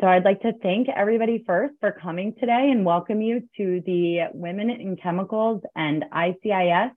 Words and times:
So 0.00 0.06
I'd 0.06 0.24
like 0.24 0.42
to 0.42 0.52
thank 0.62 0.88
everybody 0.88 1.42
first 1.44 1.74
for 1.80 1.90
coming 1.90 2.32
today 2.38 2.70
and 2.70 2.84
welcome 2.84 3.20
you 3.20 3.40
to 3.56 3.82
the 3.84 4.28
Women 4.32 4.70
in 4.70 4.96
Chemicals 4.96 5.60
and 5.74 6.04
ICIS 6.14 6.92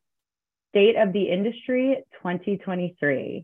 State 0.70 0.96
of 0.98 1.12
the 1.12 1.24
Industry 1.24 2.04
2023. 2.22 3.44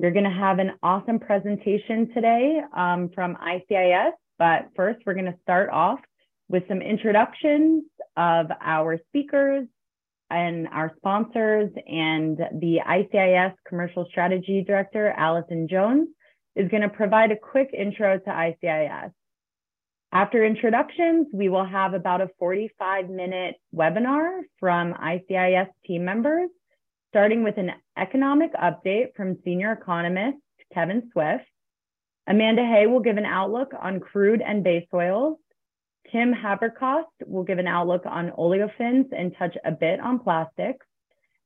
You're 0.00 0.10
going 0.10 0.24
to 0.24 0.30
have 0.30 0.58
an 0.58 0.72
awesome 0.82 1.20
presentation 1.20 2.12
today 2.12 2.60
um, 2.76 3.10
from 3.14 3.36
ICIS, 3.36 4.10
but 4.36 4.70
first 4.74 4.98
we're 5.06 5.14
going 5.14 5.26
to 5.26 5.38
start 5.42 5.70
off 5.70 6.00
with 6.48 6.64
some 6.66 6.82
introductions 6.82 7.84
of 8.16 8.46
our 8.60 8.98
speakers 9.06 9.68
and 10.28 10.66
our 10.72 10.92
sponsors 10.96 11.70
and 11.86 12.36
the 12.36 12.80
ICIS 12.84 13.54
Commercial 13.64 14.08
Strategy 14.10 14.64
Director, 14.66 15.14
Allison 15.16 15.68
Jones, 15.68 16.08
is 16.58 16.68
going 16.68 16.82
to 16.82 16.88
provide 16.88 17.30
a 17.30 17.36
quick 17.36 17.70
intro 17.72 18.18
to 18.18 18.30
ICIS. 18.30 19.12
After 20.10 20.44
introductions, 20.44 21.28
we 21.32 21.48
will 21.48 21.64
have 21.64 21.94
about 21.94 22.20
a 22.20 22.30
45 22.38 23.08
minute 23.08 23.56
webinar 23.74 24.40
from 24.58 24.94
ICIS 24.94 25.68
team 25.86 26.04
members, 26.04 26.50
starting 27.10 27.44
with 27.44 27.58
an 27.58 27.72
economic 27.96 28.52
update 28.54 29.14
from 29.14 29.38
senior 29.44 29.72
economist 29.72 30.38
Kevin 30.74 31.10
Swift. 31.12 31.44
Amanda 32.26 32.62
Hay 32.62 32.86
will 32.86 33.00
give 33.00 33.18
an 33.18 33.24
outlook 33.24 33.72
on 33.80 34.00
crude 34.00 34.42
and 34.42 34.64
base 34.64 34.86
oils. 34.92 35.38
Kim 36.10 36.34
Haberkost 36.34 37.04
will 37.26 37.44
give 37.44 37.58
an 37.58 37.66
outlook 37.66 38.02
on 38.04 38.30
olefins 38.30 39.06
and 39.16 39.36
touch 39.38 39.56
a 39.64 39.72
bit 39.72 40.00
on 40.00 40.18
plastics. 40.18 40.86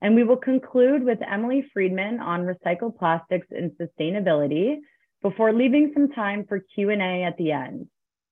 And 0.01 0.15
we 0.15 0.25
will 0.25 0.37
conclude 0.37 1.05
with 1.05 1.19
Emily 1.23 1.65
Friedman 1.73 2.21
on 2.21 2.43
recycled 2.43 2.97
plastics 2.97 3.47
and 3.51 3.73
sustainability, 3.73 4.79
before 5.23 5.53
leaving 5.53 5.93
some 5.95 6.11
time 6.11 6.45
for 6.49 6.61
Q&A 6.75 7.23
at 7.23 7.37
the 7.39 7.53
end. 7.53 7.87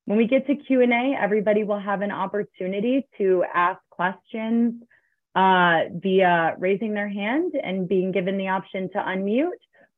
When 0.05 0.19
we 0.19 0.27
get 0.27 0.47
to 0.49 0.57
Q&A, 0.57 1.17
everybody 1.17 1.63
will 1.63 1.79
have 1.79 2.03
an 2.03 2.11
opportunity 2.11 3.07
to 3.19 3.45
ask 3.55 3.81
questions 3.91 4.83
uh, 5.37 5.83
via 5.95 6.57
raising 6.59 6.95
their 6.95 7.09
hand 7.09 7.53
and 7.63 7.89
being 7.89 8.11
given 8.11 8.37
the 8.37 8.49
option 8.49 8.91
to 8.91 8.99
unmute, 8.99 9.51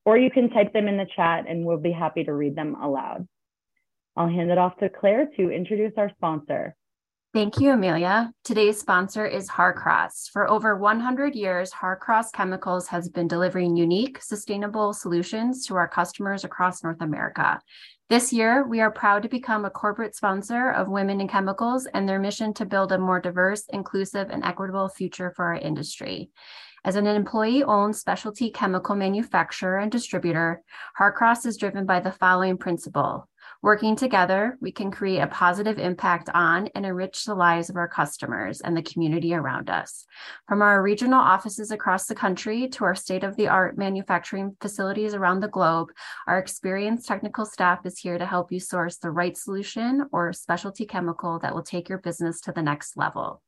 or 0.05 0.19
you 0.19 0.31
can 0.31 0.51
type 0.51 0.73
them 0.73 0.89
in 0.89 0.99
the 0.99 1.07
chat 1.17 1.47
and 1.49 1.65
we'll 1.65 1.79
be 1.79 1.93
happy 1.93 2.25
to 2.25 2.33
read 2.33 2.55
them 2.55 2.75
aloud. 2.75 3.27
I'll 4.15 4.29
hand 4.29 4.51
it 4.51 4.59
off 4.59 4.77
to 4.79 4.91
Claire 4.91 5.31
to 5.37 5.51
introduce 5.51 5.93
our 5.97 6.11
sponsor. 6.17 6.77
Thank 7.34 7.61
you, 7.61 7.70
Amelia. 7.70 8.30
Today's 8.44 8.78
sponsor 8.78 9.25
is 9.25 9.48
Harcross. 9.48 10.28
For 10.30 10.50
over 10.50 10.77
100 10.77 11.34
years, 11.34 11.72
Harcross 11.72 12.30
Chemicals 12.30 12.88
has 12.88 13.08
been 13.08 13.27
delivering 13.27 13.75
unique, 13.75 14.20
sustainable 14.20 14.92
solutions 14.92 15.66
to 15.66 15.77
our 15.77 15.88
customers 15.88 16.44
across 16.44 16.84
North 16.84 17.00
America. 17.00 17.58
This 18.10 18.34
year, 18.34 18.69
we 18.69 18.83
are 18.83 18.91
proud 18.91 19.22
to 19.22 19.30
become 19.30 19.64
a 19.64 19.70
corporate 19.70 20.14
sponsor 20.14 20.72
of 20.72 20.91
Women 20.91 21.22
in 21.22 21.28
Chemicals 21.28 21.86
and 21.86 22.06
their 22.06 22.20
mission 22.20 22.53
to 22.53 22.66
build 22.66 22.92
a 22.92 22.98
more 22.98 23.19
diverse, 23.19 23.64
inclusive, 23.70 24.28
and 24.28 24.44
equitable 24.44 24.91
future 24.91 25.33
for 25.34 25.47
our 25.47 25.56
industry. 25.56 26.28
As 26.84 26.97
an 26.97 27.06
employee 27.06 27.64
owned 27.64 27.97
specialty 27.97 28.50
chemical 28.50 28.94
manufacturer 28.94 29.78
and 29.78 29.91
distributor, 29.91 30.60
Harcross 30.98 31.47
is 31.47 31.56
driven 31.56 31.86
by 31.86 32.00
the 32.00 32.12
following 32.12 32.58
principle 32.58 33.27
Working 33.63 33.95
together, 33.95 34.59
we 34.61 34.73
can 34.73 34.91
create 34.91 35.21
a 35.21 35.29
positive 35.29 35.79
impact 35.79 36.29
on 36.35 36.69
and 36.75 36.85
enrich 36.85 37.25
the 37.25 37.37
lives 37.37 37.71
of 37.71 37.77
our 37.77 37.87
customers 37.87 38.61
and 38.61 38.77
the 38.77 38.83
community 38.83 39.35
around 39.35 39.71
us. 39.71 40.05
From 40.49 40.63
our 40.63 40.83
regional 40.83 41.21
offices 41.21 41.71
across 41.71 42.07
the 42.07 42.15
country 42.17 42.67
to 42.71 42.85
our 42.85 42.97
state 42.97 43.23
of 43.23 43.37
the 43.37 43.47
art 43.47 43.79
manufacturing 43.79 44.57
facilities 44.61 45.15
around 45.15 45.41
the 45.41 45.49
globe, 45.49 45.91
our 46.27 46.41
experienced 46.41 47.07
technical 47.07 47.47
staff 47.47 47.87
is 47.87 48.01
here 48.01 48.19
to 48.19 48.27
help 48.27 48.51
you 48.51 48.59
source 48.59 48.97
the 48.97 49.13
right 49.13 49.37
solution 49.37 50.09
or 50.11 50.33
specialty 50.33 50.85
chemical 50.85 51.39
that 51.39 51.55
will 51.55 51.63
take 51.63 51.89
your 51.89 51.99
business 51.99 52.41
to 52.41 52.51
the 52.51 52.63
next 52.63 52.97
level. 52.97 53.43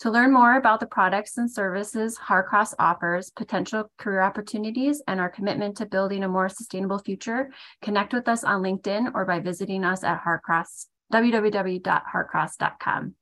To 0.00 0.10
learn 0.10 0.32
more 0.32 0.56
about 0.56 0.80
the 0.80 0.86
products 0.86 1.38
and 1.38 1.48
services 1.50 2.18
Harcross 2.18 2.74
offers, 2.78 3.30
potential 3.30 3.90
career 3.98 4.22
opportunities, 4.22 5.02
and 5.06 5.20
our 5.20 5.30
commitment 5.30 5.76
to 5.78 5.86
building 5.86 6.24
a 6.24 6.28
more 6.28 6.48
sustainable 6.48 6.98
future, 6.98 7.50
connect 7.82 8.12
with 8.12 8.28
us 8.28 8.44
on 8.44 8.62
LinkedIn 8.62 9.12
or 9.14 9.24
by 9.24 9.40
visiting 9.40 9.84
us 9.84 10.04
at 10.04 10.22
Harcross, 10.22 10.86
www.harcross.com. 11.12 13.14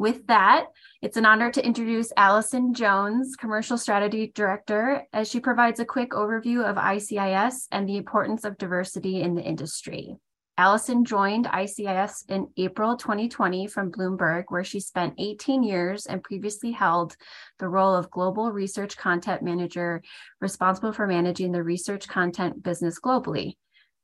With 0.00 0.28
that, 0.28 0.68
it's 1.02 1.18
an 1.18 1.26
honor 1.26 1.52
to 1.52 1.62
introduce 1.62 2.10
Allison 2.16 2.72
Jones, 2.72 3.36
Commercial 3.36 3.76
Strategy 3.76 4.32
Director, 4.34 5.06
as 5.12 5.28
she 5.28 5.40
provides 5.40 5.78
a 5.78 5.84
quick 5.84 6.12
overview 6.12 6.64
of 6.64 6.76
ICIS 6.76 7.68
and 7.70 7.86
the 7.86 7.98
importance 7.98 8.44
of 8.44 8.56
diversity 8.56 9.20
in 9.20 9.34
the 9.34 9.42
industry. 9.42 10.16
Allison 10.60 11.06
joined 11.06 11.46
ICIS 11.46 12.28
in 12.28 12.46
April 12.58 12.94
2020 12.94 13.66
from 13.66 13.90
Bloomberg, 13.90 14.44
where 14.50 14.62
she 14.62 14.78
spent 14.78 15.14
18 15.16 15.62
years 15.62 16.04
and 16.04 16.22
previously 16.22 16.70
held 16.70 17.16
the 17.58 17.66
role 17.66 17.94
of 17.94 18.10
Global 18.10 18.52
Research 18.52 18.94
Content 18.94 19.40
Manager, 19.40 20.02
responsible 20.38 20.92
for 20.92 21.06
managing 21.06 21.50
the 21.50 21.62
research 21.62 22.06
content 22.08 22.62
business 22.62 23.00
globally. 23.00 23.54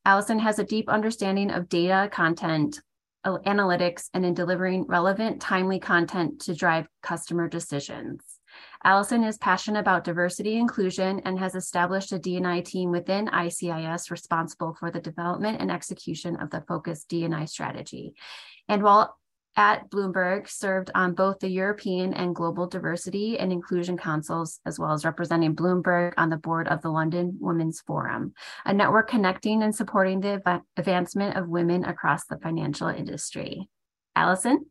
Allison 0.06 0.38
has 0.38 0.58
a 0.58 0.64
deep 0.64 0.88
understanding 0.88 1.50
of 1.50 1.68
data, 1.68 2.08
content, 2.10 2.80
analytics, 3.26 4.08
and 4.14 4.24
in 4.24 4.32
delivering 4.32 4.86
relevant, 4.86 5.42
timely 5.42 5.78
content 5.78 6.40
to 6.40 6.54
drive 6.54 6.88
customer 7.02 7.48
decisions. 7.50 8.35
Allison 8.84 9.24
is 9.24 9.38
passionate 9.38 9.80
about 9.80 10.04
diversity 10.04 10.56
inclusion 10.56 11.20
and 11.24 11.38
has 11.38 11.54
established 11.54 12.12
a 12.12 12.18
D&I 12.18 12.60
team 12.60 12.90
within 12.90 13.26
ICIS 13.28 14.10
responsible 14.10 14.76
for 14.78 14.90
the 14.90 15.00
development 15.00 15.60
and 15.60 15.70
execution 15.70 16.36
of 16.36 16.50
the 16.50 16.64
focused 16.68 17.08
D&I 17.08 17.44
strategy. 17.46 18.14
And 18.68 18.82
while 18.82 19.16
at 19.56 19.88
Bloomberg, 19.90 20.48
served 20.48 20.90
on 20.94 21.14
both 21.14 21.38
the 21.38 21.48
European 21.48 22.12
and 22.12 22.34
Global 22.34 22.66
Diversity 22.66 23.38
and 23.38 23.50
Inclusion 23.50 23.96
Councils, 23.96 24.60
as 24.66 24.78
well 24.78 24.92
as 24.92 25.04
representing 25.04 25.56
Bloomberg 25.56 26.12
on 26.18 26.28
the 26.28 26.36
board 26.36 26.68
of 26.68 26.82
the 26.82 26.90
London 26.90 27.38
Women's 27.40 27.80
Forum, 27.80 28.34
a 28.66 28.74
network 28.74 29.08
connecting 29.08 29.62
and 29.62 29.74
supporting 29.74 30.20
the 30.20 30.62
advancement 30.76 31.36
of 31.36 31.48
women 31.48 31.84
across 31.84 32.26
the 32.26 32.36
financial 32.36 32.88
industry. 32.88 33.68
Allison? 34.14 34.66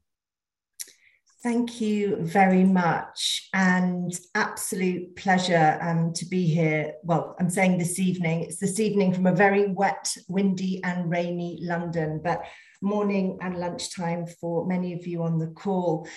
Thank 1.46 1.80
you 1.80 2.18
very 2.22 2.64
much, 2.64 3.50
and 3.54 4.12
absolute 4.34 5.16
pleasure 5.16 5.78
um, 5.80 6.12
to 6.14 6.26
be 6.26 6.48
here. 6.48 6.94
Well, 7.04 7.36
I'm 7.40 7.52
saying 7.52 7.78
this 7.78 8.00
evening. 8.00 8.42
It's 8.42 8.58
this 8.58 8.80
evening 8.80 9.14
from 9.14 9.28
a 9.28 9.36
very 9.36 9.72
wet, 9.72 10.12
windy, 10.28 10.84
and 10.84 11.08
rainy 11.08 11.60
London, 11.62 12.20
but 12.24 12.42
morning 12.82 13.38
and 13.44 13.60
lunchtime 13.60 14.26
for 14.26 14.66
many 14.66 14.94
of 14.94 15.06
you 15.06 15.22
on 15.22 15.38
the 15.38 15.50
call. 15.50 16.08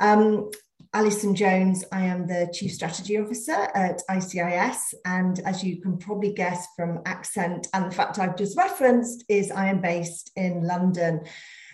Um, 0.00 0.50
Alison 0.94 1.34
Jones, 1.34 1.84
I 1.90 2.04
am 2.04 2.28
the 2.28 2.48
Chief 2.54 2.72
Strategy 2.72 3.18
Officer 3.18 3.68
at 3.74 4.02
ICIS, 4.08 4.94
and 5.04 5.40
as 5.40 5.64
you 5.64 5.80
can 5.80 5.98
probably 5.98 6.32
guess 6.32 6.64
from 6.76 7.00
accent 7.06 7.66
and 7.74 7.90
the 7.90 7.94
fact 7.94 8.20
I've 8.20 8.36
just 8.36 8.56
referenced, 8.56 9.24
is 9.28 9.50
I 9.50 9.66
am 9.66 9.80
based 9.80 10.30
in 10.36 10.62
London. 10.62 11.22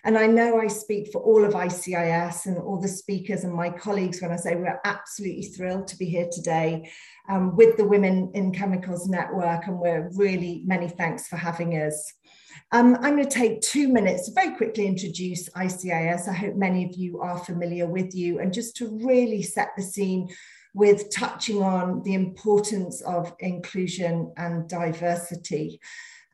And 0.04 0.18
I 0.18 0.26
know 0.26 0.60
I 0.60 0.66
speak 0.66 1.12
for 1.12 1.22
all 1.22 1.44
of 1.44 1.52
ICIS 1.52 2.46
and 2.46 2.58
all 2.58 2.80
the 2.80 2.88
speakers 2.88 3.44
and 3.44 3.54
my 3.54 3.70
colleagues 3.70 4.20
when 4.20 4.32
I 4.32 4.36
say 4.36 4.56
we're 4.56 4.80
absolutely 4.84 5.44
thrilled 5.44 5.86
to 5.88 5.96
be 5.96 6.06
here 6.06 6.28
today 6.32 6.90
um, 7.28 7.54
with 7.54 7.76
the 7.76 7.86
Women 7.86 8.32
in 8.34 8.52
Chemicals 8.52 9.08
Network, 9.08 9.68
and 9.68 9.78
we're 9.78 10.10
really 10.14 10.62
many 10.66 10.88
thanks 10.88 11.28
for 11.28 11.36
having 11.36 11.74
us. 11.74 12.14
Um, 12.72 12.96
I'm 12.96 13.16
going 13.16 13.28
to 13.28 13.30
take 13.30 13.60
two 13.60 13.86
minutes 13.88 14.26
to 14.26 14.32
very 14.34 14.56
quickly 14.56 14.86
introduce 14.86 15.48
ICIS. 15.50 16.28
I 16.28 16.32
hope 16.32 16.56
many 16.56 16.84
of 16.84 16.96
you 16.96 17.20
are 17.20 17.38
familiar 17.38 17.86
with 17.86 18.12
you, 18.12 18.40
and 18.40 18.52
just 18.52 18.76
to 18.78 18.98
really 19.04 19.42
set 19.42 19.68
the 19.76 19.82
scene 19.84 20.28
with 20.74 21.14
touching 21.14 21.62
on 21.62 22.02
the 22.02 22.14
importance 22.14 23.02
of 23.02 23.32
inclusion 23.38 24.32
and 24.36 24.68
diversity. 24.68 25.80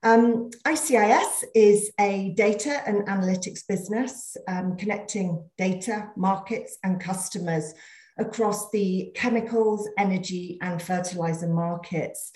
Um, 0.04 0.50
ICIS 0.64 1.42
is 1.56 1.90
a 1.98 2.32
data 2.36 2.82
and 2.86 3.06
analytics 3.08 3.66
business 3.66 4.36
um, 4.46 4.76
connecting 4.76 5.44
data, 5.56 6.10
markets, 6.16 6.78
and 6.84 7.00
customers 7.00 7.74
across 8.16 8.70
the 8.70 9.10
chemicals, 9.16 9.88
energy, 9.98 10.58
and 10.62 10.80
fertilizer 10.80 11.48
markets, 11.48 12.30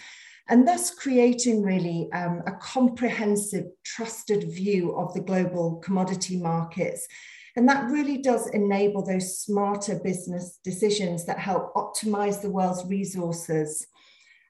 and 0.49 0.67
thus 0.67 0.93
creating 0.93 1.63
really 1.63 2.09
um, 2.13 2.43
a 2.49 2.53
comprehensive, 2.53 3.67
trusted 3.85 4.43
view 4.53 4.97
of 4.97 5.15
the 5.15 5.21
global 5.21 5.77
commodity 5.77 6.39
markets. 6.39 7.07
And 7.55 7.69
that 7.69 7.91
really 7.91 8.19
does 8.19 8.49
enable 8.49 9.05
those 9.05 9.39
smarter 9.39 10.01
business 10.03 10.59
decisions 10.65 11.27
that 11.27 11.39
help 11.39 11.73
optimize 11.75 12.43
the 12.43 12.51
world's 12.51 12.85
resources 12.87 13.87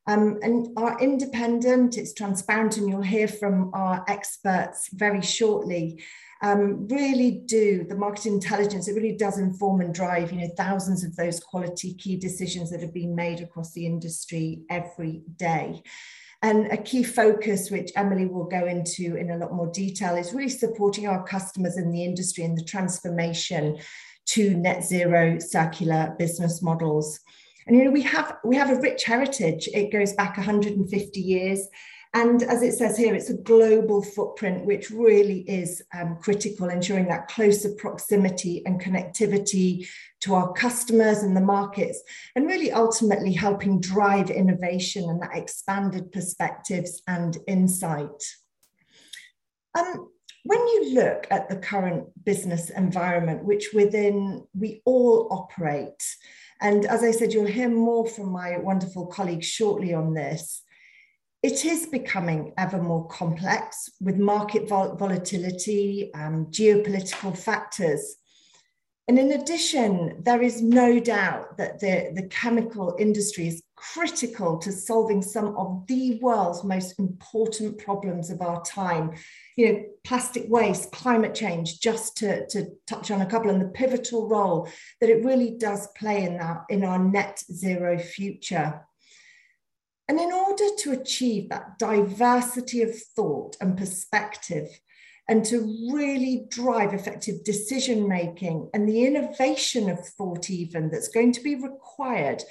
um, 0.06 0.38
and 0.42 0.68
are 0.76 0.98
independent, 1.00 1.96
it's 1.96 2.14
transparent, 2.14 2.76
and 2.76 2.88
you'll 2.88 3.02
hear 3.02 3.28
from 3.28 3.70
our 3.72 4.04
experts 4.08 4.88
very 4.92 5.22
shortly. 5.22 6.02
Um, 6.42 6.88
really 6.88 7.42
do 7.46 7.86
the 7.88 7.94
market 7.94 8.26
intelligence, 8.26 8.88
it 8.88 8.96
really 8.96 9.16
does 9.16 9.38
inform 9.38 9.80
and 9.80 9.94
drive, 9.94 10.32
you 10.32 10.40
know, 10.40 10.50
thousands 10.56 11.04
of 11.04 11.14
those 11.14 11.38
quality 11.38 11.94
key 11.94 12.16
decisions 12.16 12.70
that 12.70 12.80
have 12.80 12.92
been 12.92 13.14
made 13.14 13.40
across 13.40 13.72
the 13.72 13.86
industry 13.86 14.62
every 14.68 15.22
day. 15.36 15.82
And 16.42 16.72
a 16.72 16.76
key 16.76 17.04
focus, 17.04 17.70
which 17.70 17.92
Emily 17.94 18.26
will 18.26 18.46
go 18.46 18.66
into 18.66 19.14
in 19.14 19.30
a 19.30 19.36
lot 19.36 19.52
more 19.52 19.70
detail, 19.70 20.16
is 20.16 20.32
really 20.32 20.48
supporting 20.48 21.06
our 21.06 21.22
customers 21.22 21.78
in 21.78 21.92
the 21.92 22.04
industry 22.04 22.42
in 22.42 22.56
the 22.56 22.64
transformation 22.64 23.78
to 24.24 24.54
net 24.56 24.84
zero 24.84 25.38
circular 25.38 26.16
business 26.18 26.60
models. 26.60 27.20
And 27.66 27.76
you 27.76 27.84
know, 27.84 27.90
we 27.90 28.02
have 28.02 28.36
we 28.44 28.56
have 28.56 28.70
a 28.70 28.80
rich 28.80 29.04
heritage. 29.04 29.68
It 29.72 29.92
goes 29.92 30.12
back 30.12 30.36
150 30.36 31.20
years. 31.20 31.68
And 32.14 32.42
as 32.42 32.62
it 32.62 32.72
says 32.72 32.98
here, 32.98 33.14
it's 33.14 33.30
a 33.30 33.38
global 33.38 34.02
footprint, 34.02 34.66
which 34.66 34.90
really 34.90 35.40
is 35.48 35.82
um, 35.98 36.18
critical, 36.20 36.68
ensuring 36.68 37.08
that 37.08 37.28
closer 37.28 37.70
proximity 37.78 38.62
and 38.66 38.78
connectivity 38.78 39.88
to 40.20 40.34
our 40.34 40.52
customers 40.52 41.22
and 41.22 41.34
the 41.34 41.40
markets, 41.40 42.02
and 42.36 42.46
really 42.46 42.70
ultimately 42.70 43.32
helping 43.32 43.80
drive 43.80 44.30
innovation 44.30 45.08
and 45.08 45.22
that 45.22 45.34
expanded 45.34 46.12
perspectives 46.12 47.00
and 47.06 47.38
insight. 47.46 48.22
Um, 49.74 50.10
when 50.44 50.58
you 50.58 50.94
look 50.94 51.26
at 51.30 51.48
the 51.48 51.56
current 51.56 52.08
business 52.24 52.68
environment, 52.68 53.44
which 53.44 53.70
within 53.72 54.46
we 54.52 54.82
all 54.84 55.28
operate, 55.30 56.04
and 56.62 56.86
as 56.86 57.02
I 57.02 57.10
said, 57.10 57.32
you'll 57.32 57.46
hear 57.46 57.68
more 57.68 58.06
from 58.06 58.30
my 58.30 58.58
wonderful 58.58 59.06
colleagues 59.06 59.46
shortly 59.46 59.92
on 59.92 60.14
this 60.14 60.62
it 61.42 61.64
is 61.64 61.86
becoming 61.86 62.52
ever 62.56 62.80
more 62.80 63.06
complex 63.08 63.90
with 64.00 64.16
market 64.16 64.68
vol 64.68 64.94
volatility, 64.94 66.10
um, 66.14 66.46
geopolitical 66.46 67.36
factors. 67.36 68.16
And 69.12 69.18
in 69.18 69.38
addition, 69.38 70.22
there 70.22 70.40
is 70.40 70.62
no 70.62 70.98
doubt 70.98 71.58
that 71.58 71.80
the, 71.80 72.12
the 72.14 72.28
chemical 72.28 72.96
industry 72.98 73.46
is 73.46 73.62
critical 73.76 74.56
to 74.60 74.72
solving 74.72 75.20
some 75.20 75.54
of 75.54 75.86
the 75.86 76.18
world's 76.22 76.64
most 76.64 76.98
important 76.98 77.76
problems 77.76 78.30
of 78.30 78.40
our 78.40 78.62
time. 78.62 79.10
You 79.58 79.70
know, 79.70 79.84
plastic 80.02 80.44
waste, 80.48 80.92
climate 80.92 81.34
change, 81.34 81.78
just 81.80 82.16
to, 82.18 82.46
to 82.46 82.68
touch 82.86 83.10
on 83.10 83.20
a 83.20 83.26
couple, 83.26 83.50
and 83.50 83.60
the 83.60 83.68
pivotal 83.68 84.30
role 84.30 84.66
that 85.02 85.10
it 85.10 85.22
really 85.22 85.58
does 85.58 85.88
play 85.88 86.24
in 86.24 86.38
that 86.38 86.62
in 86.70 86.82
our 86.82 86.98
net 86.98 87.38
zero 87.52 87.98
future. 87.98 88.80
And 90.08 90.18
in 90.18 90.32
order 90.32 90.68
to 90.78 90.92
achieve 90.92 91.50
that 91.50 91.78
diversity 91.78 92.80
of 92.80 92.98
thought 92.98 93.58
and 93.60 93.76
perspective, 93.76 94.70
and 95.32 95.46
to 95.46 95.60
really 95.90 96.44
drive 96.50 96.92
effective 96.92 97.42
decision 97.42 98.06
making 98.06 98.68
and 98.74 98.86
the 98.86 99.06
innovation 99.06 99.88
of 99.88 100.06
thought, 100.06 100.50
even 100.50 100.90
that's 100.90 101.08
going 101.08 101.32
to 101.32 101.40
be 101.40 101.54
required 101.54 102.42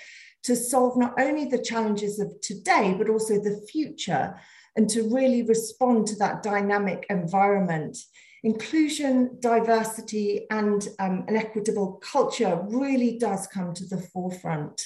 to 0.42 0.56
solve 0.56 0.98
not 0.98 1.14
only 1.22 1.46
the 1.46 1.62
challenges 1.62 2.20
of 2.20 2.34
today, 2.42 2.96
but 2.98 3.08
also 3.08 3.36
the 3.36 3.64
future, 3.72 4.36
and 4.76 4.90
to 4.90 5.04
really 5.14 5.44
respond 5.44 6.08
to 6.08 6.16
that 6.16 6.42
dynamic 6.42 7.06
environment. 7.12 8.00
Inclusion, 8.42 9.38
diversity, 9.40 10.48
and 10.50 10.88
um, 10.98 11.26
an 11.28 11.36
equitable 11.36 12.02
culture 12.02 12.66
really 12.68 13.20
does 13.20 13.46
come 13.46 13.76
to 13.76 13.86
the 13.86 14.02
forefront. 14.02 14.82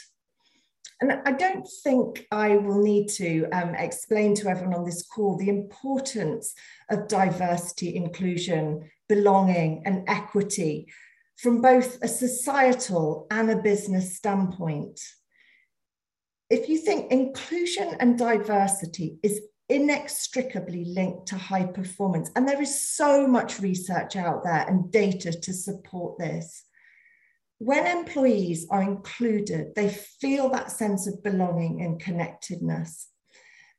And 1.01 1.11
I 1.25 1.31
don't 1.33 1.67
think 1.83 2.25
I 2.31 2.55
will 2.55 2.81
need 2.81 3.09
to 3.09 3.47
um, 3.51 3.75
explain 3.75 4.33
to 4.35 4.47
everyone 4.47 4.75
on 4.75 4.85
this 4.85 5.05
call 5.05 5.37
the 5.37 5.49
importance 5.49 6.53
of 6.89 7.07
diversity, 7.07 7.95
inclusion, 7.95 8.89
belonging, 9.09 9.83
and 9.85 10.07
equity 10.07 10.87
from 11.37 11.61
both 11.61 12.01
a 12.01 12.07
societal 12.07 13.27
and 13.29 13.49
a 13.51 13.57
business 13.57 14.15
standpoint. 14.15 15.01
If 16.49 16.69
you 16.69 16.77
think 16.77 17.11
inclusion 17.11 17.97
and 17.99 18.17
diversity 18.17 19.17
is 19.21 19.41
inextricably 19.67 20.85
linked 20.85 21.27
to 21.27 21.37
high 21.37 21.65
performance, 21.65 22.29
and 22.35 22.47
there 22.47 22.61
is 22.61 22.89
so 22.95 23.27
much 23.27 23.59
research 23.59 24.15
out 24.15 24.43
there 24.43 24.65
and 24.67 24.91
data 24.91 25.31
to 25.31 25.53
support 25.53 26.17
this 26.19 26.63
when 27.57 27.87
employees 27.87 28.67
are 28.69 28.81
included, 28.81 29.75
they 29.75 29.89
feel 29.89 30.49
that 30.49 30.71
sense 30.71 31.07
of 31.07 31.23
belonging 31.23 31.81
and 31.81 31.99
connectedness. 31.99 33.09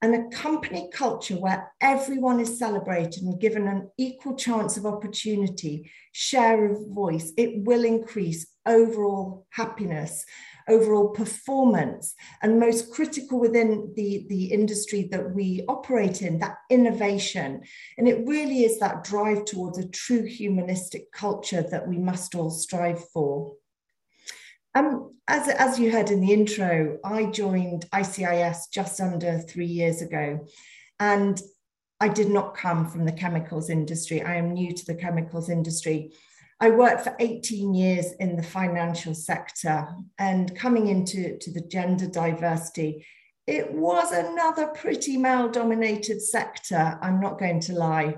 And 0.02 0.14
a 0.14 0.36
company 0.36 0.90
culture 0.92 1.36
where 1.36 1.72
everyone 1.80 2.38
is 2.38 2.58
celebrated 2.58 3.22
and 3.22 3.40
given 3.40 3.66
an 3.66 3.90
equal 3.96 4.36
chance 4.36 4.76
of 4.76 4.84
opportunity, 4.84 5.90
share 6.12 6.70
of 6.70 6.86
voice, 6.88 7.32
it 7.36 7.64
will 7.64 7.84
increase 7.84 8.46
overall 8.66 9.46
happiness, 9.50 10.24
overall 10.68 11.08
performance, 11.08 12.14
and 12.42 12.60
most 12.60 12.92
critical 12.92 13.40
within 13.40 13.92
the, 13.96 14.26
the 14.28 14.46
industry 14.46 15.08
that 15.12 15.34
we 15.34 15.64
operate 15.66 16.20
in, 16.20 16.38
that 16.40 16.58
innovation. 16.70 17.62
And 17.96 18.06
it 18.06 18.26
really 18.26 18.64
is 18.64 18.78
that 18.80 19.04
drive 19.04 19.44
towards 19.46 19.78
a 19.78 19.88
true 19.88 20.24
humanistic 20.26 21.10
culture 21.10 21.62
that 21.70 21.88
we 21.88 21.96
must 21.98 22.34
all 22.34 22.50
strive 22.50 23.02
for. 23.08 23.55
Um, 24.76 25.14
as, 25.26 25.48
as 25.48 25.78
you 25.78 25.90
heard 25.90 26.10
in 26.10 26.20
the 26.20 26.34
intro, 26.34 26.98
I 27.02 27.24
joined 27.30 27.86
ICIS 27.94 28.70
just 28.70 29.00
under 29.00 29.38
three 29.38 29.64
years 29.64 30.02
ago, 30.02 30.46
and 31.00 31.40
I 31.98 32.08
did 32.08 32.28
not 32.28 32.54
come 32.54 32.86
from 32.86 33.06
the 33.06 33.12
chemicals 33.12 33.70
industry. 33.70 34.20
I 34.22 34.34
am 34.34 34.52
new 34.52 34.74
to 34.74 34.84
the 34.84 34.94
chemicals 34.94 35.48
industry. 35.48 36.12
I 36.60 36.68
worked 36.68 37.04
for 37.04 37.16
18 37.18 37.72
years 37.72 38.12
in 38.20 38.36
the 38.36 38.42
financial 38.42 39.14
sector, 39.14 39.88
and 40.18 40.54
coming 40.54 40.88
into 40.88 41.38
to 41.38 41.50
the 41.50 41.62
gender 41.62 42.06
diversity, 42.06 43.06
it 43.46 43.72
was 43.72 44.12
another 44.12 44.66
pretty 44.66 45.16
male 45.16 45.48
dominated 45.48 46.20
sector, 46.20 46.98
I'm 47.00 47.18
not 47.18 47.38
going 47.38 47.60
to 47.60 47.72
lie. 47.72 48.16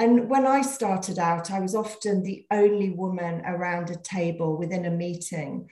And 0.00 0.30
when 0.30 0.46
I 0.46 0.62
started 0.62 1.18
out, 1.18 1.50
I 1.50 1.60
was 1.60 1.74
often 1.74 2.22
the 2.22 2.46
only 2.50 2.88
woman 2.88 3.42
around 3.44 3.90
a 3.90 3.96
table 3.96 4.56
within 4.56 4.86
a 4.86 4.90
meeting. 4.90 5.68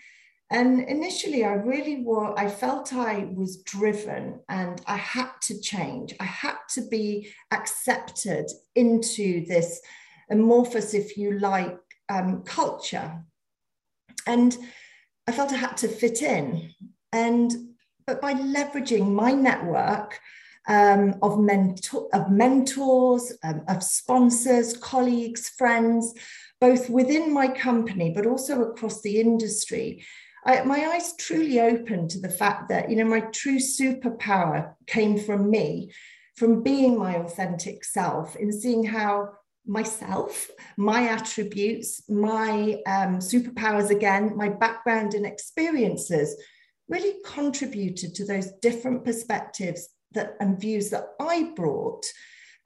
And 0.51 0.83
initially, 0.83 1.47
I 1.47 1.55
really 1.55 2.03
was, 2.05 2.35
I 2.37 2.47
felt 2.47 2.93
I 2.93 3.31
was 3.35 3.63
driven 3.63 4.41
and 4.51 4.83
I 4.87 4.97
had 4.97 5.31
to 5.45 5.59
change. 5.59 6.15
I 6.21 6.25
had 6.25 6.59
to 6.75 6.87
be 6.89 7.31
accepted 7.53 8.51
into 8.75 9.47
this 9.47 9.81
amorphous, 10.31 10.93
if 10.93 11.17
you 11.17 11.39
like, 11.39 11.79
um, 12.11 12.43
culture. 12.43 13.25
And 14.27 14.55
I 15.27 15.33
felt 15.33 15.53
I 15.53 15.57
had 15.57 15.79
to 15.79 15.89
fit 15.89 16.21
in. 16.21 16.75
And 17.15 17.51
but 18.07 18.21
by 18.21 18.35
leveraging 18.35 19.11
my 19.11 19.33
network, 19.33 20.21
um, 20.69 21.17
of, 21.23 21.41
mentor, 21.41 22.09
of 22.13 22.31
mentors, 22.31 23.33
um, 23.43 23.63
of 23.69 23.83
sponsors, 23.83 24.77
colleagues, 24.77 25.49
friends, 25.49 26.15
both 26.61 26.91
within 26.91 27.33
my 27.33 27.49
company, 27.49 28.13
but 28.15 28.27
also 28.27 28.63
across 28.63 29.01
the 29.01 29.21
industry. 29.21 30.05
I, 30.45 30.63
my 30.63 30.87
eyes 30.87 31.15
truly 31.19 31.61
opened 31.61 32.11
to 32.11 32.21
the 32.21 32.29
fact 32.29 32.69
that, 32.69 32.91
you 32.91 32.97
know, 32.97 33.05
my 33.05 33.21
true 33.21 33.59
superpower 33.59 34.75
came 34.87 35.19
from 35.19 35.51
me, 35.51 35.91
from 36.37 36.63
being 36.63 36.99
my 36.99 37.17
authentic 37.17 37.85
self, 37.85 38.37
in 38.37 38.53
seeing 38.53 38.85
how 38.85 39.31
myself, 39.67 40.51
my 40.77 41.09
attributes, 41.09 42.09
my 42.09 42.81
um, 42.87 43.19
superpowers 43.19 43.91
again, 43.91 44.37
my 44.37 44.49
background 44.49 45.15
and 45.15 45.27
experiences 45.27 46.37
really 46.89 47.17
contributed 47.25 48.15
to 48.15 48.25
those 48.25 48.51
different 48.63 49.05
perspectives 49.05 49.91
that 50.13 50.37
and 50.41 50.61
views 50.61 50.91
that 50.91 51.09
I 51.21 51.53
brought 51.55 52.05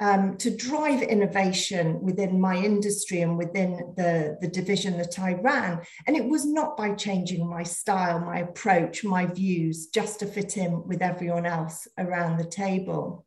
um, 0.01 0.37
to 0.39 0.51
drive 0.51 1.03
innovation 1.03 2.01
within 2.03 2.41
my 2.41 2.57
industry 2.57 3.21
and 3.21 3.39
within 3.39 3.95
the, 3.97 4.37
the 4.41 4.49
division 4.49 4.99
that 4.99 5.19
I 5.19 5.35
ran. 5.35 5.81
And 6.07 6.17
it 6.17 6.25
was 6.25 6.45
not 6.45 6.77
by 6.77 6.95
changing 6.95 7.49
my 7.49 7.63
style, 7.63 8.19
my 8.19 8.41
approach, 8.41 9.05
my 9.05 9.27
views, 9.27 9.87
just 9.87 10.19
to 10.19 10.27
fit 10.27 10.57
in 10.57 10.87
with 10.89 11.03
everyone 11.03 11.47
else 11.47 11.87
around 11.99 12.39
the 12.39 12.45
table. 12.45 13.25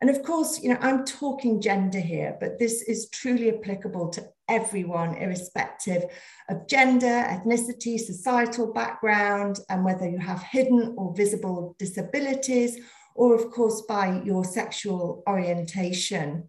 And 0.00 0.10
of 0.10 0.22
course, 0.24 0.60
you 0.60 0.70
know, 0.70 0.78
I'm 0.80 1.04
talking 1.04 1.60
gender 1.60 2.00
here, 2.00 2.36
but 2.38 2.58
this 2.58 2.82
is 2.82 3.08
truly 3.10 3.56
applicable 3.56 4.08
to 4.10 4.28
everyone, 4.48 5.14
irrespective 5.14 6.04
of 6.50 6.66
gender, 6.68 7.06
ethnicity, 7.06 7.98
societal 7.98 8.72
background, 8.72 9.60
and 9.70 9.84
whether 9.84 10.08
you 10.08 10.18
have 10.18 10.42
hidden 10.42 10.94
or 10.98 11.14
visible 11.14 11.76
disabilities 11.78 12.78
or 13.16 13.34
of 13.34 13.50
course 13.50 13.82
by 13.82 14.22
your 14.24 14.44
sexual 14.44 15.22
orientation. 15.28 16.48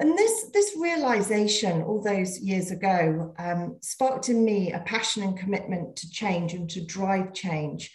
And 0.00 0.16
this, 0.16 0.50
this 0.52 0.76
realization 0.78 1.82
all 1.82 2.00
those 2.00 2.38
years 2.38 2.70
ago 2.70 3.34
um, 3.38 3.78
sparked 3.80 4.28
in 4.28 4.44
me 4.44 4.72
a 4.72 4.78
passion 4.80 5.24
and 5.24 5.36
commitment 5.36 5.96
to 5.96 6.10
change 6.10 6.54
and 6.54 6.70
to 6.70 6.84
drive 6.84 7.34
change, 7.34 7.90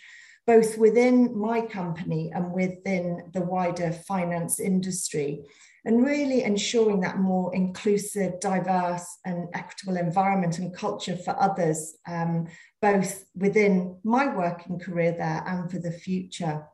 both 0.46 0.78
within 0.78 1.38
my 1.38 1.62
company 1.62 2.30
and 2.36 2.52
within 2.52 3.30
the 3.34 3.42
wider 3.42 3.94
finance 3.94 4.60
industry, 4.60 5.46
and 5.86 6.06
really 6.06 6.44
ensuring 6.44 7.00
that 7.02 7.20
more 7.20 7.56
inclusive, 7.56 8.40
diverse, 8.42 9.06
and 9.24 9.48
equitable 9.54 9.98
environment 9.98 10.60
and 10.60 10.76
culture 10.76 11.16
for 11.16 11.42
others, 11.42 11.96
um, 12.06 12.48
both 12.82 13.24
within 13.36 13.98
my 14.04 14.34
working 14.36 14.78
career 14.78 15.14
there 15.14 15.42
and 15.48 15.72
for 15.72 15.80
the 15.80 15.92
future. 15.92 16.66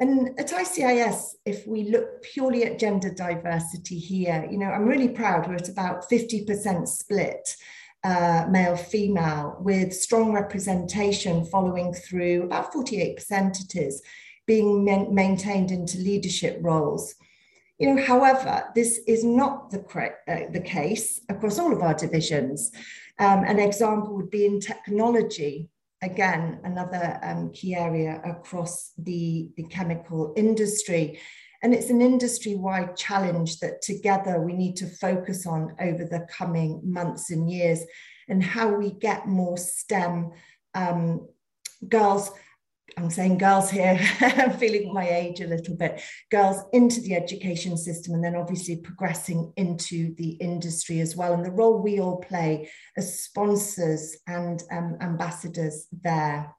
And 0.00 0.30
at 0.40 0.48
ICIS, 0.48 1.34
if 1.44 1.66
we 1.66 1.90
look 1.90 2.22
purely 2.22 2.64
at 2.64 2.78
gender 2.78 3.12
diversity 3.12 3.98
here, 3.98 4.48
you 4.50 4.56
know, 4.56 4.70
I'm 4.70 4.86
really 4.86 5.10
proud 5.10 5.46
we're 5.46 5.56
at 5.56 5.68
about 5.68 6.08
50% 6.08 6.88
split 6.88 7.56
uh, 8.02 8.46
male 8.48 8.76
female 8.76 9.58
with 9.60 9.92
strong 9.94 10.32
representation 10.32 11.44
following 11.44 11.92
through 11.92 12.44
about 12.44 12.72
48% 12.72 13.64
it 13.64 13.76
is 13.76 14.02
being 14.46 14.84
maintained 15.14 15.70
into 15.70 15.98
leadership 15.98 16.58
roles. 16.62 17.14
You 17.78 17.94
know, 17.94 18.02
however, 18.02 18.64
this 18.74 19.00
is 19.06 19.22
not 19.22 19.70
the, 19.70 19.80
uh, 20.26 20.50
the 20.50 20.60
case 20.60 21.20
across 21.28 21.58
all 21.58 21.72
of 21.72 21.82
our 21.82 21.94
divisions. 21.94 22.72
Um, 23.18 23.44
an 23.44 23.58
example 23.58 24.16
would 24.16 24.30
be 24.30 24.46
in 24.46 24.60
technology, 24.60 25.68
again, 26.02 26.60
another 26.64 27.18
um, 27.22 27.52
key 27.52 27.74
area 27.74 28.20
across 28.24 28.92
the, 28.98 29.50
the 29.56 29.64
chemical 29.64 30.32
industry. 30.36 31.20
And 31.62 31.74
it's 31.74 31.90
an 31.90 32.00
industry 32.00 32.54
wide 32.54 32.96
challenge 32.96 33.58
that 33.58 33.82
together 33.82 34.40
we 34.40 34.54
need 34.54 34.76
to 34.76 34.86
focus 34.86 35.46
on 35.46 35.76
over 35.80 36.04
the 36.04 36.26
coming 36.30 36.80
months 36.82 37.30
and 37.30 37.50
years 37.50 37.80
and 38.28 38.42
how 38.42 38.72
we 38.72 38.92
get 38.92 39.26
more 39.26 39.58
STEM 39.58 40.30
um, 40.74 41.28
girls. 41.88 42.30
I'm 42.96 43.10
saying 43.10 43.38
girls 43.38 43.70
here, 43.70 43.98
I'm 44.20 44.52
feeling 44.52 44.92
my 44.92 45.08
age 45.08 45.40
a 45.40 45.46
little 45.46 45.76
bit, 45.76 46.02
girls 46.30 46.62
into 46.72 47.00
the 47.00 47.14
education 47.14 47.76
system 47.76 48.14
and 48.14 48.24
then 48.24 48.36
obviously 48.36 48.76
progressing 48.76 49.52
into 49.56 50.14
the 50.16 50.30
industry 50.32 51.00
as 51.00 51.16
well. 51.16 51.32
And 51.34 51.44
the 51.44 51.50
role 51.50 51.78
we 51.78 52.00
all 52.00 52.18
play 52.18 52.70
as 52.96 53.22
sponsors 53.22 54.16
and 54.26 54.62
um, 54.70 54.96
ambassadors 55.00 55.86
there. 56.02 56.54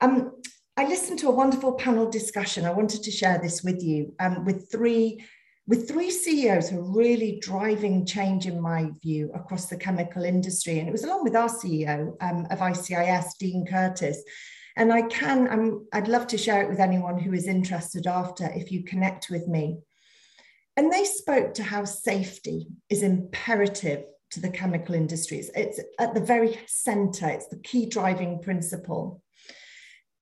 Um, 0.00 0.32
I 0.76 0.86
listened 0.86 1.20
to 1.20 1.28
a 1.28 1.34
wonderful 1.34 1.74
panel 1.74 2.10
discussion. 2.10 2.64
I 2.64 2.72
wanted 2.72 3.02
to 3.04 3.10
share 3.10 3.38
this 3.38 3.62
with 3.62 3.82
you 3.82 4.14
um, 4.18 4.44
with 4.44 4.70
three 4.70 5.24
with 5.66 5.88
three 5.88 6.10
CEOs 6.10 6.68
who 6.68 6.80
are 6.80 6.96
really 6.96 7.38
driving 7.40 8.04
change, 8.04 8.46
in 8.46 8.60
my 8.60 8.90
view, 9.02 9.30
across 9.34 9.66
the 9.66 9.76
chemical 9.78 10.24
industry. 10.24 10.78
And 10.78 10.88
it 10.88 10.92
was 10.92 11.04
along 11.04 11.24
with 11.24 11.34
our 11.34 11.48
CEO 11.48 12.16
um, 12.20 12.46
of 12.50 12.58
ICIS, 12.58 13.38
Dean 13.38 13.64
Curtis. 13.66 14.22
And 14.76 14.92
I 14.92 15.02
can, 15.02 15.48
I'm, 15.48 15.86
I'd 15.92 16.08
love 16.08 16.26
to 16.28 16.38
share 16.38 16.62
it 16.62 16.68
with 16.68 16.80
anyone 16.80 17.18
who 17.18 17.32
is 17.32 17.46
interested 17.46 18.06
after 18.06 18.50
if 18.54 18.72
you 18.72 18.84
connect 18.84 19.30
with 19.30 19.46
me. 19.46 19.78
And 20.76 20.92
they 20.92 21.04
spoke 21.04 21.54
to 21.54 21.62
how 21.62 21.84
safety 21.84 22.66
is 22.90 23.02
imperative 23.02 24.04
to 24.30 24.40
the 24.40 24.50
chemical 24.50 24.96
industries. 24.96 25.50
It's 25.54 25.80
at 26.00 26.14
the 26.14 26.20
very 26.20 26.58
center, 26.66 27.28
it's 27.28 27.46
the 27.46 27.58
key 27.58 27.86
driving 27.86 28.40
principle. 28.40 29.22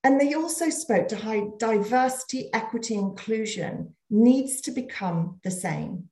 And 0.03 0.19
they 0.19 0.33
also 0.33 0.69
spoke 0.69 1.07
to 1.07 1.15
how 1.15 1.53
diversity, 1.57 2.49
equity, 2.53 2.95
inclusion 2.95 3.95
needs 4.09 4.61
to 4.61 4.71
become 4.71 5.39
the 5.43 5.51
same. 5.51 6.09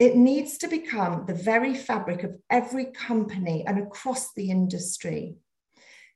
It 0.00 0.16
needs 0.16 0.58
to 0.58 0.68
become 0.68 1.26
the 1.26 1.34
very 1.34 1.74
fabric 1.74 2.24
of 2.24 2.34
every 2.50 2.86
company 2.86 3.64
and 3.66 3.78
across 3.78 4.32
the 4.32 4.50
industry. 4.50 5.36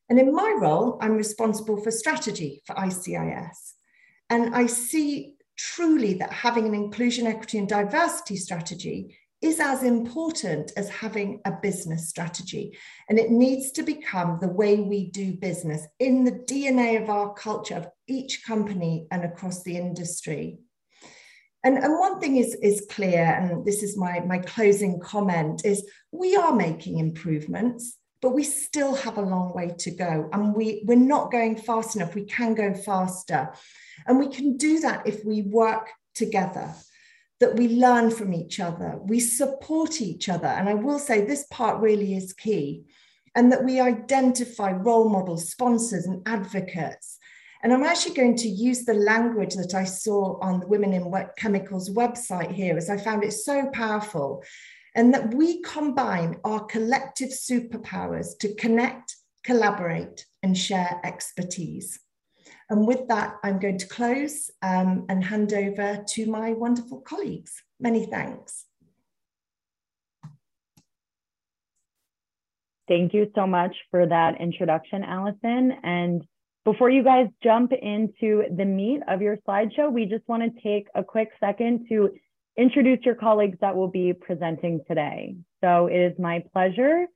And 0.09 0.19
in 0.19 0.35
my 0.35 0.57
role, 0.59 0.99
I'm 1.01 1.17
responsible 1.17 1.83
for 1.83 1.91
strategy 1.91 2.63
for 2.67 2.75
ICIS. 2.75 3.75
And 4.31 4.55
I 4.55 4.67
see 4.67 5.35
truly 5.57 6.15
that 6.15 6.33
having 6.33 6.67
an 6.67 6.75
inclusion, 6.75 7.27
equity, 7.27 7.59
and 7.59 7.69
diversity 7.69 8.37
strategy 8.37 9.17
is 9.41 9.61
as 9.61 9.83
important 9.85 10.73
as 10.77 10.89
having 10.89 11.41
a 11.45 11.53
business 11.53 12.09
strategy. 12.09 12.77
And 13.09 13.19
it 13.19 13.31
needs 13.31 13.71
to 13.73 13.83
become 13.83 14.39
the 14.41 14.49
way 14.49 14.81
we 14.81 15.11
do 15.11 15.35
business 15.35 15.87
in 16.01 16.25
the 16.25 16.33
DNA 16.33 17.01
of 17.01 17.09
our 17.09 17.35
culture 17.35 17.77
of 17.77 17.89
each 18.09 18.45
company 18.45 19.07
and 19.11 19.25
across 19.25 19.63
the 19.63 19.77
industry. 19.77 20.59
And, 21.65 21.77
and 21.77 21.99
one 21.99 22.21
thing 22.21 22.37
is, 22.37 22.55
is 22.63 22.87
clear, 22.89 23.25
and 23.25 23.65
this 23.65 23.83
is 23.83 23.97
my, 23.97 24.21
my 24.21 24.39
closing 24.39 25.01
comment, 25.01 25.65
is 25.65 25.89
we 26.13 26.37
are 26.37 26.55
making 26.55 26.99
improvements, 26.99 27.98
but 28.21 28.31
we 28.31 28.45
still 28.45 28.95
have 28.95 29.19
a 29.19 29.23
long 29.23 29.55
way 29.55 29.75
to 29.79 29.91
go. 29.91 30.29
And 30.33 30.55
we, 30.55 30.83
we're 30.87 30.97
not 30.97 31.31
going 31.31 31.57
fast 31.57 31.97
enough. 31.97 32.15
We 32.15 32.25
can 32.25 32.55
go 32.55 32.75
faster. 32.75 33.53
And 34.07 34.19
we 34.19 34.29
can 34.29 34.57
do 34.57 34.81
that 34.81 35.07
if 35.07 35.25
we 35.25 35.43
work 35.43 35.91
together 36.15 36.75
that 37.41 37.55
we 37.55 37.69
learn 37.69 38.11
from 38.11 38.35
each 38.35 38.59
other, 38.59 38.99
we 39.05 39.21
support 39.21 40.01
each 40.01 40.29
other. 40.29 40.49
And 40.49 40.69
I 40.69 40.75
will 40.75 40.99
say 40.99 41.25
this 41.25 41.47
part 41.51 41.81
really 41.81 42.17
is 42.17 42.33
key, 42.33 42.85
and 43.35 43.53
that 43.53 43.65
we 43.65 43.81
identify 43.81 44.73
role 44.73 45.09
models, 45.09 45.51
sponsors, 45.51 46.07
and 46.07 46.27
advocates. 46.27 47.19
And 47.63 47.73
I'm 47.73 47.85
actually 47.85 48.15
going 48.15 48.37
to 48.37 48.49
use 48.49 48.85
the 48.85 48.95
language 48.95 49.55
that 49.55 49.75
I 49.75 49.85
saw 49.85 50.39
on 50.41 50.61
the 50.61 50.67
Women 50.67 50.93
in 50.93 51.13
Chemicals 51.37 51.91
website 51.91 52.53
here, 52.53 52.77
as 52.77 52.91
I 52.91 52.97
found 52.97 53.25
it 53.25 53.33
so 53.33 53.69
powerful. 53.73 54.43
And 54.95 55.13
that 55.15 55.35
we 55.35 55.61
combine 55.63 56.37
our 56.45 56.65
collective 56.65 57.31
superpowers 57.31 58.39
to 58.41 58.55
connect, 58.55 59.17
collaborate, 59.45 60.27
and 60.43 60.57
share 60.57 61.01
expertise. 61.05 61.99
And 62.71 62.87
with 62.87 63.09
that, 63.09 63.37
I'm 63.43 63.59
going 63.59 63.79
to 63.79 63.87
close 63.87 64.51
um, 64.63 65.07
and 65.09 65.25
hand 65.25 65.53
over 65.53 66.05
to 66.07 66.27
my 66.27 66.53
wonderful 66.53 67.01
colleagues. 67.01 67.63
Many 67.81 68.07
thanks. 68.07 68.67
Thank 72.89 73.13
you 73.13 73.31
so 73.35 73.47
much 73.47 73.75
for 73.91 74.07
that 74.07 74.41
introduction, 74.41 75.05
Allison. 75.05 75.73
And 75.83 76.27
before 76.65 76.91
you 76.91 77.03
guys 77.03 77.27
jump 77.43 77.73
into 77.73 78.45
the 78.55 78.65
meat 78.65 79.01
of 79.09 79.21
your 79.21 79.37
slideshow, 79.47 79.93
we 79.93 80.07
just 80.07 80.27
want 80.27 80.43
to 80.43 80.63
take 80.63 80.87
a 80.95 81.05
quick 81.05 81.29
second 81.39 81.87
to 81.89 82.11
introduce 82.59 82.99
your 83.05 83.15
colleagues 83.15 83.57
that 83.61 83.77
will 83.77 83.89
be 83.89 84.13
presenting 84.13 84.81
today. 84.89 85.37
So 85.63 85.87
it 85.87 85.97
is 85.99 86.19
my 86.19 86.43
pleasure 86.53 87.07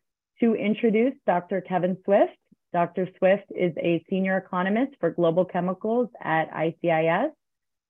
to 0.40 0.54
introduce 0.54 1.14
Dr. 1.26 1.60
Kevin 1.60 1.96
Swift. 2.04 2.32
Dr. 2.72 3.08
Swift 3.18 3.44
is 3.50 3.72
a 3.76 4.02
senior 4.08 4.38
economist 4.38 4.92
for 5.00 5.10
global 5.10 5.44
chemicals 5.44 6.08
at 6.22 6.50
ICIS, 6.52 7.30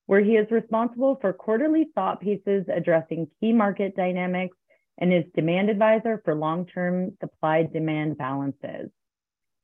where 0.07 0.25
he 0.25 0.33
is 0.33 0.51
responsible 0.51 1.19
for 1.21 1.33
quarterly 1.33 1.89
thought 1.95 2.21
pieces 2.21 2.65
addressing 2.75 3.29
key 3.39 3.53
market 3.53 3.95
dynamics 3.95 4.57
and 4.99 5.13
is 5.13 5.25
demand 5.35 5.69
advisor 5.69 6.21
for 6.25 6.35
long-term 6.35 7.17
supply 7.21 7.63
demand 7.63 8.17
balances. 8.17 8.91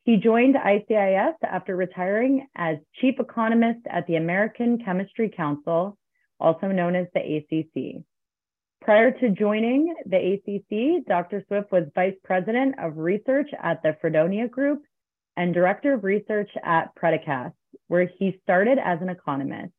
He 0.04 0.16
joined 0.16 0.54
ICIS 0.54 1.34
after 1.42 1.74
retiring 1.74 2.46
as 2.54 2.76
chief 3.00 3.16
economist 3.18 3.80
at 3.90 4.06
the 4.06 4.16
American 4.16 4.78
Chemistry 4.84 5.30
Council, 5.34 5.98
also 6.40 6.68
known 6.68 6.94
as 6.94 7.06
the 7.14 7.20
ACC. 7.20 8.02
Prior 8.80 9.10
to 9.10 9.30
joining 9.30 9.94
the 10.06 10.16
ACC, 10.16 11.04
Dr. 11.06 11.44
Swift 11.48 11.72
was 11.72 11.84
vice 11.94 12.14
president 12.24 12.76
of 12.78 12.96
research 12.96 13.50
at 13.60 13.82
the 13.82 13.96
Fredonia 14.00 14.48
Group 14.48 14.82
and 15.36 15.52
Director 15.52 15.94
of 15.94 16.04
Research 16.04 16.50
at 16.64 16.94
Predicast, 16.94 17.52
where 17.88 18.10
he 18.18 18.38
started 18.42 18.78
as 18.82 19.00
an 19.02 19.08
economist. 19.08 19.72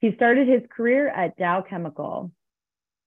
He 0.00 0.14
started 0.14 0.48
his 0.48 0.62
career 0.74 1.08
at 1.08 1.36
Dow 1.36 1.62
Chemical. 1.62 2.30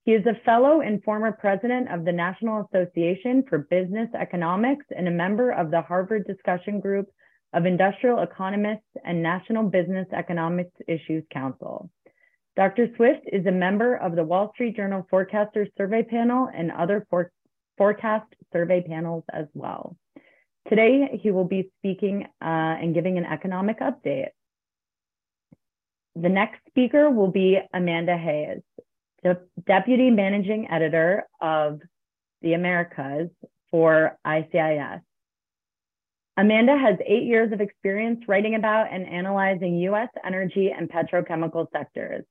He 0.05 0.11
is 0.11 0.25
a 0.25 0.43
fellow 0.43 0.81
and 0.81 1.01
former 1.03 1.31
president 1.31 1.89
of 1.91 2.05
the 2.05 2.11
National 2.11 2.67
Association 2.71 3.43
for 3.47 3.59
Business 3.59 4.09
Economics 4.19 4.85
and 4.95 5.07
a 5.07 5.11
member 5.11 5.51
of 5.51 5.71
the 5.71 5.81
Harvard 5.81 6.27
Discussion 6.27 6.81
Group 6.81 7.07
of 7.53 7.65
Industrial 7.65 8.19
Economists 8.19 8.83
and 9.05 9.23
National 9.23 9.63
Business 9.63 10.07
Economics 10.11 10.75
Issues 10.87 11.23
Council. 11.31 11.89
Dr. 12.55 12.87
Swift 12.95 13.21
is 13.31 13.45
a 13.47 13.51
member 13.51 13.95
of 13.95 14.15
the 14.15 14.23
Wall 14.23 14.51
Street 14.53 14.75
Journal 14.75 15.07
Forecasters 15.11 15.69
Survey 15.75 16.03
Panel 16.03 16.49
and 16.53 16.71
other 16.71 17.07
for 17.09 17.31
forecast 17.77 18.27
survey 18.51 18.81
panels 18.81 19.23
as 19.33 19.47
well. 19.55 19.97
Today, 20.69 21.19
he 21.21 21.31
will 21.31 21.45
be 21.45 21.71
speaking 21.79 22.25
uh, 22.41 22.45
and 22.45 22.93
giving 22.93 23.17
an 23.17 23.25
economic 23.25 23.79
update. 23.79 24.29
The 26.15 26.29
next 26.29 26.59
speaker 26.69 27.09
will 27.09 27.31
be 27.31 27.59
Amanda 27.73 28.15
Hayes, 28.15 28.61
the 29.23 29.39
Deputy 29.65 30.11
Managing 30.11 30.69
Editor 30.69 31.27
of 31.41 31.81
the 32.43 32.53
Americas 32.53 33.29
for 33.71 34.17
ICIS. 34.25 35.01
Amanda 36.37 36.77
has 36.77 36.97
eight 37.05 37.23
years 37.23 37.51
of 37.51 37.61
experience 37.61 38.27
writing 38.27 38.53
about 38.53 38.91
and 38.91 39.07
analyzing 39.07 39.79
US 39.79 40.09
energy 40.23 40.71
and 40.71 40.87
petrochemical 40.87 41.67
sectors. 41.71 42.25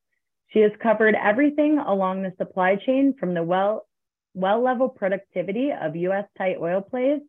She 0.52 0.60
has 0.60 0.72
covered 0.82 1.14
everything 1.14 1.78
along 1.78 2.22
the 2.22 2.34
supply 2.36 2.76
chain 2.76 3.14
from 3.18 3.32
the 3.34 3.42
well, 3.42 3.86
well 4.34 4.62
level 4.62 4.88
productivity 4.88 5.70
of 5.72 5.96
US 5.96 6.26
tight 6.36 6.56
oil 6.60 6.82
plays 6.82 7.20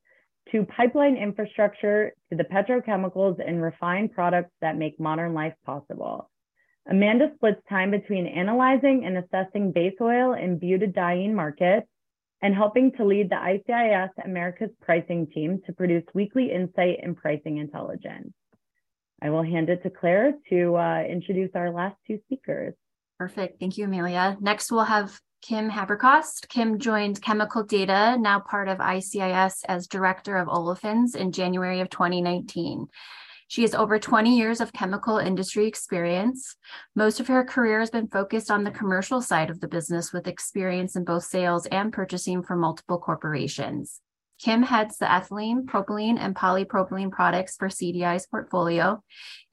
to 0.51 0.65
pipeline 0.65 1.15
infrastructure 1.15 2.13
to 2.29 2.35
the 2.35 2.43
petrochemicals 2.43 3.39
and 3.45 3.61
refined 3.61 4.13
products 4.13 4.51
that 4.59 4.77
make 4.77 4.99
modern 4.99 5.33
life 5.33 5.53
possible. 5.65 6.29
Amanda 6.89 7.31
splits 7.35 7.61
time 7.69 7.91
between 7.91 8.27
analyzing 8.27 9.05
and 9.05 9.17
assessing 9.17 9.71
base 9.71 9.95
oil 10.01 10.33
and 10.33 10.59
butadiene 10.59 11.33
markets 11.33 11.87
and 12.41 12.53
helping 12.53 12.91
to 12.91 13.05
lead 13.05 13.29
the 13.29 13.35
ICIS 13.35 14.09
America's 14.25 14.71
pricing 14.81 15.27
team 15.27 15.61
to 15.65 15.71
produce 15.71 16.03
weekly 16.13 16.51
insight 16.51 16.99
and 17.01 17.15
pricing 17.15 17.57
intelligence. 17.57 18.33
I 19.21 19.29
will 19.29 19.43
hand 19.43 19.69
it 19.69 19.81
to 19.83 19.89
Claire 19.89 20.33
to 20.49 20.75
uh, 20.75 21.03
introduce 21.03 21.51
our 21.55 21.71
last 21.71 21.95
two 22.05 22.19
speakers. 22.25 22.73
Perfect. 23.23 23.57
Thank 23.57 23.77
you, 23.77 23.85
Amelia. 23.85 24.35
Next, 24.41 24.69
we'll 24.69 24.83
have 24.83 25.17
Kim 25.41 25.69
Haberkost. 25.69 26.49
Kim 26.49 26.77
joined 26.77 27.21
Chemical 27.21 27.63
Data, 27.63 28.17
now 28.19 28.41
part 28.41 28.67
of 28.67 28.79
ICIS, 28.79 29.63
as 29.65 29.87
Director 29.87 30.35
of 30.35 30.49
Olefins 30.49 31.15
in 31.15 31.31
January 31.31 31.79
of 31.79 31.89
2019. 31.89 32.85
She 33.47 33.61
has 33.61 33.73
over 33.73 33.97
20 33.97 34.37
years 34.37 34.59
of 34.59 34.73
chemical 34.73 35.19
industry 35.19 35.67
experience. 35.67 36.57
Most 36.97 37.21
of 37.21 37.27
her 37.27 37.45
career 37.45 37.79
has 37.79 37.89
been 37.89 38.09
focused 38.09 38.51
on 38.51 38.65
the 38.65 38.71
commercial 38.71 39.21
side 39.21 39.49
of 39.49 39.61
the 39.61 39.69
business 39.69 40.11
with 40.11 40.27
experience 40.27 40.97
in 40.97 41.05
both 41.05 41.23
sales 41.23 41.65
and 41.67 41.93
purchasing 41.93 42.43
for 42.43 42.57
multiple 42.57 42.99
corporations. 42.99 44.01
Kim 44.43 44.61
heads 44.61 44.97
the 44.97 45.05
ethylene, 45.05 45.63
propylene, 45.63 46.17
and 46.19 46.35
polypropylene 46.35 47.11
products 47.11 47.55
for 47.55 47.69
CDI's 47.69 48.27
portfolio. 48.27 49.01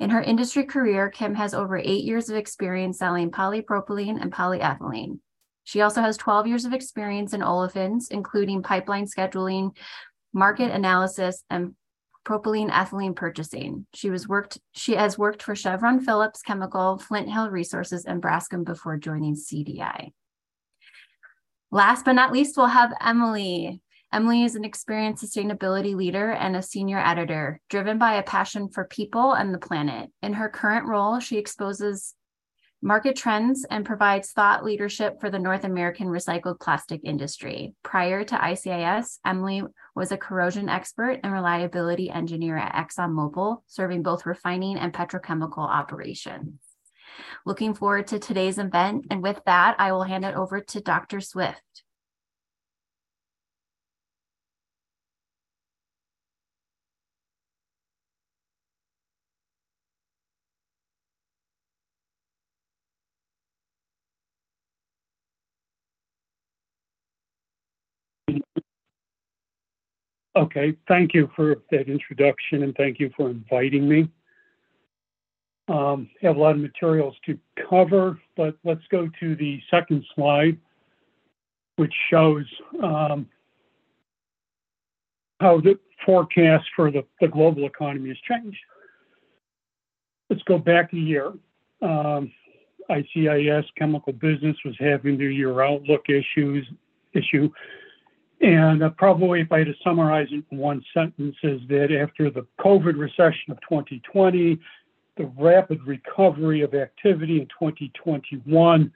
In 0.00 0.11
her 0.11 0.20
industry 0.20 0.64
career, 0.64 1.11
Kim 1.11 1.37
has 1.37 1.54
over 1.54 1.78
eight 1.78 2.02
years 2.02 2.28
of 2.28 2.37
experience 2.37 2.99
selling 2.99 3.30
polypropylene 3.30 4.20
and 4.20 4.32
polyethylene. 4.32 5.20
She 5.62 5.80
also 5.80 6.00
has 6.00 6.16
12 6.16 6.49
years 6.49 6.64
of 6.64 6.73
experience 6.73 7.32
in 7.35 7.40
olefins, 7.40 8.11
including 8.11 8.64
pipeline 8.64 9.06
scheduling, 9.06 9.76
market 10.32 10.73
analysis, 10.73 11.44
and 11.49 11.76
propylene 12.26 12.70
ethylene 12.70 13.14
purchasing. 13.14 13.87
She 13.94 14.11
was 14.11 14.26
worked 14.26 14.59
she 14.73 14.97
has 14.97 15.16
worked 15.16 15.44
for 15.44 15.54
Chevron 15.54 16.00
Phillips 16.00 16.42
Chemical, 16.42 16.99
Flint 16.99 17.30
Hill 17.30 17.49
Resources, 17.50 18.06
and 18.06 18.20
Braskem 18.20 18.64
before 18.64 18.97
joining 18.97 19.37
CDI. 19.37 20.11
Last 21.70 22.04
but 22.04 22.14
not 22.14 22.32
least, 22.32 22.56
we'll 22.56 22.66
have 22.66 22.92
Emily. 23.00 23.80
Emily 24.12 24.42
is 24.42 24.56
an 24.56 24.64
experienced 24.64 25.24
sustainability 25.24 25.94
leader 25.94 26.32
and 26.32 26.56
a 26.56 26.62
senior 26.62 26.98
editor, 26.98 27.60
driven 27.68 27.96
by 27.96 28.14
a 28.14 28.24
passion 28.24 28.68
for 28.68 28.84
people 28.84 29.34
and 29.34 29.54
the 29.54 29.58
planet. 29.58 30.10
In 30.20 30.32
her 30.32 30.48
current 30.48 30.88
role, 30.88 31.20
she 31.20 31.38
exposes 31.38 32.16
market 32.82 33.14
trends 33.14 33.64
and 33.70 33.86
provides 33.86 34.32
thought 34.32 34.64
leadership 34.64 35.20
for 35.20 35.30
the 35.30 35.38
North 35.38 35.62
American 35.62 36.08
recycled 36.08 36.58
plastic 36.58 37.02
industry. 37.04 37.74
Prior 37.84 38.24
to 38.24 38.34
ICIS, 38.34 39.20
Emily 39.24 39.62
was 39.94 40.10
a 40.10 40.16
corrosion 40.16 40.68
expert 40.68 41.20
and 41.22 41.32
reliability 41.32 42.10
engineer 42.10 42.56
at 42.56 42.74
ExxonMobil, 42.74 43.58
serving 43.68 44.02
both 44.02 44.26
refining 44.26 44.76
and 44.76 44.92
petrochemical 44.92 45.58
operations. 45.58 46.58
Looking 47.46 47.74
forward 47.74 48.08
to 48.08 48.18
today's 48.18 48.58
event. 48.58 49.06
And 49.10 49.22
with 49.22 49.40
that, 49.46 49.76
I 49.78 49.92
will 49.92 50.02
hand 50.02 50.24
it 50.24 50.34
over 50.34 50.60
to 50.60 50.80
Dr. 50.80 51.20
Swift. 51.20 51.84
Okay, 70.37 70.76
thank 70.87 71.12
you 71.12 71.28
for 71.34 71.56
that 71.70 71.88
introduction 71.88 72.62
and 72.62 72.75
thank 72.76 73.00
you 73.00 73.10
for 73.16 73.30
inviting 73.30 73.88
me. 73.88 74.08
Um, 75.68 76.08
I 76.22 76.26
have 76.26 76.37
a 76.37 76.40
lot 76.40 76.54
of 76.54 76.60
materials 76.60 77.16
to 77.26 77.38
cover, 77.68 78.18
but 78.37 78.56
let's 78.64 78.87
go 78.90 79.08
to 79.20 79.37
the 79.37 79.60
second 79.70 80.04
slide, 80.14 80.58
which 81.76 81.92
shows 82.10 82.44
um, 82.82 83.26
how 85.40 85.60
the 85.60 85.78
forecast 86.04 86.64
for 86.76 86.90
the, 86.90 87.04
the, 87.20 87.28
global 87.28 87.66
economy 87.66 88.08
has 88.08 88.18
changed. 88.28 88.58
Let's 90.28 90.42
go 90.42 90.58
back 90.58 90.92
a 90.92 90.96
year. 90.96 91.32
Um, 91.82 92.32
ICIS 92.88 93.64
chemical 93.76 94.12
business 94.12 94.56
was 94.64 94.75
having 94.78 95.18
their 95.18 95.30
year 95.30 95.62
outlook 95.62 96.06
issues 96.08 96.66
issue 97.14 97.50
and 98.40 98.82
uh, 98.82 98.90
probably 98.90 99.40
if 99.42 99.52
I 99.52 99.58
had 99.58 99.66
to 99.66 99.74
summarize 99.84 100.28
it 100.30 100.44
in 100.50 100.58
one 100.58 100.82
sentence, 100.94 101.36
is 101.42 101.60
that 101.68 101.92
after 101.92 102.30
the 102.30 102.46
COVID 102.58 102.98
recession 102.98 103.50
of 103.50 103.60
2020, 103.68 104.58
the 105.16 105.26
rapid 105.38 105.80
recovery 105.86 106.62
of 106.62 106.74
activity 106.74 107.40
in 107.40 107.46
2021, 107.46 108.92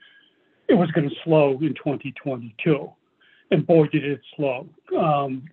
it 0.67 0.73
was 0.73 0.89
going 0.91 1.07
to 1.07 1.15
slow 1.23 1.51
in 1.61 1.75
2022. 1.75 2.89
And 3.51 3.67
boy, 3.67 3.87
did 3.87 4.03
it 4.03 4.21
slow. 4.35 4.67
Um, 4.97 5.43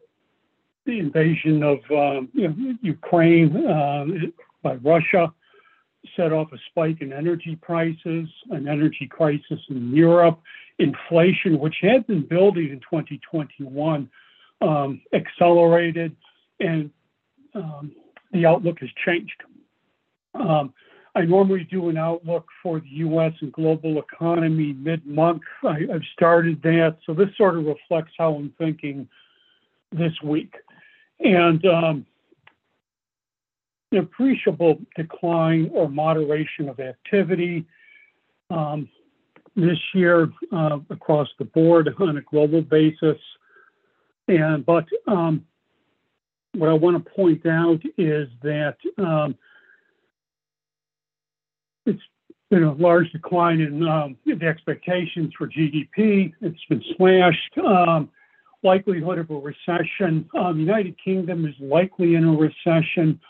the 0.87 0.99
invasion 0.99 1.63
of 1.63 1.79
um, 1.91 2.29
you 2.33 2.49
know, 2.49 2.75
Ukraine 2.81 3.67
uh, 3.67 4.07
by 4.63 4.75
Russia 4.77 5.33
set 6.17 6.33
off 6.33 6.53
a 6.53 6.59
spike 6.69 7.01
in 7.01 7.13
energy 7.13 7.57
prices, 7.61 8.29
an 8.51 8.69
energy 8.69 9.07
crisis 9.09 9.61
in 9.69 9.95
Europe, 9.95 10.41
inflation, 10.79 11.59
which 11.59 11.77
had 11.81 12.07
been 12.07 12.27
building 12.27 12.71
in 12.71 12.81
2021, 12.81 14.09
um, 14.61 15.01
accelerated, 15.13 16.15
and 16.61 16.91
um, 17.55 17.93
the 18.33 18.47
outlook 18.47 18.81
has 18.81 18.91
changed. 19.05 19.43
Um, 20.35 20.73
I 21.15 21.23
normally 21.23 21.65
do 21.71 21.91
an 21.91 21.99
outlook 21.99 22.47
for 22.63 22.81
the 22.81 22.89
U.S. 22.89 23.33
and 23.43 23.53
global 23.53 23.99
economy 23.99 24.73
mid-month. 24.73 25.43
I, 25.63 25.81
have 25.91 26.03
started 26.15 26.63
that, 26.63 26.97
so 27.05 27.13
this 27.13 27.29
sort 27.37 27.59
of 27.59 27.67
reflects 27.67 28.13
how 28.17 28.35
I'm 28.35 28.53
thinking 28.57 29.09
this 29.93 30.13
week. 30.25 30.55
And 31.21 31.65
um, 31.67 32.07
an 33.93 33.99
appreciable 33.99 34.81
decline 34.97 35.71
or 35.73 35.89
moderation 35.89 36.69
of 36.69 36.81
activity. 36.81 37.65
Um, 38.51 38.89
this 39.57 39.79
year 39.95 40.31
uh, 40.53 40.79
across 40.91 41.29
the 41.39 41.45
board 41.45 41.95
on 41.99 42.17
a 42.17 42.23
global 42.23 42.63
basis. 42.63 43.19
And 44.29 44.65
but 44.65 44.87
um, 45.07 45.45
what 46.55 46.69
I 46.69 46.75
want 46.75 47.03
to 47.03 47.11
point 47.11 47.45
out 47.47 47.81
is 47.99 48.29
that 48.43 48.77
um, 48.99 49.35
it's 51.87 52.03
been 52.51 52.65
a 52.65 52.73
large 52.75 53.11
decline 53.13 53.61
in 53.61 53.87
um, 53.87 54.17
the 54.27 54.47
expectations 54.47 55.33
for 55.37 55.49
GDP. 55.49 56.33
It's 56.41 56.65
been 56.69 56.83
slashed. 56.97 57.59
Um, 57.59 58.11
likelihood 58.63 59.19
of 59.19 59.31
a 59.31 59.35
recession. 59.35 60.29
Um, 60.39 60.61
United 60.61 60.95
Kingdom 61.03 61.47
is 61.47 61.55
likely 61.61 62.15
in 62.15 62.25
a 62.25 62.33
recession. 62.33 63.21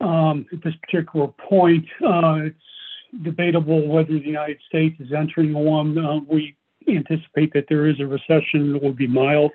Um, 0.00 0.46
at 0.52 0.62
this 0.62 0.74
particular 0.82 1.28
point, 1.28 1.86
uh, 2.04 2.46
it's 2.46 2.56
debatable 3.22 3.86
whether 3.86 4.12
the 4.12 4.18
United 4.18 4.58
States 4.68 4.96
is 5.00 5.12
entering 5.12 5.52
one. 5.52 5.98
Uh, 5.98 6.20
we 6.28 6.56
anticipate 6.88 7.52
that 7.52 7.66
there 7.68 7.86
is 7.86 8.00
a 8.00 8.06
recession 8.06 8.72
that 8.72 8.82
will 8.82 8.92
be 8.92 9.06
mild. 9.06 9.52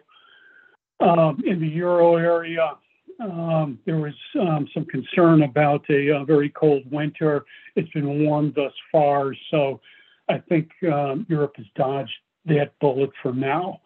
Um, 0.99 1.41
in 1.45 1.60
the 1.60 1.67
euro 1.67 2.15
area, 2.15 2.71
um, 3.19 3.79
there 3.86 3.97
was 3.97 4.13
um, 4.39 4.67
some 4.73 4.86
concern 4.86 5.43
about 5.43 5.84
a, 5.89 6.10
a, 6.10 6.25
very 6.25 6.49
cold 6.49 6.84
winter. 6.91 7.45
It's 7.75 7.89
been 7.91 8.25
warm 8.25 8.53
thus 8.55 8.73
far, 8.91 9.34
so 9.51 9.81
I 10.29 10.38
think 10.38 10.69
um, 10.91 11.25
Europe 11.29 11.53
has 11.58 11.65
dodged 11.75 12.12
that 12.45 12.77
bullet 12.79 13.10
for 13.21 13.34
now. 13.34 13.81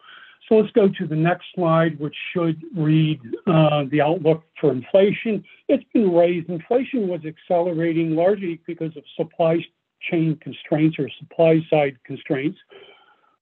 So 0.50 0.56
let's 0.56 0.72
go 0.72 0.88
to 0.88 1.06
the 1.06 1.14
next 1.14 1.44
slide, 1.54 1.98
which 2.00 2.16
should 2.32 2.60
read 2.76 3.20
uh, 3.46 3.84
the 3.88 4.00
outlook 4.00 4.42
for 4.60 4.72
inflation. 4.72 5.44
It's 5.68 5.84
been 5.94 6.12
raised. 6.12 6.48
Inflation 6.48 7.06
was 7.06 7.20
accelerating 7.24 8.16
largely 8.16 8.60
because 8.66 8.96
of 8.96 9.04
supply 9.16 9.64
chain 10.10 10.36
constraints 10.42 10.98
or 10.98 11.08
supply 11.20 11.60
side 11.70 11.98
constraints, 12.04 12.58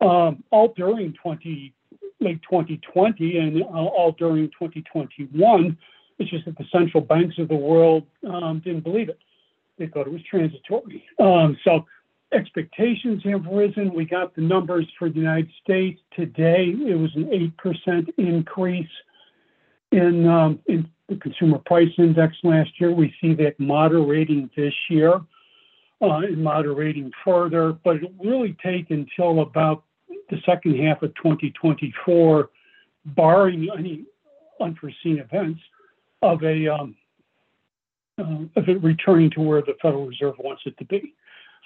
um, 0.02 0.44
all 0.50 0.74
during 0.76 1.14
20, 1.14 1.72
late 2.20 2.42
2020 2.42 3.38
and 3.38 3.62
all 3.62 4.14
during 4.18 4.48
2021. 4.48 5.78
It's 6.18 6.30
just 6.30 6.44
that 6.44 6.58
the 6.58 6.66
central 6.70 7.02
banks 7.02 7.38
of 7.38 7.48
the 7.48 7.56
world 7.56 8.04
um, 8.28 8.60
didn't 8.62 8.84
believe 8.84 9.08
it. 9.08 9.18
They 9.78 9.86
thought 9.86 10.06
it 10.06 10.12
was 10.12 10.22
transitory. 10.28 11.04
Um, 11.18 11.56
so 11.64 11.86
expectations 12.32 13.22
have 13.24 13.44
risen. 13.46 13.94
We 13.94 14.04
got 14.04 14.34
the 14.34 14.42
numbers 14.42 14.86
for 14.98 15.08
the 15.08 15.16
United 15.16 15.50
States 15.62 16.00
today. 16.14 16.74
It 16.76 16.98
was 16.98 17.14
an 17.14 17.52
8% 17.64 18.08
increase 18.18 18.86
in, 19.92 20.28
um, 20.28 20.58
in 20.66 20.88
the 21.08 21.16
consumer 21.16 21.58
price 21.64 21.90
index 21.96 22.36
last 22.42 22.70
year. 22.78 22.92
We 22.92 23.14
see 23.20 23.34
that 23.34 23.58
moderating 23.58 24.50
this 24.56 24.74
year 24.90 25.14
uh, 26.00 26.18
and 26.18 26.42
moderating 26.42 27.10
further, 27.24 27.72
but 27.72 27.96
it'll 27.96 28.12
really 28.22 28.56
take 28.62 28.90
until 28.90 29.40
about 29.40 29.84
the 30.30 30.36
second 30.44 30.78
half 30.78 31.02
of 31.02 31.14
2024, 31.14 32.50
barring 33.06 33.68
any 33.76 34.04
unforeseen 34.60 35.18
events, 35.18 35.60
of 36.20 36.42
a 36.42 36.66
um, 36.66 36.96
uh, 38.18 38.42
of 38.56 38.68
it 38.68 38.82
returning 38.82 39.30
to 39.30 39.40
where 39.40 39.62
the 39.62 39.74
Federal 39.80 40.06
Reserve 40.06 40.34
wants 40.38 40.62
it 40.66 40.76
to 40.78 40.84
be. 40.84 41.14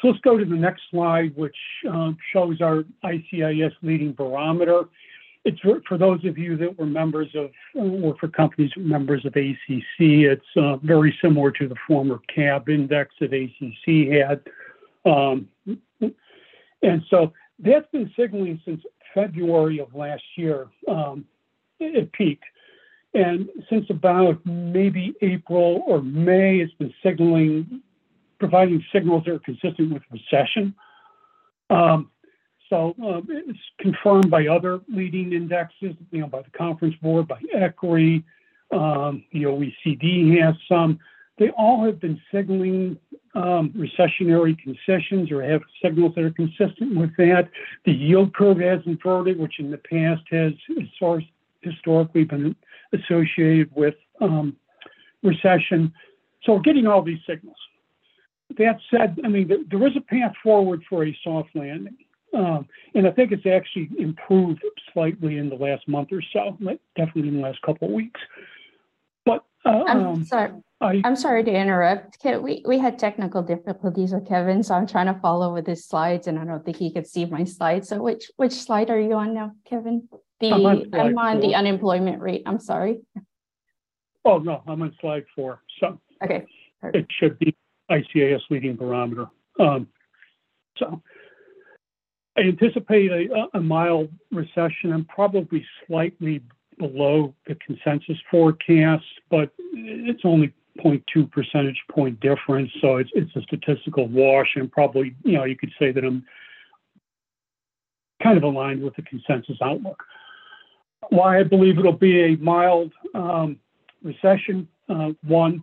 So 0.03 0.09
let's 0.09 0.21
go 0.23 0.37
to 0.37 0.45
the 0.45 0.57
next 0.57 0.83
slide, 0.91 1.35
which 1.37 1.57
um, 1.89 2.19
shows 2.33 2.61
our 2.61 2.85
ICIS 3.05 3.73
leading 3.83 4.13
barometer. 4.13 4.83
it's 5.45 5.61
for, 5.61 5.81
for 5.89 5.97
those 5.97 6.25
of 6.25 6.37
you 6.37 6.57
that 6.57 6.77
were 6.77 6.87
members 6.87 7.29
of, 7.37 7.51
or 7.75 8.17
for 8.19 8.27
companies 8.27 8.73
members 8.77 9.25
of 9.25 9.37
ACC, 9.37 10.01
it's 10.01 10.43
uh, 10.57 10.77
very 10.79 11.17
similar 11.23 11.53
to 11.53 11.69
the 11.69 11.77
former 11.87 12.19
CAB 12.35 12.69
index 12.69 13.15
that 13.21 13.33
ACC 13.33 14.13
had. 14.13 14.41
Um, 15.05 15.49
and 16.83 17.03
so 17.09 17.33
that's 17.61 17.87
been 17.93 18.13
signaling 18.19 18.61
since 18.65 18.83
February 19.15 19.79
of 19.79 19.95
last 19.95 20.25
year. 20.37 20.67
Um, 20.89 21.25
it 21.79 22.13
peaked. 22.13 22.45
And 23.15 23.49
since 23.69 23.87
about 23.91 24.45
maybe 24.47 25.15
April 25.21 25.85
or 25.87 26.03
May, 26.03 26.59
it's 26.59 26.73
been 26.75 26.95
signaling, 27.03 27.83
providing 28.43 28.85
signals 28.93 29.23
that 29.25 29.35
are 29.35 29.39
consistent 29.39 29.93
with 29.93 30.03
recession. 30.11 30.75
Um, 31.71 32.11
so 32.69 32.93
um, 33.01 33.29
it's 33.31 33.59
confirmed 33.79 34.31
by 34.31 34.49
other 34.49 34.81
leading 34.89 35.33
indexes, 35.33 35.95
you 36.11 36.23
know, 36.23 36.27
by 36.27 36.43
the 36.43 36.51
Conference 36.51 36.97
Board, 37.01 37.29
by 37.29 37.41
ECRI, 37.55 38.25
um, 38.73 39.23
the 39.33 39.45
OECD 39.45 40.43
has 40.43 40.57
some. 40.69 40.99
They 41.39 41.51
all 41.51 41.85
have 41.85 42.01
been 42.01 42.21
signaling 42.35 42.99
um, 43.37 43.71
recessionary 43.77 44.59
concessions 44.59 45.31
or 45.31 45.41
have 45.41 45.63
signals 45.81 46.17
that 46.17 46.25
are 46.25 46.33
consistent 46.33 46.97
with 46.97 47.15
that. 47.17 47.49
The 47.85 47.93
yield 47.93 48.35
curve 48.35 48.59
has 48.59 48.81
inverted, 48.87 49.39
which 49.39 49.61
in 49.61 49.71
the 49.71 49.79
past 49.79 50.23
has 50.31 50.53
historically 51.61 52.25
been 52.25 52.57
associated 52.93 53.71
with 53.77 53.95
um, 54.21 54.57
recession. 55.23 55.93
So 56.43 56.55
we're 56.55 56.61
getting 56.61 56.89
all 56.89 57.03
these 57.03 57.21
signals. 57.25 57.57
That 58.59 58.79
said, 58.91 59.19
I 59.25 59.29
mean, 59.29 59.49
there 59.71 59.87
is 59.87 59.97
a 59.97 60.01
path 60.01 60.33
forward 60.43 60.83
for 60.89 61.05
a 61.05 61.19
soft 61.25 61.51
landing. 61.55 61.97
Um, 62.35 62.67
and 62.95 63.07
I 63.07 63.11
think 63.11 63.33
it's 63.33 63.47
actually 63.47 63.91
improved 63.99 64.63
slightly 64.93 65.37
in 65.37 65.51
the 65.51 65.55
last 65.55 65.87
month 65.87 66.09
or 66.13 66.23
so, 66.33 66.57
definitely 66.97 67.29
in 67.29 67.37
the 67.37 67.43
last 67.43 67.61
couple 67.63 67.89
of 67.89 67.95
weeks. 67.95 68.21
But 69.27 69.45
uh, 69.65 69.85
I'm 69.87 70.07
um, 70.07 70.25
sorry. 70.25 70.53
I, 70.81 71.01
I'm 71.05 71.15
sorry 71.15 71.45
to 71.45 71.51
interrupt. 71.53 72.17
We 72.25 72.65
we 72.67 72.79
had 72.79 72.99
technical 72.99 73.43
difficulties 73.43 74.13
with 74.13 74.27
Kevin, 74.27 74.63
so 74.63 74.75
I'm 74.75 74.87
trying 74.87 75.13
to 75.13 75.21
follow 75.21 75.53
with 75.53 75.67
his 75.67 75.85
slides, 75.85 76.27
and 76.27 76.39
I 76.39 76.45
don't 76.45 76.65
think 76.65 76.79
he 76.79 76.93
could 76.93 77.07
see 77.07 77.25
my 77.27 77.45
slides. 77.45 77.89
So 77.89 78.03
which 78.03 78.31
which 78.37 78.53
slide 78.53 78.91
are 78.91 78.99
you 78.99 79.13
on 79.13 79.35
now, 79.35 79.53
Kevin? 79.65 80.09
The 80.41 80.53
I'm 80.53 80.67
on 80.67 80.95
I'm 80.95 81.19
on 81.19 81.41
the 81.41 81.55
unemployment 81.55 82.21
rate. 82.21 82.43
I'm 82.47 82.59
sorry. 82.59 83.03
oh 84.25 84.39
no, 84.39 84.63
I'm 84.67 84.83
on 84.83 84.93
slide 85.01 85.25
four. 85.37 85.61
So 85.79 86.01
Okay. 86.25 86.47
it 86.83 87.07
should 87.21 87.39
be 87.39 87.55
ICIS 87.93 88.41
leading 88.51 88.77
barometer. 88.77 89.27
Um, 89.61 89.87
so 90.77 91.03
I 92.37 92.41
anticipate 92.41 93.11
a, 93.11 93.49
a 93.55 93.61
mild 93.61 94.11
recession. 94.31 94.93
I'm 94.93 95.05
probably 95.05 95.65
slightly 95.87 96.43
below 96.79 97.35
the 97.47 97.57
consensus 97.57 98.17
forecast, 98.31 99.05
but 99.31 99.51
it's 99.73 100.23
only 100.25 100.53
0.2 100.79 101.31
percentage 101.31 101.81
point 101.91 102.19
difference. 102.21 102.71
So 102.81 102.97
it's, 102.97 103.11
it's 103.15 103.35
a 103.37 103.43
statistical 103.43 104.09
wash. 104.09 104.49
And 104.57 104.73
probably, 104.73 105.15
you 105.25 105.33
know, 105.33 105.45
you 105.45 105.57
could 105.57 105.73
say 105.79 105.93
that 105.93 106.05
I'm 106.05 106.25
kind 108.23 108.39
of 108.39 108.45
aligned 108.45 108.83
with 108.83 108.97
the 108.97 109.03
consensus 109.03 109.57
outlook. 109.63 110.03
Why 111.11 111.41
I 111.41 111.43
believe 111.43 111.79
it'll 111.79 111.93
be 111.93 112.33
a 112.33 112.37
mild 112.37 112.93
um, 113.15 113.59
recession. 114.03 114.69
Uh, 114.89 115.11
one, 115.27 115.63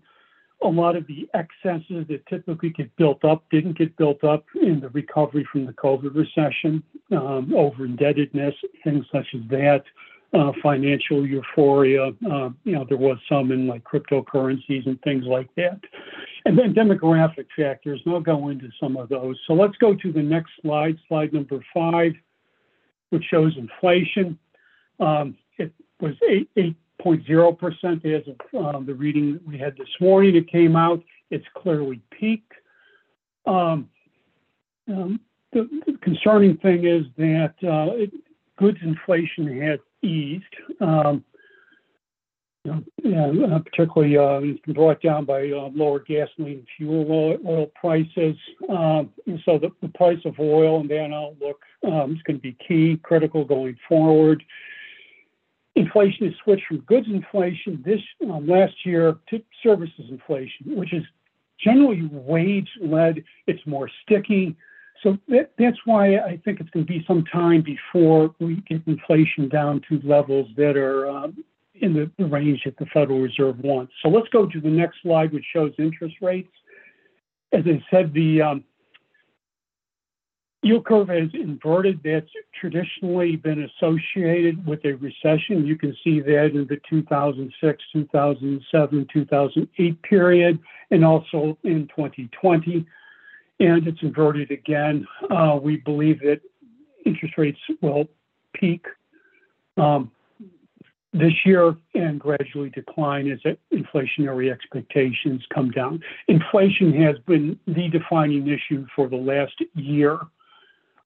a 0.61 0.67
lot 0.67 0.95
of 0.95 1.07
the 1.07 1.27
excesses 1.33 2.05
that 2.09 2.25
typically 2.27 2.69
get 2.71 2.93
built 2.97 3.23
up 3.23 3.43
didn't 3.49 3.77
get 3.77 3.95
built 3.97 4.23
up 4.23 4.45
in 4.61 4.79
the 4.79 4.89
recovery 4.89 5.47
from 5.51 5.65
the 5.65 5.73
COVID 5.73 6.13
recession, 6.15 6.83
um, 7.11 7.53
over 7.55 7.85
indebtedness, 7.85 8.53
things 8.83 9.05
such 9.11 9.27
as 9.33 9.41
that, 9.49 9.83
uh, 10.33 10.51
financial 10.61 11.25
euphoria. 11.25 12.07
Uh, 12.29 12.49
you 12.63 12.73
know, 12.73 12.85
there 12.87 12.97
was 12.97 13.17
some 13.27 13.51
in 13.51 13.67
like 13.67 13.83
cryptocurrencies 13.83 14.85
and 14.85 15.01
things 15.01 15.25
like 15.25 15.49
that. 15.55 15.79
And 16.45 16.57
then 16.57 16.73
demographic 16.73 17.47
factors, 17.55 18.01
and 18.05 18.13
I'll 18.13 18.21
go 18.21 18.49
into 18.49 18.69
some 18.79 18.97
of 18.97 19.09
those. 19.09 19.39
So 19.47 19.53
let's 19.53 19.77
go 19.77 19.95
to 19.95 20.11
the 20.11 20.21
next 20.21 20.51
slide, 20.61 20.97
slide 21.07 21.33
number 21.33 21.63
five, 21.73 22.13
which 23.09 23.23
shows 23.25 23.55
inflation. 23.57 24.37
Um, 24.99 25.37
it 25.57 25.73
was 25.99 26.15
8, 26.27 26.75
8.0% 27.03 28.05
as 28.05 28.23
of 28.27 28.75
um, 28.75 28.85
the 28.85 28.93
reading 28.93 29.39
we 29.45 29.57
had 29.57 29.75
this 29.77 29.89
morning. 29.99 30.35
It 30.35 30.47
came 30.49 30.75
out. 30.75 31.01
It's 31.29 31.45
clearly 31.55 32.01
peaked. 32.11 32.53
Um, 33.45 33.89
um, 34.87 35.19
the, 35.53 35.67
the 35.85 35.97
concerning 36.01 36.57
thing 36.57 36.85
is 36.85 37.05
that 37.17 37.53
uh, 37.63 37.93
it, 37.95 38.11
goods 38.57 38.79
inflation 38.81 39.61
has 39.61 39.79
eased. 40.01 40.43
Um, 40.81 41.23
you 42.65 42.71
know, 42.71 42.83
and, 43.03 43.53
uh, 43.53 43.59
particularly, 43.59 44.17
uh, 44.17 44.41
it's 44.41 44.59
been 44.65 44.73
brought 44.73 45.01
down 45.01 45.25
by 45.25 45.49
uh, 45.49 45.69
lower 45.73 45.99
gasoline 45.99 46.65
fuel 46.75 47.09
oil, 47.09 47.37
oil 47.47 47.71
prices. 47.75 48.35
Um, 48.67 49.11
and 49.25 49.39
so 49.45 49.57
the, 49.57 49.69
the 49.81 49.87
price 49.89 50.19
of 50.25 50.39
oil 50.39 50.81
and 50.81 50.89
that 50.89 51.11
outlook 51.13 51.61
um, 51.85 52.15
is 52.15 52.21
going 52.23 52.37
to 52.37 52.41
be 52.41 52.57
key, 52.67 52.99
critical 53.01 53.45
going 53.45 53.77
forward. 53.87 54.43
Inflation 55.79 56.25
has 56.27 56.35
switched 56.43 56.65
from 56.67 56.79
goods 56.79 57.07
inflation 57.09 57.81
this 57.85 58.01
um, 58.29 58.45
last 58.45 58.73
year 58.85 59.17
to 59.29 59.41
services 59.63 60.05
inflation, 60.09 60.75
which 60.75 60.91
is 60.91 61.03
generally 61.63 62.05
wage 62.11 62.67
led. 62.81 63.23
It's 63.47 63.65
more 63.65 63.89
sticky. 64.03 64.57
So 65.01 65.17
that, 65.29 65.51
that's 65.57 65.77
why 65.85 66.17
I 66.17 66.35
think 66.43 66.59
it's 66.59 66.69
going 66.71 66.85
to 66.85 66.91
be 66.91 67.05
some 67.07 67.23
time 67.31 67.61
before 67.61 68.35
we 68.39 68.55
get 68.67 68.81
inflation 68.87 69.47
down 69.47 69.81
to 69.87 70.01
levels 70.03 70.49
that 70.57 70.75
are 70.75 71.09
um, 71.09 71.45
in 71.75 71.93
the, 71.93 72.25
range 72.25 72.63
that 72.65 72.77
the 72.77 72.85
Federal 72.87 73.21
Reserve 73.21 73.57
wants. 73.59 73.93
So 74.03 74.09
let's 74.09 74.27
go 74.27 74.45
to 74.45 74.59
the 74.59 74.67
next 74.69 75.01
slide, 75.01 75.31
which 75.31 75.45
shows 75.53 75.71
interest 75.77 76.15
rates. 76.21 76.51
As 77.53 77.63
I 77.65 77.81
said, 77.89 78.13
the 78.13 78.41
um, 78.41 78.63
yield 80.61 80.85
curve 80.85 81.09
has 81.09 81.29
inverted. 81.33 82.01
That's 82.03 82.29
traditionally 82.59 83.35
been 83.35 83.69
associated 83.69 84.65
with 84.65 84.83
a 84.85 84.93
recession. 84.93 85.65
You 85.65 85.77
can 85.77 85.95
see 86.03 86.19
that 86.19 86.51
in 86.53 86.67
the 86.67 86.79
2006, 86.89 87.83
2007, 87.93 89.07
2008 89.13 90.01
period, 90.03 90.59
and 90.91 91.05
also 91.05 91.57
in 91.63 91.87
2020 91.95 92.85
and 93.59 93.87
it's 93.87 94.01
inverted 94.01 94.51
again. 94.51 95.05
Uh, 95.29 95.59
we 95.61 95.77
believe 95.77 96.19
that 96.21 96.41
interest 97.05 97.37
rates 97.37 97.59
will 97.81 98.05
peak 98.53 98.85
um, 99.77 100.11
this 101.13 101.33
year 101.45 101.75
and 101.95 102.19
gradually 102.19 102.69
decline 102.69 103.29
as 103.31 103.39
inflationary 103.73 104.51
expectations 104.51 105.43
come 105.53 105.71
down. 105.71 106.01
Inflation 106.27 106.93
has 106.93 107.17
been 107.27 107.59
the 107.67 107.89
defining 107.89 108.47
issue 108.47 108.85
for 108.95 109.09
the 109.09 109.15
last 109.17 109.55
year 109.73 110.19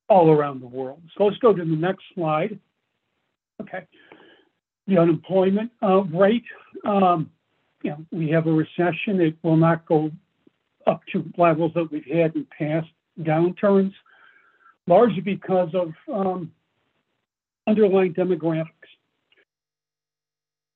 all 0.09 0.29
around 0.31 0.61
the 0.61 0.67
world. 0.67 1.01
So 1.17 1.25
let's 1.25 1.37
go 1.37 1.53
to 1.53 1.63
the 1.63 1.75
next 1.75 2.03
slide. 2.13 2.59
Okay. 3.61 3.85
The 4.87 4.97
unemployment 4.97 5.71
uh, 5.81 6.03
rate, 6.03 6.43
um, 6.85 7.29
you 7.83 7.91
know, 7.91 8.05
we 8.11 8.29
have 8.29 8.47
a 8.47 8.51
recession. 8.51 9.21
It 9.21 9.37
will 9.43 9.57
not 9.57 9.85
go 9.85 10.11
up 10.85 11.01
to 11.13 11.23
levels 11.37 11.71
that 11.75 11.89
we've 11.91 12.05
had 12.05 12.35
in 12.35 12.45
past 12.57 12.87
downturns, 13.21 13.93
largely 14.87 15.21
because 15.21 15.69
of 15.73 15.93
um, 16.13 16.51
underlying 17.67 18.13
demographics. 18.13 18.67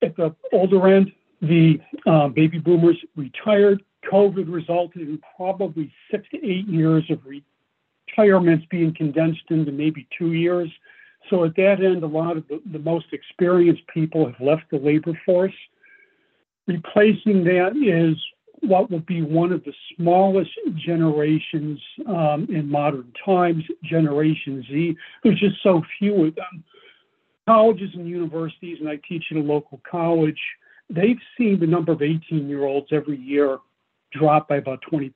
At 0.01 0.15
the 0.15 0.35
older 0.53 0.87
end, 0.87 1.11
the 1.41 1.79
uh, 2.05 2.27
baby 2.29 2.59
boomers 2.59 2.97
retired. 3.15 3.83
COVID 4.11 4.51
resulted 4.51 5.01
in 5.01 5.19
probably 5.35 5.91
six 6.09 6.27
to 6.29 6.37
eight 6.37 6.67
years 6.67 7.03
of 7.09 7.25
retirements 8.17 8.65
being 8.69 8.93
condensed 8.93 9.43
into 9.49 9.71
maybe 9.71 10.07
two 10.17 10.33
years. 10.33 10.69
So 11.29 11.43
at 11.43 11.55
that 11.55 11.83
end, 11.83 12.03
a 12.03 12.07
lot 12.07 12.37
of 12.37 12.47
the, 12.47 12.61
the 12.71 12.79
most 12.79 13.07
experienced 13.11 13.83
people 13.93 14.25
have 14.25 14.39
left 14.39 14.63
the 14.71 14.77
labor 14.77 15.19
force. 15.25 15.53
Replacing 16.67 17.43
that 17.45 17.75
is 17.75 18.17
what 18.61 18.89
will 18.89 18.99
be 19.01 19.21
one 19.21 19.51
of 19.51 19.63
the 19.63 19.73
smallest 19.95 20.51
generations 20.75 21.79
um, 22.07 22.47
in 22.49 22.69
modern 22.69 23.11
times, 23.23 23.63
Generation 23.83 24.65
Z. 24.69 24.95
There's 25.23 25.39
just 25.39 25.61
so 25.61 25.83
few 25.99 26.25
of 26.25 26.35
them. 26.35 26.63
Colleges 27.47 27.91
and 27.93 28.07
universities, 28.07 28.77
and 28.79 28.89
I 28.89 28.99
teach 29.07 29.25
at 29.31 29.37
a 29.37 29.41
local 29.41 29.79
college, 29.89 30.39
they've 30.89 31.19
seen 31.37 31.59
the 31.59 31.67
number 31.67 31.93
of 31.93 32.01
18 32.01 32.49
year 32.49 32.65
olds 32.65 32.87
every 32.91 33.17
year 33.17 33.59
drop 34.11 34.49
by 34.49 34.57
about 34.57 34.81
20%. 34.91 35.11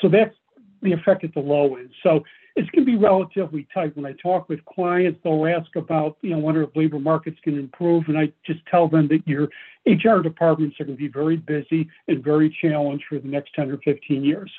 So 0.00 0.08
that's 0.08 0.34
the 0.82 0.92
effect 0.92 1.24
at 1.24 1.34
the 1.34 1.40
low 1.40 1.76
end. 1.76 1.90
So 2.02 2.24
it's 2.56 2.68
going 2.70 2.84
to 2.84 2.90
be 2.90 2.98
relatively 2.98 3.66
tight. 3.72 3.96
When 3.96 4.06
I 4.06 4.12
talk 4.20 4.48
with 4.48 4.64
clients, 4.64 5.20
they'll 5.22 5.46
ask 5.46 5.74
about, 5.76 6.16
you 6.22 6.30
know, 6.30 6.38
when 6.38 6.56
our 6.56 6.66
labor 6.74 6.98
markets 6.98 7.38
can 7.42 7.58
improve, 7.58 8.04
and 8.08 8.18
I 8.18 8.32
just 8.44 8.60
tell 8.70 8.88
them 8.88 9.08
that 9.08 9.26
your 9.26 9.48
HR 9.86 10.20
departments 10.20 10.78
are 10.80 10.84
going 10.84 10.96
to 10.96 11.02
be 11.02 11.08
very 11.08 11.36
busy 11.36 11.88
and 12.08 12.22
very 12.22 12.56
challenged 12.60 13.04
for 13.08 13.18
the 13.18 13.28
next 13.28 13.54
10 13.54 13.70
or 13.70 13.78
15 13.78 14.24
years. 14.24 14.50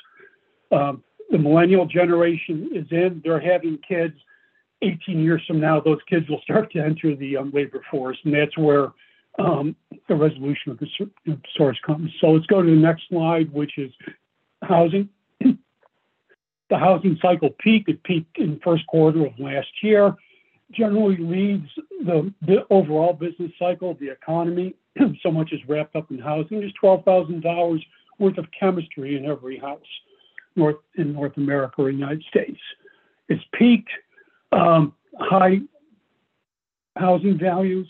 Um, 0.70 1.02
the 1.30 1.38
millennial 1.38 1.86
generation 1.86 2.70
is 2.74 2.86
in; 2.90 3.20
they're 3.24 3.40
having 3.40 3.78
kids, 3.86 4.14
18 4.82 5.22
years 5.22 5.42
from 5.46 5.60
now, 5.60 5.80
those 5.80 6.00
kids 6.08 6.28
will 6.28 6.40
start 6.42 6.72
to 6.72 6.78
enter 6.80 7.14
the 7.14 7.36
um, 7.36 7.50
labor 7.54 7.82
force, 7.90 8.18
and 8.24 8.34
that's 8.34 8.56
where 8.58 8.88
um, 9.38 9.76
the 10.08 10.14
resolution 10.14 10.72
of 10.72 10.78
the 10.78 10.88
source 11.56 11.78
comes. 11.86 12.10
So 12.20 12.28
let's 12.28 12.46
go 12.46 12.62
to 12.62 12.68
the 12.68 12.76
next 12.76 13.04
slide, 13.08 13.52
which 13.52 13.78
is 13.78 13.92
housing. 14.62 15.08
The 16.72 16.78
housing 16.78 17.18
cycle 17.20 17.50
peak, 17.58 17.84
It 17.86 18.02
peaked 18.02 18.38
in 18.38 18.58
first 18.64 18.86
quarter 18.86 19.26
of 19.26 19.38
last 19.38 19.68
year. 19.82 20.16
Generally 20.70 21.18
leads 21.18 21.68
the, 22.06 22.32
the 22.46 22.64
overall 22.70 23.12
business 23.12 23.52
cycle 23.58 23.90
of 23.90 23.98
the 23.98 24.08
economy. 24.08 24.74
so 25.22 25.30
much 25.30 25.52
is 25.52 25.60
wrapped 25.68 25.96
up 25.96 26.10
in 26.10 26.18
housing. 26.18 26.60
There's 26.60 26.72
$12,000 26.82 27.84
worth 28.18 28.38
of 28.38 28.46
chemistry 28.58 29.18
in 29.18 29.26
every 29.26 29.58
house 29.58 29.80
north 30.56 30.76
in 30.96 31.12
North 31.12 31.36
America 31.36 31.74
or 31.82 31.90
United 31.90 32.24
States. 32.30 32.60
It's 33.28 33.44
peaked 33.52 33.90
um, 34.52 34.94
high 35.18 35.60
housing 36.96 37.38
values, 37.38 37.86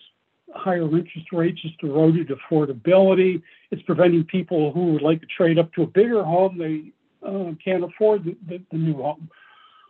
higher 0.53 0.83
interest 0.83 1.29
rates 1.31 1.63
just 1.63 1.81
eroded 1.85 2.31
affordability. 2.31 3.43
It's 3.71 3.83
preventing 3.83 4.25
people 4.25 4.73
who 4.73 4.95
would 4.95 5.03
like 5.03 5.21
to 5.21 5.27
trade 5.27 5.61
up 5.61 5.73
to 5.75 5.83
a 5.83 5.87
bigger 5.87 6.25
home, 6.25 6.59
they 6.59 6.93
uh, 7.27 7.53
can't 7.63 7.85
afford 7.85 8.25
the, 8.25 8.37
the, 8.49 8.63
the, 8.71 8.79
new 8.79 8.95
home. 8.95 9.31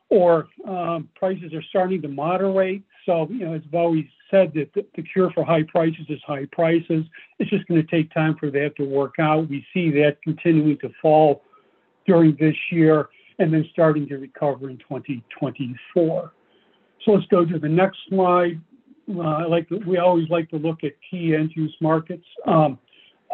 Or 0.09 0.49
um, 0.69 1.09
prices 1.15 1.55
are 1.55 1.63
starting 1.71 2.03
to 2.03 2.09
moderate. 2.09 2.83
So, 3.07 3.27
you 3.31 3.47
know, 3.47 3.55
as 3.55 3.63
I've 3.67 3.75
always 3.75 4.05
said, 4.31 4.53
that 4.55 4.73
the, 4.75 4.85
the 4.95 5.03
cure 5.03 5.31
for 5.31 5.45
high 5.45 5.63
prices 5.63 6.05
is 6.09 6.21
high 6.27 6.47
prices. 6.53 7.05
It's 7.39 7.51
just 7.51 7.67
going 7.67 7.85
to 7.85 7.91
take 7.91 8.13
time 8.13 8.37
for 8.39 8.51
that 8.51 8.77
to 8.77 8.85
work 8.85 9.15
out. 9.19 9.49
We 9.49 9.65
see 9.73 9.91
that 9.93 10.19
continuing 10.23 10.79
to 10.79 10.91
fall 11.01 11.43
during 12.07 12.37
this 12.39 12.57
year 12.71 13.09
and 13.39 13.53
then 13.53 13.69
starting 13.73 14.07
to 14.09 14.19
recover 14.19 14.69
in 14.69 14.79
2024. 14.79 16.33
So 17.05 17.11
let's 17.11 17.27
go 17.27 17.45
to 17.45 17.59
the 17.59 17.69
next 17.69 17.99
slide. 18.09 18.61
Uh, 19.13 19.21
I 19.21 19.45
like 19.45 19.69
to, 19.71 19.79
we 19.79 19.99
always 19.99 20.29
like 20.29 20.49
to 20.51 20.57
look 20.57 20.85
at 20.85 20.93
key 21.11 21.35
end 21.35 21.53
use 21.55 21.75
markets. 21.81 22.25
Um, 22.47 22.79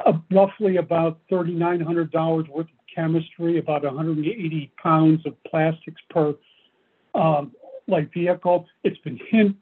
uh, 0.07 0.13
roughly 0.31 0.77
about 0.77 1.19
$3,900 1.31 2.49
worth 2.49 2.67
of 2.67 2.78
chemistry, 2.95 3.59
about 3.59 3.85
180 3.85 4.73
pounds 4.83 5.25
of 5.27 5.35
plastics 5.45 6.01
per 6.11 6.35
um, 7.15 7.53
light 7.87 8.11
vehicle. 8.13 8.67
It's 8.85 8.99
been 8.99 9.19
hint, 9.31 9.57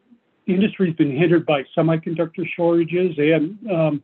the 0.47 0.55
industry's 0.55 0.95
been 0.97 1.17
hindered 1.17 1.47
by 1.47 1.65
semiconductor 1.77 2.47
shortages 2.57 3.15
and 3.19 3.59
um, 3.71 4.03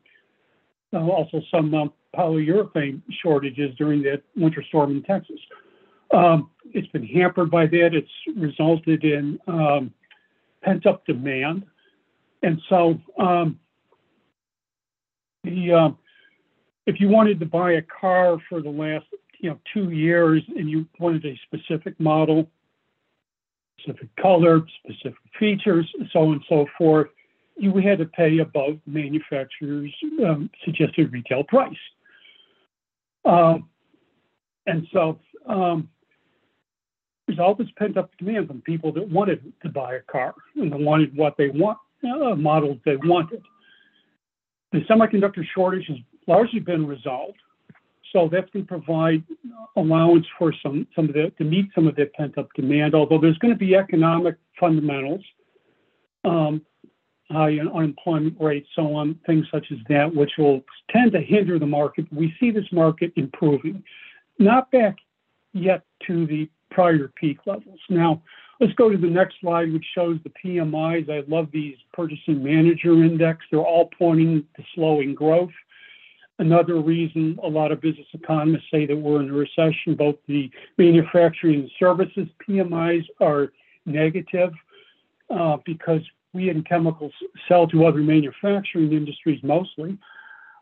also 0.93 1.41
some 1.51 1.75
um, 1.75 1.93
polyurethane 2.17 3.01
shortages 3.23 3.75
during 3.77 4.03
that 4.03 4.23
winter 4.37 4.63
storm 4.69 4.93
in 4.93 5.03
Texas. 5.03 5.39
Um, 6.13 6.51
it's 6.73 6.89
been 6.89 7.07
hampered 7.07 7.51
by 7.51 7.67
that. 7.67 7.91
It's 7.95 8.11
resulted 8.37 9.05
in 9.05 9.39
um, 9.49 9.93
pent 10.63 10.87
up 10.87 11.07
demand. 11.07 11.65
And 12.43 12.61
so, 12.69 13.01
um, 13.19 13.59
the, 15.45 15.95
if 16.87 17.01
you 17.01 17.09
wanted 17.09 17.41
to 17.41 17.47
buy 17.47 17.73
a 17.73 17.83
car 17.83 18.39
for 18.49 18.61
the 18.61 18.71
last 18.71 19.07
you 19.39 19.51
know 19.51 19.59
two 19.73 19.91
years 19.91 20.43
and 20.57 20.69
you 20.69 20.87
wanted 20.99 21.25
a 21.25 21.39
specific 21.47 21.99
model, 22.01 22.49
specific 23.81 24.09
color, 24.17 24.61
specific 24.85 25.19
features, 25.39 25.91
so 26.13 26.21
on 26.21 26.33
and 26.35 26.45
so 26.49 26.67
forth, 26.79 27.09
you 27.57 27.75
had 27.77 27.99
to 27.99 28.07
pay 28.07 28.39
above 28.39 28.79
manufacturer's 28.87 29.93
um, 30.27 30.51
suggested 30.65 31.13
retail 31.13 31.45
price. 31.45 31.77
Um, 33.25 33.69
and 34.67 34.87
so 34.93 35.19
um, 35.47 35.89
there's 37.27 37.39
all 37.39 37.55
this 37.55 37.69
pent 37.77 37.97
up 37.97 38.11
demand 38.19 38.49
from 38.49 38.61
people 38.63 38.93
that 38.93 39.09
wanted 39.09 39.53
to 39.63 39.69
buy 39.69 39.95
a 39.95 40.01
car 40.01 40.35
and 40.57 40.73
wanted 40.85 41.17
what 41.17 41.37
they 41.37 41.49
want, 41.49 41.79
uh, 42.05 42.35
models 42.35 42.79
they 42.85 42.97
wanted. 42.97 43.43
The 44.73 44.81
semiconductor 44.81 45.45
shortage 45.55 45.87
has 45.89 45.99
largely 46.27 46.61
been 46.61 46.87
resolved. 46.87 47.39
So 48.13 48.29
that's 48.31 48.49
going 48.51 48.67
to 48.67 48.69
provide 48.69 49.25
allowance 49.77 50.27
for 50.39 50.53
some, 50.63 50.87
some 50.95 51.09
of 51.09 51.15
the, 51.15 51.33
to 51.39 51.45
meet 51.45 51.71
some 51.75 51.87
of 51.87 51.97
the 51.97 52.07
pent 52.07 52.37
up 52.37 52.49
demand, 52.55 52.95
although 52.95 53.19
there's 53.19 53.39
going 53.39 53.55
to 53.55 53.59
be 53.59 53.75
economic 53.75 54.37
fundamentals, 54.61 55.25
um, 56.25 56.61
high 57.31 57.59
unemployment 57.59 58.39
rates, 58.39 58.69
so 58.75 58.95
on, 58.95 59.19
things 59.27 59.47
such 59.51 59.67
as 59.73 59.79
that, 59.89 60.15
which 60.15 60.33
will 60.37 60.63
tend 60.91 61.13
to 61.13 61.21
hinder 61.21 61.59
the 61.59 61.67
market. 61.67 62.07
We 62.13 62.35
see 62.39 62.51
this 62.51 62.71
market 62.71 63.13
improving, 63.17 63.83
not 64.39 64.71
back 64.71 64.97
yet 65.55 65.83
to 66.07 66.27
the 66.27 66.51
prior 66.71 67.11
peak 67.17 67.39
levels. 67.47 67.81
Now, 67.89 68.23
let's 68.61 68.73
go 68.75 68.91
to 68.91 68.99
the 68.99 69.07
next 69.07 69.37
slide, 69.41 69.73
which 69.73 69.85
shows 69.95 70.19
the 70.23 70.33
PMIs. 70.45 71.11
I 71.11 71.25
love 71.29 71.49
these 71.53 71.77
purchasing 71.93 72.43
manager 72.43 72.93
index. 73.05 73.45
They're 73.51 73.61
all 73.61 73.91
pointing 73.99 74.45
to 74.57 74.63
slowing 74.75 75.15
growth. 75.15 75.51
Another 76.39 76.81
reason 76.81 77.39
a 77.43 77.49
lot 77.49 77.73
of 77.73 77.81
business 77.81 78.07
economists 78.15 78.65
say 78.71 78.87
that 78.87 78.97
we're 78.97 79.21
in 79.21 79.31
a 79.31 79.33
recession, 79.33 79.95
both 79.95 80.17
the 80.27 80.51
manufacturing 80.79 81.61
and 81.61 81.71
services 81.79 82.27
PMIs 82.49 83.05
are 83.21 83.53
negative 83.87 84.51
uh, 85.31 85.59
because 85.65 86.01
we 86.33 86.49
in 86.49 86.65
chemicals 86.65 87.13
sell 87.49 87.67
to 87.69 87.85
other 87.85 87.99
manufacturing 87.99 88.93
industries 88.93 89.41
mostly. 89.43 89.99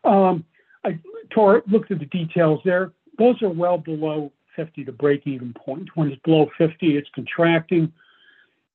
Um, 0.03 0.43
I 0.83 0.99
tore, 1.29 1.63
looked 1.67 1.91
at 1.91 1.99
the 1.99 2.05
details 2.05 2.59
there. 2.65 2.91
Those 3.17 3.41
are 3.41 3.49
well 3.49 3.77
below 3.77 4.31
50, 4.55 4.83
the 4.83 4.91
break 4.91 5.25
even 5.25 5.53
point. 5.53 5.89
When 5.95 6.11
it's 6.11 6.21
below 6.23 6.49
50, 6.57 6.97
it's 6.97 7.09
contracting. 7.15 7.91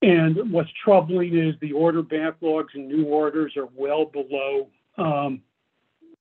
And 0.03 0.51
what's 0.53 0.71
troubling 0.85 1.37
is 1.37 1.55
the 1.61 1.73
order 1.73 2.03
backlogs 2.03 2.75
and 2.75 2.89
new 2.89 3.05
orders 3.07 3.57
are 3.57 3.69
well 3.75 4.05
below 4.05 4.69
um, 4.99 5.43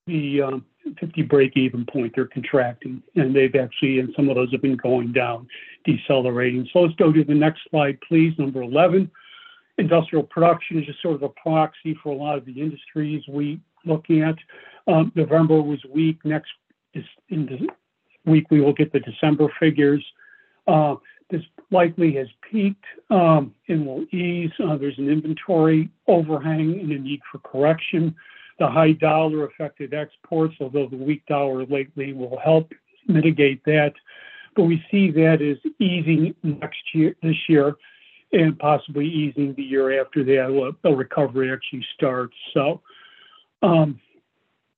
the 0.07 0.41
um, 0.41 0.65
50 0.99 1.23
break 1.23 1.57
even 1.57 1.85
point. 1.85 2.13
They're 2.15 2.27
contracting, 2.27 3.01
and 3.15 3.35
they've 3.35 3.55
actually, 3.55 3.99
and 3.99 4.13
some 4.15 4.29
of 4.29 4.35
those 4.35 4.51
have 4.51 4.61
been 4.61 4.77
going 4.77 5.11
down, 5.11 5.47
decelerating. 5.85 6.67
So 6.71 6.79
let's 6.79 6.95
go 6.95 7.11
to 7.11 7.23
the 7.23 7.33
next 7.33 7.61
slide, 7.69 7.97
please. 8.07 8.33
Number 8.37 8.61
11. 8.61 9.09
Industrial 9.77 10.23
production 10.23 10.79
is 10.79 10.85
just 10.85 11.01
sort 11.01 11.15
of 11.15 11.23
a 11.23 11.29
proxy 11.29 11.97
for 12.01 12.09
a 12.09 12.15
lot 12.15 12.37
of 12.37 12.45
the 12.45 12.61
industries 12.61 13.23
we 13.27 13.59
look 13.85 14.05
at. 14.09 14.35
Um, 14.87 15.11
November 15.15 15.61
was 15.61 15.79
weak. 15.91 16.23
Next 16.23 16.49
in 17.29 17.67
week 18.25 18.49
we 18.49 18.61
will 18.61 18.73
get 18.73 18.93
the 18.93 18.99
December 18.99 19.47
figures. 19.59 20.03
Uh, 20.67 20.95
this 21.29 21.41
likely 21.71 22.13
has 22.13 22.27
peaked 22.49 22.85
um, 23.09 23.53
and 23.67 23.85
will 23.85 24.05
ease. 24.11 24.51
Uh, 24.63 24.77
there's 24.77 24.97
an 24.97 25.09
inventory 25.09 25.89
overhang 26.07 26.79
and 26.79 26.91
a 26.91 26.99
need 26.99 27.21
for 27.29 27.39
correction. 27.39 28.15
The 28.59 28.67
high 28.67 28.93
dollar 28.93 29.45
affected 29.45 29.93
exports, 29.93 30.55
although 30.59 30.87
the 30.87 30.95
weak 30.95 31.25
dollar 31.25 31.65
lately 31.65 32.13
will 32.13 32.39
help 32.43 32.71
mitigate 33.07 33.63
that. 33.65 33.93
But 34.55 34.63
we 34.63 34.83
see 34.89 35.11
that 35.11 35.41
as 35.41 35.57
easing 35.79 36.33
next 36.43 36.79
year, 36.93 37.15
this 37.21 37.35
year, 37.49 37.75
and 38.31 38.57
possibly 38.57 39.07
easing 39.07 39.53
the 39.55 39.63
year 39.63 40.01
after 40.01 40.23
that. 40.23 40.73
A 40.85 40.95
recovery 40.95 41.51
actually 41.51 41.85
starts. 41.95 42.35
So, 42.53 42.81
um, 43.61 43.99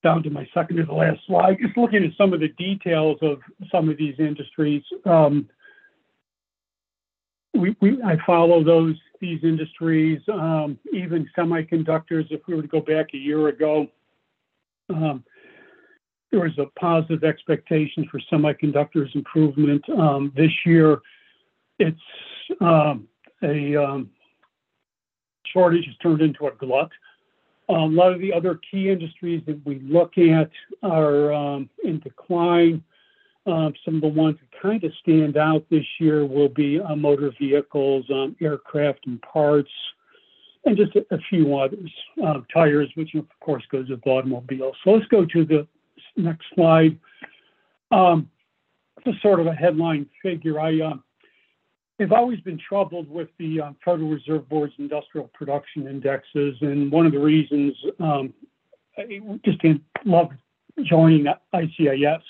down 0.04 0.24
to 0.24 0.30
my 0.30 0.48
second 0.54 0.78
to 0.78 0.84
the 0.84 0.94
last 0.94 1.20
slide, 1.28 1.58
just 1.62 1.78
looking 1.78 2.04
at 2.04 2.12
some 2.18 2.34
of 2.34 2.40
the 2.40 2.50
details 2.50 3.18
of 3.22 3.40
some 3.72 3.90
of 3.90 3.98
these 3.98 4.16
industries. 4.20 4.84
Um, 5.06 5.50
we, 7.58 7.76
we, 7.82 8.02
I 8.04 8.18
follow 8.26 8.64
those 8.64 8.96
these 9.20 9.40
industries, 9.44 10.22
um, 10.32 10.78
even 10.94 11.28
semiconductors. 11.36 12.26
If 12.30 12.42
we 12.48 12.56
were 12.56 12.62
to 12.62 12.68
go 12.68 12.82
back 12.82 13.08
a 13.14 13.18
year 13.18 13.48
ago, 13.48 13.88
um, 14.90 15.24
there 16.32 16.42
was 16.42 16.58
a 16.60 16.68
positive 16.80 17.24
expectation 17.24 18.08
for 18.12 18.22
semiconductors 18.32 19.14
improvement. 19.16 19.84
Um, 19.90 20.32
this 20.36 20.52
year, 20.66 21.00
it's 21.80 22.00
um, 22.62 23.08
a 23.42 23.76
um, 23.76 24.12
shortage 25.52 25.86
has 25.86 25.96
turned 25.98 26.22
into 26.22 26.46
a 26.46 26.52
glut. 26.52 26.92
Um, 27.70 27.98
a 27.98 28.02
lot 28.02 28.14
of 28.14 28.22
the 28.22 28.32
other 28.32 28.60
key 28.70 28.90
industries 28.90 29.42
that 29.48 29.66
we 29.66 29.80
look 29.80 30.18
at 30.18 30.52
are 30.84 31.32
in 31.84 32.00
decline. 32.04 32.84
Um, 33.48 33.74
some 33.86 33.96
of 33.96 34.02
the 34.02 34.08
ones 34.10 34.38
that 34.42 34.62
kind 34.62 34.84
of 34.84 34.92
stand 35.02 35.38
out 35.38 35.66
this 35.70 35.86
year 36.00 36.26
will 36.26 36.50
be 36.50 36.80
uh, 36.82 36.96
motor 36.96 37.32
vehicles, 37.40 38.06
um, 38.14 38.36
aircraft 38.42 39.08
and 39.08 39.22
parts, 39.22 39.72
and 40.66 40.76
just 40.76 40.96
a, 40.98 41.16
a 41.16 41.18
few 41.30 41.58
others. 41.58 41.90
Uh, 42.24 42.42
tires, 42.54 42.90
which 42.96 43.16
of 43.16 43.26
course 43.40 43.64
goes 43.72 43.90
with 43.90 44.06
automobiles. 44.06 44.76
So 44.84 44.92
let's 44.92 45.08
go 45.08 45.26
to 45.26 45.46
the 45.46 45.68
next 46.18 46.46
slide. 46.54 47.00
Um, 47.90 48.30
just 49.06 49.22
sort 49.22 49.40
of 49.40 49.48
a 49.48 49.54
headline 49.54 50.08
figure. 50.22 50.60
I 50.60 50.82
uh, 50.82 50.96
have 52.00 52.12
always 52.12 52.42
been 52.42 52.60
troubled 52.60 53.10
with 53.10 53.30
the 53.40 53.62
uh, 53.62 53.72
Federal 53.86 54.10
Reserve 54.10 54.50
Board's 54.50 54.74
industrial 54.78 55.30
production 55.34 55.88
indexes, 55.88 56.58
and 56.62 56.92
one 56.92 57.06
of 57.06 57.14
the 57.14 57.20
reasons 57.20 57.76
um, 58.00 58.34
I 58.98 59.22
just 59.46 59.60
love 60.06 60.32
joining 60.84 61.28
ICIS 61.54 62.22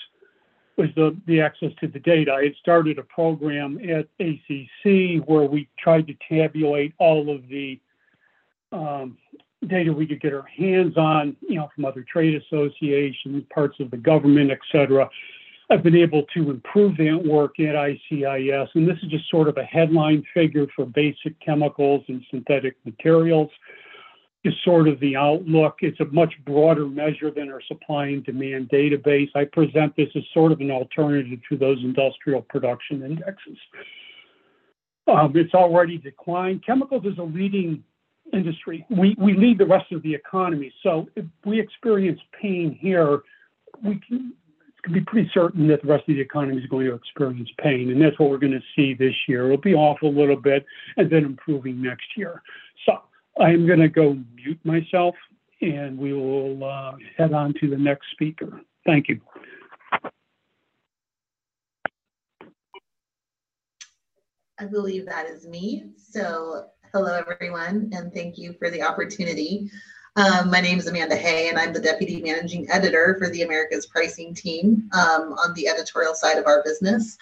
was 0.78 0.88
the, 0.94 1.16
the 1.26 1.40
access 1.40 1.72
to 1.80 1.88
the 1.88 1.98
data. 1.98 2.32
I 2.32 2.44
had 2.44 2.54
started 2.60 2.98
a 2.98 3.02
program 3.02 3.78
at 3.78 4.08
ACC 4.20 5.26
where 5.28 5.42
we 5.42 5.68
tried 5.78 6.06
to 6.06 6.14
tabulate 6.28 6.94
all 6.98 7.34
of 7.34 7.46
the 7.48 7.80
um, 8.72 9.18
data 9.66 9.92
we 9.92 10.06
could 10.06 10.20
get 10.20 10.32
our 10.32 10.46
hands 10.46 10.96
on, 10.96 11.36
you 11.40 11.56
know, 11.56 11.68
from 11.74 11.84
other 11.84 12.04
trade 12.10 12.40
associations, 12.40 13.42
parts 13.52 13.80
of 13.80 13.90
the 13.90 13.96
government, 13.96 14.50
et 14.50 14.60
cetera. 14.70 15.10
I've 15.70 15.82
been 15.82 15.96
able 15.96 16.22
to 16.34 16.50
improve 16.50 16.96
that 16.96 17.22
work 17.26 17.60
at 17.60 17.74
ICIS, 17.74 18.68
and 18.74 18.88
this 18.88 18.96
is 19.02 19.10
just 19.10 19.28
sort 19.30 19.48
of 19.48 19.58
a 19.58 19.64
headline 19.64 20.24
figure 20.32 20.66
for 20.74 20.86
basic 20.86 21.38
chemicals 21.40 22.04
and 22.08 22.24
synthetic 22.30 22.76
materials. 22.86 23.50
Is 24.48 24.54
sort 24.64 24.88
of 24.88 24.98
the 25.00 25.14
outlook. 25.16 25.76
It's 25.80 26.00
a 26.00 26.06
much 26.06 26.32
broader 26.46 26.86
measure 26.86 27.30
than 27.30 27.50
our 27.50 27.60
supply 27.68 28.06
and 28.06 28.24
demand 28.24 28.70
database. 28.70 29.28
I 29.34 29.44
present 29.44 29.94
this 29.96 30.08
as 30.16 30.22
sort 30.32 30.52
of 30.52 30.60
an 30.60 30.70
alternative 30.70 31.38
to 31.50 31.56
those 31.56 31.78
industrial 31.82 32.42
production 32.42 33.02
indexes. 33.02 33.58
Um, 35.06 35.32
it's 35.34 35.54
already 35.54 35.98
declined. 35.98 36.64
Chemicals 36.64 37.04
is 37.04 37.18
a 37.18 37.22
leading 37.22 37.84
industry. 38.32 38.86
We, 38.90 39.16
we 39.18 39.34
lead 39.34 39.58
the 39.58 39.66
rest 39.66 39.92
of 39.92 40.02
the 40.02 40.14
economy. 40.14 40.72
So 40.82 41.08
if 41.16 41.24
we 41.44 41.60
experience 41.60 42.20
pain 42.40 42.76
here, 42.80 43.20
we 43.84 44.00
can, 44.06 44.32
can 44.82 44.92
be 44.92 45.00
pretty 45.00 45.30
certain 45.34 45.68
that 45.68 45.82
the 45.82 45.88
rest 45.88 46.08
of 46.08 46.14
the 46.14 46.20
economy 46.20 46.60
is 46.60 46.66
going 46.68 46.86
to 46.86 46.94
experience 46.94 47.50
pain. 47.62 47.90
And 47.90 48.00
that's 48.00 48.18
what 48.18 48.30
we're 48.30 48.38
going 48.38 48.52
to 48.52 48.62
see 48.76 48.94
this 48.94 49.14
year. 49.26 49.46
It'll 49.46 49.58
be 49.58 49.74
off 49.74 50.02
a 50.02 50.06
little 50.06 50.36
bit 50.36 50.64
and 50.96 51.10
then 51.10 51.24
improving 51.24 51.82
next 51.82 52.16
year. 52.16 52.42
So 52.86 52.98
I'm 53.40 53.66
going 53.66 53.78
to 53.78 53.88
go 53.88 54.18
mute 54.34 54.58
myself 54.64 55.14
and 55.60 55.96
we 55.98 56.12
will 56.12 56.64
uh, 56.64 56.92
head 57.16 57.32
on 57.32 57.54
to 57.60 57.68
the 57.68 57.76
next 57.76 58.06
speaker. 58.12 58.60
Thank 58.84 59.08
you. 59.08 59.20
I 64.60 64.64
believe 64.64 65.06
that 65.06 65.26
is 65.26 65.46
me. 65.46 65.90
So 65.96 66.66
hello 66.92 67.14
everyone 67.14 67.90
and 67.92 68.12
thank 68.12 68.38
you 68.38 68.54
for 68.58 68.70
the 68.70 68.82
opportunity. 68.82 69.70
Um, 70.16 70.50
my 70.50 70.60
name 70.60 70.78
is 70.78 70.88
Amanda 70.88 71.14
Hay, 71.14 71.48
and 71.48 71.56
I'm 71.56 71.72
the 71.72 71.80
Deputy 71.80 72.20
Managing 72.20 72.68
Editor 72.70 73.14
for 73.20 73.28
the 73.28 73.42
Americas 73.42 73.86
Pricing 73.86 74.34
Team 74.34 74.90
um, 74.92 75.34
on 75.34 75.54
the 75.54 75.68
editorial 75.68 76.14
side 76.14 76.38
of 76.38 76.46
our 76.46 76.64
business. 76.64 77.16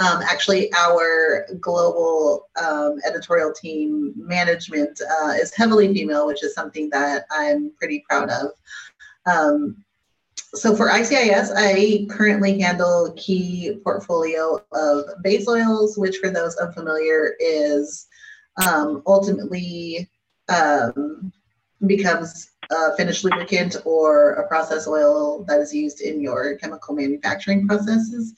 Um, 0.00 0.22
actually, 0.22 0.72
our 0.74 1.48
global 1.60 2.48
um, 2.60 2.98
editorial 3.04 3.52
team 3.52 4.12
management 4.16 5.00
uh, 5.22 5.30
is 5.32 5.52
heavily 5.52 5.92
female, 5.92 6.26
which 6.26 6.44
is 6.44 6.54
something 6.54 6.88
that 6.90 7.24
I'm 7.32 7.72
pretty 7.78 8.04
proud 8.08 8.30
of. 8.30 8.50
Um, 9.26 9.84
so 10.54 10.74
for 10.74 10.88
ICIS, 10.88 11.50
I 11.56 12.06
currently 12.08 12.60
handle 12.60 13.12
key 13.16 13.80
portfolio 13.82 14.64
of 14.72 15.04
base 15.22 15.48
oils, 15.48 15.98
which 15.98 16.18
for 16.18 16.30
those 16.30 16.56
unfamiliar 16.56 17.34
is 17.40 18.06
um, 18.56 19.02
ultimately 19.06 20.08
um, 20.48 21.32
becomes 21.86 22.50
a 22.70 22.96
finished 22.96 23.24
lubricant 23.24 23.76
or 23.84 24.32
a 24.34 24.48
process 24.48 24.86
oil 24.86 25.44
that 25.48 25.60
is 25.60 25.74
used 25.74 26.00
in 26.00 26.20
your 26.20 26.56
chemical 26.56 26.94
manufacturing 26.94 27.66
processes. 27.66 28.34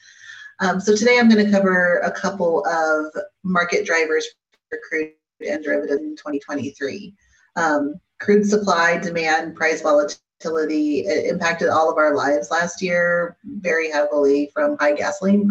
Um, 0.60 0.78
so 0.78 0.94
today 0.94 1.18
I'm 1.18 1.28
going 1.28 1.44
to 1.44 1.50
cover 1.50 1.98
a 1.98 2.12
couple 2.12 2.64
of 2.66 3.06
market 3.42 3.86
drivers 3.86 4.26
for 4.68 4.78
crude 4.86 5.12
and 5.46 5.64
derivatives 5.64 6.02
in 6.02 6.16
2023. 6.16 7.14
Um, 7.56 7.94
crude 8.20 8.44
supply, 8.44 8.98
demand, 8.98 9.56
price 9.56 9.80
volatility 9.80 11.06
impacted 11.06 11.68
all 11.70 11.90
of 11.90 11.96
our 11.96 12.14
lives 12.14 12.50
last 12.50 12.82
year 12.82 13.38
very 13.44 13.90
heavily 13.90 14.50
from 14.52 14.76
high 14.78 14.92
gasoline 14.92 15.48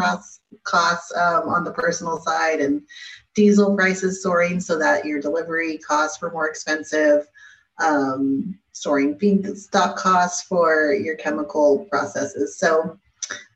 costs 0.64 1.12
um, 1.16 1.50
on 1.50 1.64
the 1.64 1.72
personal 1.72 2.20
side 2.20 2.60
and 2.60 2.84
diesel 3.34 3.76
prices 3.76 4.22
soaring 4.22 4.60
so 4.60 4.78
that 4.78 5.06
your 5.06 5.20
delivery 5.20 5.80
costs 5.80 6.22
were 6.22 6.32
more 6.32 6.48
expensive 6.48 7.28
um, 7.80 8.58
storing 8.74 9.18
feedstock 9.18 9.96
costs 9.96 10.44
for 10.44 10.94
your 10.94 11.16
chemical 11.16 11.88
processes. 11.90 12.60
So 12.60 12.98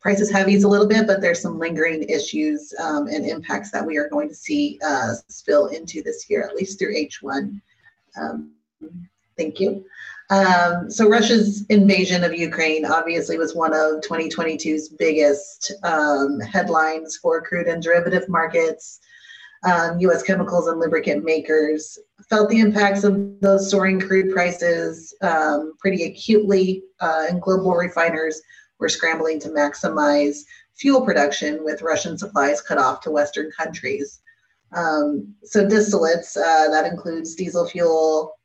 prices 0.02 0.32
have 0.32 0.50
eased 0.50 0.66
a 0.66 0.68
little 0.68 0.88
bit, 0.88 1.08
but 1.08 1.22
there's 1.22 1.42
some 1.42 1.60
lingering 1.60 2.04
issues 2.04 2.74
um, 2.80 3.08
and 3.08 3.26
impacts 3.26 3.72
that 3.72 3.86
we 3.86 3.98
are 3.98 4.10
going 4.10 4.30
to 4.30 4.36
see 4.36 4.80
uh, 4.86 5.14
spill 5.28 5.68
into 5.68 6.02
this 6.04 6.30
year, 6.30 6.44
at 6.48 6.56
least 6.56 6.80
through 6.80 6.96
H1. 6.96 7.62
Um, 8.20 8.52
thank 9.38 9.60
you. 9.60 9.86
Um, 10.30 10.90
so 10.90 11.08
Russia's 11.08 11.66
invasion 11.68 12.24
of 12.24 12.34
Ukraine 12.34 12.86
obviously 12.86 13.38
was 13.38 13.56
one 13.56 13.74
of 13.74 14.02
2022's 14.02 14.90
biggest 14.90 15.74
um, 15.84 16.40
headlines 16.40 17.18
for 17.18 17.42
crude 17.42 17.68
and 17.68 17.84
derivative 17.84 18.28
markets 18.30 19.00
um, 19.64 20.00
U.S. 20.00 20.24
chemicals 20.24 20.68
and 20.68 20.80
lubricant 20.80 21.24
makers 21.24 21.98
felt 22.30 22.50
the 22.50 22.60
impacts 22.60 23.04
of 23.04 23.40
those 23.40 23.70
soaring 23.70 24.00
crude 24.00 24.34
prices 24.34 25.16
um, 25.22 25.74
pretty 25.80 26.04
acutely, 26.04 26.84
uh, 27.00 27.26
and 27.30 27.42
global 27.42 27.74
refiners 27.74 28.42
were 28.80 28.90
scrambling 28.90 29.40
to 29.40 29.50
maximize 29.50 30.40
fuel 30.76 31.06
production 31.06 31.64
with 31.64 31.82
Russian 31.82 32.18
supplies 32.18 32.62
cut 32.62 32.78
off 32.78 33.02
to 33.02 33.12
Western 33.12 33.52
countries. 33.52 34.22
Um, 34.74 35.34
so 35.44 35.66
distillates, 35.66 36.36
uh, 36.36 36.70
that 36.72 36.88
includes 36.92 37.36
diesel 37.36 37.68
fuel, 37.68 38.36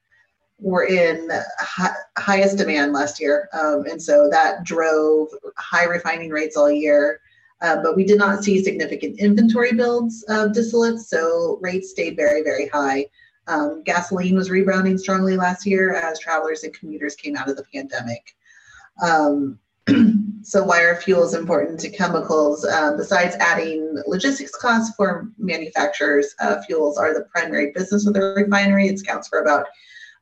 were 0.61 0.85
in 0.85 1.31
hi- 1.59 1.95
highest 2.19 2.59
demand 2.59 2.93
last 2.93 3.21
year, 3.21 3.49
um, 3.53 3.87
and 3.87 4.03
so 4.03 4.29
that 4.31 4.65
drove 4.65 5.29
high 5.57 5.85
refining 5.85 6.31
rates 6.31 6.57
all 6.57 6.71
year. 6.71 7.21
Uh, 7.61 7.83
but 7.83 7.97
we 7.97 8.05
did 8.05 8.19
not 8.19 8.45
see 8.45 8.63
significant 8.63 9.19
inventory 9.19 9.73
builds 9.73 10.25
of 10.29 10.53
distillates, 10.53 11.07
so 11.07 11.59
rates 11.61 11.91
stayed 11.91 12.15
very, 12.17 12.43
very 12.43 12.69
high. 12.69 13.05
Um, 13.49 13.83
gasoline 13.85 14.37
was 14.37 14.51
rebounding 14.51 14.99
strongly 14.99 15.37
last 15.37 15.67
year 15.67 15.95
as 15.95 16.21
travelers 16.21 16.63
and 16.63 16.75
commuters 16.75 17.17
came 17.17 17.35
out 17.35 17.49
of 17.49 17.57
the 17.57 17.65
pandemic. 17.73 18.37
Um, 19.03 19.59
so 20.43 20.65
why 20.65 20.83
are 20.83 21.01
fuels 21.01 21.35
important 21.35 21.81
to 21.81 21.91
chemicals? 21.91 22.65
Um, 22.65 22.97
besides 22.97 23.37
adding 23.41 24.01
logistics 24.07 24.53
costs 24.53 24.95
for 24.97 25.31
manufacturers, 25.39 26.35
uh, 26.41 26.63
fuels 26.63 26.99
are 26.99 27.15
the 27.15 27.27
primary 27.35 27.73
business 27.73 28.07
of 28.07 28.15
the 28.15 28.35
refinery. 28.37 28.89
It 28.89 29.01
accounts 29.01 29.29
for 29.29 29.41
about 29.41 29.67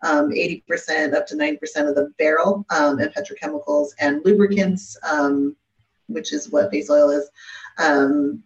80% 0.04 0.62
um, 1.08 1.14
up 1.14 1.26
to 1.26 1.34
90% 1.34 1.88
of 1.88 1.94
the 1.94 2.12
barrel 2.18 2.64
um, 2.70 3.00
in 3.00 3.08
petrochemicals 3.08 3.88
and 3.98 4.24
lubricants. 4.24 4.96
Um, 5.02 5.56
which 6.08 6.32
is 6.32 6.50
what 6.50 6.70
base 6.70 6.90
oil 6.90 7.10
is, 7.10 7.28
um, 7.78 8.42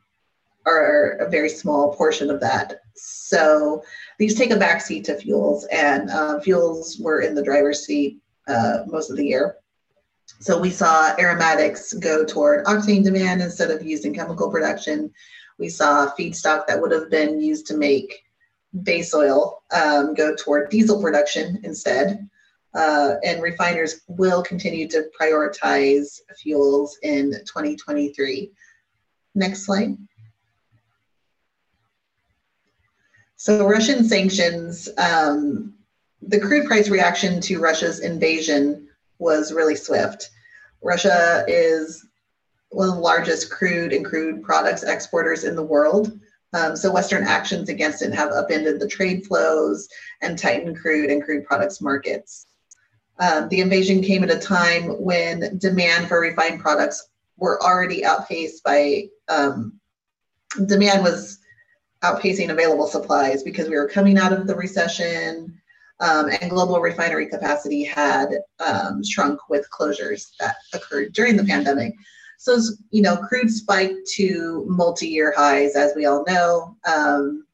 are 0.67 1.13
a 1.21 1.31
very 1.31 1.49
small 1.49 1.95
portion 1.95 2.31
of 2.31 2.41
that. 2.41 2.81
So 2.95 3.83
these 4.19 4.35
take 4.35 4.51
a 4.51 4.57
backseat 4.57 5.05
to 5.05 5.17
fuels, 5.17 5.67
and 5.73 6.11
uh, 6.11 6.41
fuels 6.41 6.99
were 6.99 7.23
in 7.23 7.35
the 7.35 7.43
driver's 7.43 7.85
seat 7.85 8.21
uh, 8.47 8.81
most 8.87 9.11
of 9.11 9.17
the 9.17 9.27
year. 9.27 9.57
So 10.41 10.59
we 10.59 10.71
saw 10.71 11.15
aromatics 11.19 11.93
go 11.93 12.25
toward 12.25 12.65
octane 12.65 13.05
demand 13.05 13.43
instead 13.43 13.71
of 13.71 13.85
used 13.85 14.07
in 14.07 14.15
chemical 14.15 14.51
production. 14.51 15.13
We 15.59 15.69
saw 15.69 16.11
feedstock 16.19 16.67
that 16.67 16.81
would 16.81 16.93
have 16.93 17.11
been 17.11 17.41
used 17.41 17.67
to 17.67 17.77
make 17.77 18.25
base 18.83 19.13
oil 19.13 19.63
um, 19.71 20.15
go 20.15 20.35
toward 20.35 20.71
diesel 20.71 21.01
production 21.01 21.61
instead 21.65 22.31
uh, 22.75 23.15
and 23.25 23.43
refiners 23.43 24.03
will 24.07 24.43
continue 24.43 24.89
to 24.89 25.11
prioritize 25.21 26.21
fuels 26.39 26.99
in 27.03 27.33
2023. 27.33 28.51
Next 29.35 29.65
slide. 29.65 29.97
So 33.37 33.67
Russian 33.67 34.05
sanctions, 34.05 34.89
um, 34.99 35.75
the 36.23 36.39
crude 36.39 36.67
price 36.67 36.89
reaction 36.89 37.41
to 37.43 37.59
Russia's 37.59 38.01
invasion 38.01 38.80
was 39.21 39.53
really 39.53 39.77
swift. 39.77 40.31
Russia 40.83 41.45
is 41.47 42.07
one 42.71 42.89
of 42.89 42.95
the 42.95 43.01
largest 43.01 43.51
crude 43.51 43.93
and 43.93 44.05
crude 44.05 44.43
products 44.43 44.83
exporters 44.83 45.45
in 45.45 45.55
the 45.55 45.63
world. 45.63 46.19
Um, 46.53 46.75
so 46.75 46.93
Western 46.93 47.25
actions 47.25 47.69
against 47.69 48.03
it 48.03 48.13
have 48.15 48.33
upended 48.33 48.81
the 48.81 48.89
trade 48.89 49.27
flows 49.27 49.89
and 50.21 50.39
tightened 50.39 50.79
crude 50.79 51.11
and 51.11 51.23
crude 51.23 51.45
products 51.45 51.81
markets. 51.81 52.47
Um, 53.19 53.49
the 53.51 53.61
invasion 53.61 54.03
came 54.03 54.25
at 54.25 54.31
a 54.31 54.39
time 54.39 55.01
when 55.01 55.59
demand 55.59 56.09
for 56.09 56.21
refined 56.21 56.61
products 56.61 57.09
were 57.37 57.63
already 57.63 58.05
outpaced 58.05 58.65
by 58.65 59.09
um, 59.29 59.79
demand 60.67 61.03
was 61.03 61.39
outpacing 62.03 62.51
available 62.51 62.87
supplies 62.87 63.43
because 63.43 63.69
we 63.69 63.77
were 63.77 63.89
coming 63.89 64.19
out 64.19 64.33
of 64.33 64.47
the 64.47 64.55
recession 64.55 65.61
um, 66.01 66.31
and 66.41 66.51
global 66.51 66.81
refinery 66.81 67.29
capacity 67.29 67.85
had 67.85 68.29
um, 68.65 69.03
shrunk 69.05 69.49
with 69.49 69.69
closures 69.71 70.33
that 70.39 70.57
occurred 70.73 71.13
during 71.13 71.37
the 71.37 71.45
pandemic. 71.45 71.95
So, 72.39 72.59
you 72.91 73.03
know, 73.03 73.19
crude 73.19 73.51
spiked 73.51 74.09
to 74.15 74.65
multi 74.67 75.09
year 75.09 75.35
highs, 75.37 75.77
as 75.77 75.93
we 75.95 76.07
all 76.07 76.25
know. 76.27 76.77
Um, 76.91 77.45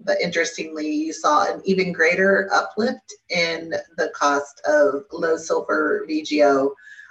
but 0.00 0.20
interestingly, 0.20 0.90
you 0.90 1.12
saw 1.12 1.52
an 1.52 1.62
even 1.64 1.92
greater 1.92 2.48
uplift 2.52 3.14
in 3.30 3.72
the 3.96 4.10
cost 4.14 4.60
of 4.66 5.04
low 5.12 5.36
sulfur 5.36 6.04
VGO 6.10 6.70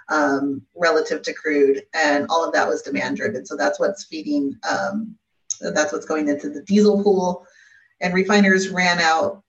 um, 0.10 0.62
relative 0.76 1.22
to 1.22 1.34
crude, 1.34 1.84
and 1.94 2.28
all 2.30 2.46
of 2.46 2.54
that 2.54 2.68
was 2.68 2.82
demand 2.82 3.16
driven. 3.16 3.46
So 3.46 3.56
that's 3.56 3.80
what's 3.80 4.04
feeding, 4.04 4.58
um, 4.70 5.16
that's 5.62 5.94
what's 5.94 6.06
going 6.06 6.28
into 6.28 6.50
the 6.50 6.62
diesel 6.64 7.02
pool. 7.02 7.48
And 8.02 8.14
refiners 8.14 8.68
ran 8.68 9.00
out 9.00 9.43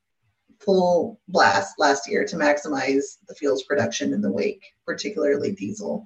full 0.65 1.21
blast 1.29 1.79
last 1.79 2.09
year 2.09 2.25
to 2.25 2.37
maximize 2.37 3.19
the 3.29 3.35
fuel's 3.35 3.65
production 3.65 4.13
in 4.13 4.21
the 4.21 4.31
wake, 4.31 4.65
particularly 4.87 5.53
diesel. 5.53 6.05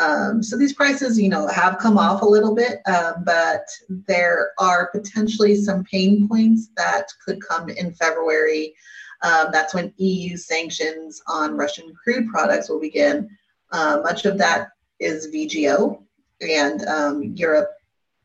Um, 0.00 0.42
so 0.42 0.56
these 0.56 0.72
prices, 0.72 1.20
you 1.20 1.28
know, 1.28 1.46
have 1.48 1.78
come 1.78 1.98
off 1.98 2.22
a 2.22 2.26
little 2.26 2.54
bit, 2.54 2.80
uh, 2.86 3.12
but 3.24 3.66
there 3.88 4.52
are 4.58 4.88
potentially 4.90 5.54
some 5.56 5.84
pain 5.84 6.28
points 6.28 6.70
that 6.76 7.08
could 7.24 7.42
come 7.46 7.68
in 7.68 7.92
February. 7.92 8.74
Um, 9.22 9.48
that's 9.52 9.74
when 9.74 9.92
EU 9.98 10.36
sanctions 10.36 11.22
on 11.26 11.56
Russian 11.56 11.92
crude 11.94 12.28
products 12.28 12.68
will 12.68 12.80
begin. 12.80 13.28
Uh, 13.70 14.00
much 14.02 14.24
of 14.24 14.38
that 14.38 14.68
is 14.98 15.28
VGO, 15.28 16.02
and 16.40 16.86
um, 16.86 17.22
Europe 17.22 17.70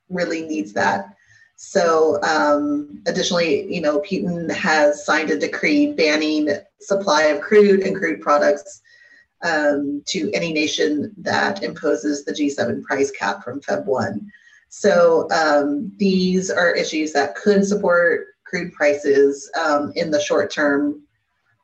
really 0.09 0.43
needs 0.43 0.73
that. 0.73 1.16
So, 1.59 2.21
um, 2.21 3.01
additionally, 3.07 3.73
you 3.73 3.81
know, 3.81 3.99
Putin 4.01 4.49
has 4.51 5.03
signed 5.03 5.31
a 5.31 5.39
decree 5.39 5.91
banning 5.91 6.49
supply 6.79 7.23
of 7.23 7.41
crude 7.41 7.79
and 7.79 7.95
crude 7.95 8.21
products 8.21 8.79
um, 9.41 10.03
to 10.05 10.31
any 10.33 10.53
nation 10.53 11.15
that 11.17 11.63
imposes 11.63 12.23
the 12.23 12.31
G7 12.31 12.83
price 12.83 13.09
cap 13.09 13.43
from 13.43 13.59
Feb 13.61 13.85
1. 13.85 14.31
So, 14.69 15.27
um, 15.31 15.91
these 15.97 16.51
are 16.51 16.75
issues 16.75 17.11
that 17.13 17.35
could 17.35 17.65
support 17.65 18.27
crude 18.45 18.71
prices 18.73 19.49
um, 19.59 19.91
in 19.95 20.11
the 20.11 20.21
short 20.21 20.51
term, 20.51 21.01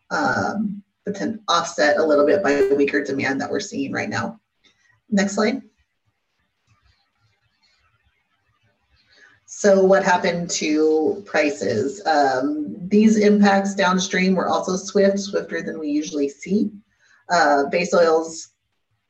um, 0.10 0.82
but 1.06 1.20
then 1.20 1.40
offset 1.48 1.98
a 1.98 2.04
little 2.04 2.26
bit 2.26 2.42
by 2.42 2.56
the 2.56 2.76
weaker 2.76 3.04
demand 3.04 3.40
that 3.42 3.52
we're 3.52 3.60
seeing 3.60 3.92
right 3.92 4.10
now. 4.10 4.40
Next 5.12 5.36
slide. 5.36 5.62
So 9.56 9.82
what 9.82 10.04
happened 10.04 10.50
to 10.52 11.24
prices? 11.26 12.06
Um, 12.06 12.76
these 12.90 13.18
impacts 13.18 13.76
downstream 13.76 14.36
were 14.36 14.50
also 14.50 14.76
swift, 14.76 15.20
swifter 15.20 15.62
than 15.62 15.80
we 15.80 15.90
usually 15.90 16.28
see. 16.28 16.72
Uh, 17.30 17.70
base 17.70 17.94
oils 17.94 18.50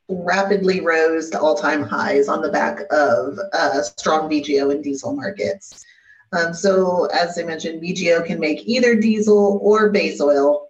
rapidly 0.08 0.80
rose 0.80 1.30
to 1.30 1.40
all-time 1.40 1.82
highs 1.82 2.28
on 2.28 2.42
the 2.42 2.50
back 2.50 2.80
of 2.92 3.38
uh, 3.52 3.82
strong 3.82 4.28
VGO 4.30 4.70
and 4.70 4.84
diesel 4.84 5.16
markets. 5.16 5.84
Um, 6.32 6.52
so 6.52 7.06
as 7.06 7.36
I 7.38 7.42
mentioned, 7.42 7.82
VGO 7.82 8.24
can 8.24 8.38
make 8.38 8.68
either 8.68 8.94
diesel 8.94 9.58
or 9.62 9.90
base 9.90 10.20
oil, 10.20 10.68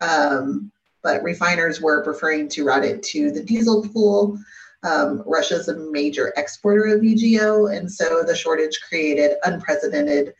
um, 0.00 0.70
but 1.02 1.22
refiners 1.24 1.82
were 1.82 2.04
preferring 2.04 2.48
to 2.50 2.64
route 2.64 2.84
it 2.84 3.02
to 3.02 3.32
the 3.32 3.42
diesel 3.42 3.86
pool 3.88 4.38
um, 4.82 5.22
Russia 5.26 5.56
is 5.56 5.68
a 5.68 5.76
major 5.76 6.32
exporter 6.36 6.94
of 6.94 7.02
VGO, 7.02 7.76
and 7.76 7.90
so 7.90 8.22
the 8.22 8.34
shortage 8.34 8.78
created 8.88 9.36
unprecedented 9.44 10.34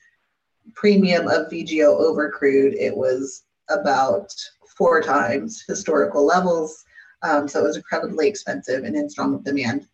premium 0.75 1.27
of 1.27 1.51
VGO 1.51 1.99
over 1.99 2.31
crude. 2.31 2.75
It 2.75 2.97
was 2.97 3.45
about 3.69 4.33
four 4.77 5.03
times 5.03 5.65
historical 5.67 6.25
levels, 6.25 6.85
um, 7.23 7.49
so 7.49 7.61
it 7.61 7.65
was 7.65 7.77
incredibly 7.77 8.29
expensive 8.29 8.85
and 8.85 8.95
in 8.95 9.11
strong 9.11 9.43
demand. 9.43 9.89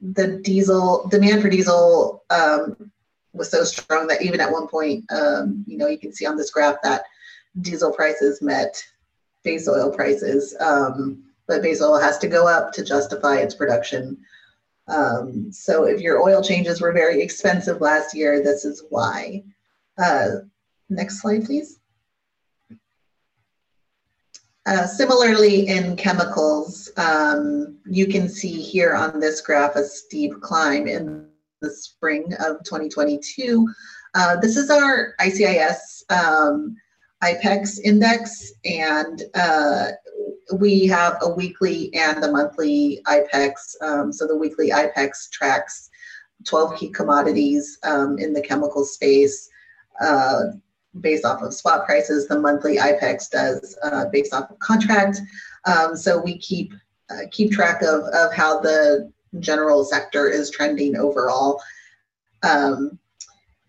The 0.00 0.40
diesel 0.42 1.08
demand 1.08 1.40
for 1.40 1.48
diesel 1.48 2.24
um, 2.28 2.92
was 3.32 3.50
so 3.50 3.64
strong 3.64 4.06
that 4.08 4.22
even 4.22 4.40
at 4.40 4.52
one 4.52 4.68
point, 4.68 5.10
um, 5.10 5.64
you 5.66 5.78
know, 5.78 5.86
you 5.88 5.98
can 5.98 6.12
see 6.12 6.26
on 6.26 6.36
this 6.36 6.50
graph 6.50 6.76
that 6.82 7.04
diesel 7.62 7.92
prices 7.92 8.42
met 8.42 8.82
base 9.42 9.68
oil 9.68 9.90
prices. 9.90 10.54
Um, 10.60 11.24
but 11.46 11.62
base 11.62 11.82
oil 11.82 11.98
has 11.98 12.18
to 12.18 12.26
go 12.26 12.48
up 12.48 12.72
to 12.72 12.84
justify 12.84 13.36
its 13.36 13.54
production. 13.54 14.18
Um, 14.88 15.50
so 15.50 15.84
if 15.84 16.00
your 16.00 16.22
oil 16.22 16.42
changes 16.42 16.80
were 16.80 16.92
very 16.92 17.22
expensive 17.22 17.80
last 17.80 18.14
year, 18.14 18.42
this 18.42 18.64
is 18.64 18.84
why. 18.90 19.42
Uh, 19.98 20.28
next 20.88 21.20
slide, 21.20 21.44
please. 21.44 21.78
Uh, 24.66 24.86
similarly, 24.86 25.68
in 25.68 25.94
chemicals, 25.94 26.90
um, 26.96 27.76
you 27.84 28.06
can 28.06 28.28
see 28.28 28.62
here 28.62 28.94
on 28.94 29.20
this 29.20 29.42
graph 29.42 29.76
a 29.76 29.84
steep 29.84 30.40
climb 30.40 30.86
in 30.86 31.28
the 31.60 31.70
spring 31.70 32.32
of 32.40 32.62
2022. 32.64 33.68
Uh, 34.14 34.36
this 34.40 34.56
is 34.56 34.70
our 34.70 35.14
ICIS 35.20 36.10
um, 36.10 36.76
IPEX 37.22 37.78
index, 37.84 38.52
and 38.64 39.22
uh, 39.34 39.88
we 40.52 40.86
have 40.86 41.16
a 41.22 41.28
weekly 41.28 41.92
and 41.94 42.22
a 42.24 42.30
monthly 42.30 43.00
IPEX. 43.06 43.52
Um, 43.80 44.12
so 44.12 44.26
the 44.26 44.36
weekly 44.36 44.70
IPEX 44.70 45.30
tracks 45.30 45.90
12 46.44 46.78
key 46.78 46.88
commodities 46.90 47.78
um, 47.84 48.18
in 48.18 48.32
the 48.32 48.42
chemical 48.42 48.84
space 48.84 49.48
uh, 50.00 50.40
based 51.00 51.24
off 51.24 51.42
of 51.42 51.54
spot 51.54 51.86
prices. 51.86 52.28
The 52.28 52.38
monthly 52.38 52.76
IPEX 52.76 53.30
does 53.30 53.76
uh, 53.82 54.06
based 54.12 54.34
off 54.34 54.50
of 54.50 54.58
contract. 54.58 55.20
Um, 55.64 55.96
so 55.96 56.20
we 56.20 56.38
keep 56.38 56.72
uh, 57.10 57.26
keep 57.30 57.52
track 57.52 57.82
of, 57.82 58.04
of 58.14 58.32
how 58.32 58.60
the 58.60 59.12
general 59.38 59.84
sector 59.84 60.28
is 60.28 60.50
trending 60.50 60.96
overall. 60.96 61.60
Um, 62.42 62.98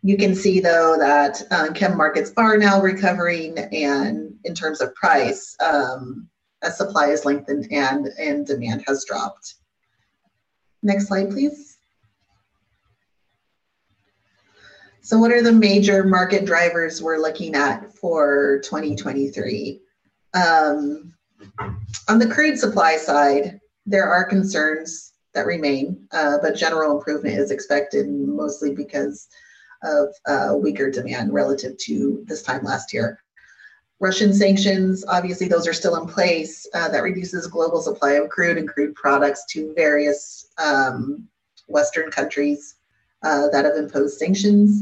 you 0.03 0.17
can 0.17 0.35
see 0.35 0.59
though 0.59 0.97
that 0.99 1.41
uh, 1.51 1.73
chem 1.73 1.97
markets 1.97 2.31
are 2.37 2.57
now 2.57 2.79
recovering 2.79 3.57
and 3.57 4.35
in 4.43 4.53
terms 4.53 4.79
of 4.79 4.93
price, 4.95 5.55
um, 5.59 6.29
as 6.65 6.77
supply 6.77 7.07
has 7.07 7.25
lengthened 7.25 7.67
and, 7.71 8.07
and 8.19 8.45
demand 8.45 8.83
has 8.87 9.05
dropped. 9.05 9.55
Next 10.83 11.07
slide, 11.07 11.29
please. 11.31 11.77
So 15.01 15.19
what 15.19 15.31
are 15.31 15.43
the 15.43 15.51
major 15.51 16.03
market 16.03 16.45
drivers 16.45 17.01
we're 17.01 17.19
looking 17.19 17.53
at 17.53 17.93
for 17.93 18.59
2023? 18.63 19.81
Um, 20.33 21.13
on 22.09 22.19
the 22.19 22.27
crude 22.27 22.57
supply 22.57 22.97
side, 22.97 23.59
there 23.85 24.07
are 24.07 24.25
concerns 24.25 25.13
that 25.35 25.45
remain, 25.45 26.07
uh, 26.11 26.37
but 26.41 26.55
general 26.55 26.97
improvement 26.97 27.37
is 27.37 27.51
expected 27.51 28.07
mostly 28.09 28.73
because 28.73 29.27
of 29.83 30.07
uh, 30.27 30.55
weaker 30.57 30.89
demand 30.89 31.33
relative 31.33 31.77
to 31.77 32.23
this 32.27 32.41
time 32.41 32.63
last 32.63 32.93
year. 32.93 33.19
Russian 33.99 34.33
sanctions, 34.33 35.05
obviously, 35.07 35.47
those 35.47 35.67
are 35.67 35.73
still 35.73 35.95
in 35.95 36.07
place. 36.07 36.67
Uh, 36.73 36.89
that 36.89 37.03
reduces 37.03 37.47
global 37.47 37.81
supply 37.81 38.13
of 38.13 38.29
crude 38.29 38.57
and 38.57 38.67
crude 38.67 38.93
products 38.95 39.45
to 39.51 39.73
various 39.73 40.49
um, 40.57 41.27
Western 41.67 42.11
countries 42.11 42.75
uh, 43.23 43.47
that 43.49 43.65
have 43.65 43.75
imposed 43.75 44.17
sanctions. 44.17 44.81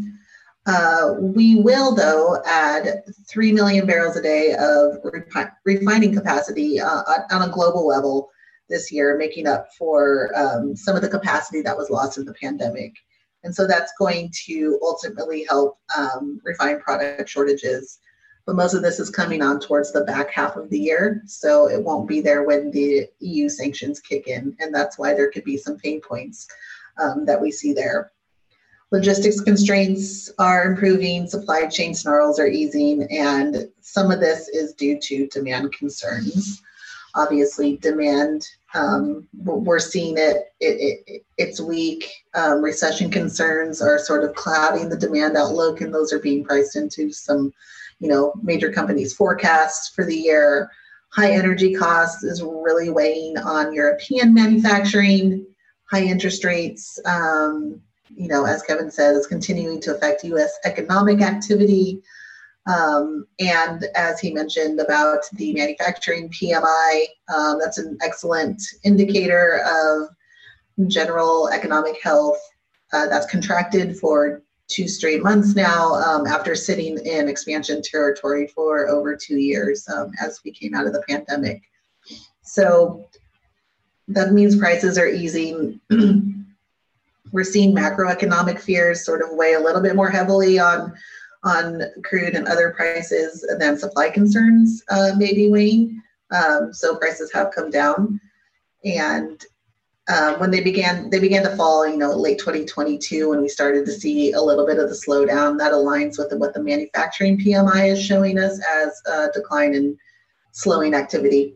Uh, 0.66 1.16
we 1.20 1.55
will, 1.55 1.93
though, 1.93 2.41
add 2.45 3.03
3 3.28 3.51
million 3.51 3.86
barrels 3.86 4.16
a 4.16 4.22
day 4.22 4.53
of 4.53 5.01
refi- 5.03 5.51
refining 5.66 6.14
capacity 6.16 6.80
uh, 6.80 7.03
on 7.32 7.47
a 7.47 7.51
global 7.51 7.86
level 7.86 8.30
this 8.70 8.91
year, 8.91 9.18
making 9.18 9.45
up 9.45 9.68
for 9.78 10.32
um, 10.36 10.76
some 10.76 10.95
of 10.95 11.01
the 11.01 11.09
capacity 11.09 11.61
that 11.61 11.78
was 11.78 11.89
lost 11.89 12.18
in 12.18 12.26
the 12.26 12.34
pandemic. 12.34 12.93
And 13.43 13.53
so 13.53 13.68
that's 13.68 13.91
going 13.99 14.32
to 14.45 14.80
ultimately 14.82 15.45
help 15.49 15.78
um, 15.97 16.39
refine 16.45 16.80
product 16.80 17.30
shortages 17.30 17.99
but 18.46 18.56
most 18.56 18.74
of 18.74 18.82
this 18.82 19.00
is 19.00 19.10
coming 19.10 19.41
on 19.41 19.60
towards 19.60 19.91
the 19.91 20.04
back 20.04 20.30
half 20.32 20.56
of 20.56 20.70
the 20.70 20.80
year. 20.80 21.22
So 21.26 21.70
it 21.70 21.82
won't 21.82 22.08
be 22.08 22.20
there 22.20 22.44
when 22.44 22.72
the 22.72 23.08
EU 23.20 23.48
sanctions 23.48 24.00
kick 24.00 24.28
in. 24.28 24.56
And 24.60 24.74
that's 24.74 24.98
why 24.98 25.14
there 25.14 25.32
could 25.32 25.46
be 25.46 25.58
some 25.58 25.78
pain 25.78 26.02
points 26.02 26.48
um, 26.98 27.26
that 27.26 27.41
we 27.41 27.52
see 27.52 27.74
there. 27.74 28.12
Logistics 28.91 29.39
constraints 29.39 30.30
are 30.38 30.66
improving, 30.66 31.26
supply 31.26 31.66
chain 31.66 31.96
snarls 31.96 32.39
are 32.39 32.46
easing, 32.46 33.08
and 33.10 33.68
some 33.82 34.12
of 34.12 34.20
this 34.20 34.50
is 34.50 34.74
due 34.74 35.00
to 35.00 35.26
demand 35.30 35.74
concerns. 35.74 36.62
Obviously, 37.16 37.78
demand, 37.78 38.48
um, 38.76 39.28
we're 39.34 39.80
seeing 39.80 40.16
it, 40.20 40.54
it, 40.60 41.04
it 41.08 41.26
it's 41.39 41.60
weak. 41.60 42.08
Um, 42.36 42.62
recession 42.62 43.10
concerns 43.10 43.82
are 43.82 43.98
sort 43.98 44.24
of 44.24 44.36
clouding 44.36 44.89
the 44.89 44.98
demand 44.98 45.38
outlook, 45.38 45.82
and 45.82 45.91
those 45.91 46.14
are 46.14 46.20
being 46.20 46.44
priced 46.44 46.76
into 46.76 47.12
some 47.12 47.52
you 48.00 48.08
know, 48.08 48.34
major 48.41 48.72
companies' 48.72 49.14
forecasts 49.14 49.89
for 49.89 50.06
the 50.06 50.16
year. 50.16 50.70
High 51.10 51.32
energy 51.32 51.74
costs 51.74 52.24
is 52.24 52.41
really 52.41 52.89
weighing 52.89 53.38
on 53.38 53.74
European 53.74 54.34
manufacturing. 54.34 55.46
High 55.91 56.04
interest 56.04 56.44
rates, 56.44 57.00
um, 57.06 57.80
you 58.10 58.28
know, 58.28 58.46
as 58.46 58.64
Kevin 58.64 58.89
said, 58.89 59.16
is 59.16 59.28
continuing 59.28 59.80
to 59.82 59.96
affect 59.96 60.24
U.S. 60.24 60.58
economic 60.66 61.22
activity. 61.22 62.02
Um, 62.66 63.28
and 63.39 63.86
as 63.96 64.20
he 64.20 64.34
mentioned 64.34 64.80
about 64.80 65.24
the 65.34 65.54
manufacturing 65.54 66.30
PMI, 66.30 67.06
um, 67.34 67.60
that's 67.60 67.78
an 67.78 67.98
excellent 68.02 68.62
indicator 68.84 69.62
of 69.66 70.10
general 70.88 71.50
economic 71.50 72.02
health. 72.02 72.39
Uh, 72.91 73.08
that's 73.08 73.30
contracted 73.30 73.98
for 73.98 74.44
two 74.68 74.88
straight 74.88 75.24
months 75.24 75.55
now 75.55 75.93
um, 75.95 76.26
after 76.26 76.55
sitting 76.55 76.97
in 77.05 77.28
expansion 77.28 77.82
territory 77.82 78.47
for 78.47 78.88
over 78.89 79.16
two 79.16 79.38
years 79.38 79.88
um, 79.89 80.11
as 80.22 80.39
we 80.43 80.51
came 80.51 80.74
out 80.74 80.88
of 80.88 80.93
the 80.93 81.03
pandemic. 81.07 81.61
So 82.41 83.07
that 84.07 84.34
means 84.34 84.55
prices 84.55 84.97
are 84.97 85.07
easing. 85.07 85.80
We're 87.32 87.43
seeing 87.43 87.76
macroeconomic 87.76 88.59
fears 88.59 89.05
sort 89.05 89.22
of 89.22 89.30
weigh 89.32 89.53
a 89.53 89.59
little 89.59 89.82
bit 89.82 89.95
more 89.95 90.09
heavily 90.09 90.59
on 90.59 90.93
on 91.45 91.82
crude 92.05 92.36
and 92.36 92.47
other 92.47 92.72
prices 92.72 93.45
than 93.59 93.78
supply 93.78 94.09
concerns 94.09 94.82
uh, 94.89 95.11
may 95.18 95.34
be 95.34 95.49
weighing. 95.49 96.01
Um, 96.32 96.74
so 96.74 96.95
prices 96.95 97.34
have 97.34 97.51
come 97.51 97.70
down, 97.70 98.20
and 98.86 99.43
um, 100.10 100.39
when 100.39 100.51
they 100.51 100.62
began 100.62 101.10
they 101.10 101.20
began 101.20 101.43
to 101.43 101.56
fall, 101.56 101.88
you 101.88 101.97
know, 101.97 102.14
late 102.14 102.39
2022 102.39 103.30
when 103.30 103.41
we 103.41 103.47
started 103.47 103.86
to 103.86 103.91
see 103.91 104.34
a 104.34 104.41
little 104.41 104.66
bit 104.66 104.78
of 104.78 104.89
the 104.89 104.95
slowdown. 104.95 105.58
That 105.58 105.72
aligns 105.72 106.18
with 106.18 106.38
what 106.38 106.54
the 106.54 106.62
manufacturing 106.62 107.39
PMI 107.39 107.91
is 107.91 108.04
showing 108.04 108.38
us 108.38 108.60
as 108.70 109.01
a 109.06 109.30
decline 109.34 109.74
in 109.74 109.97
slowing 110.51 110.93
activity. 110.93 111.56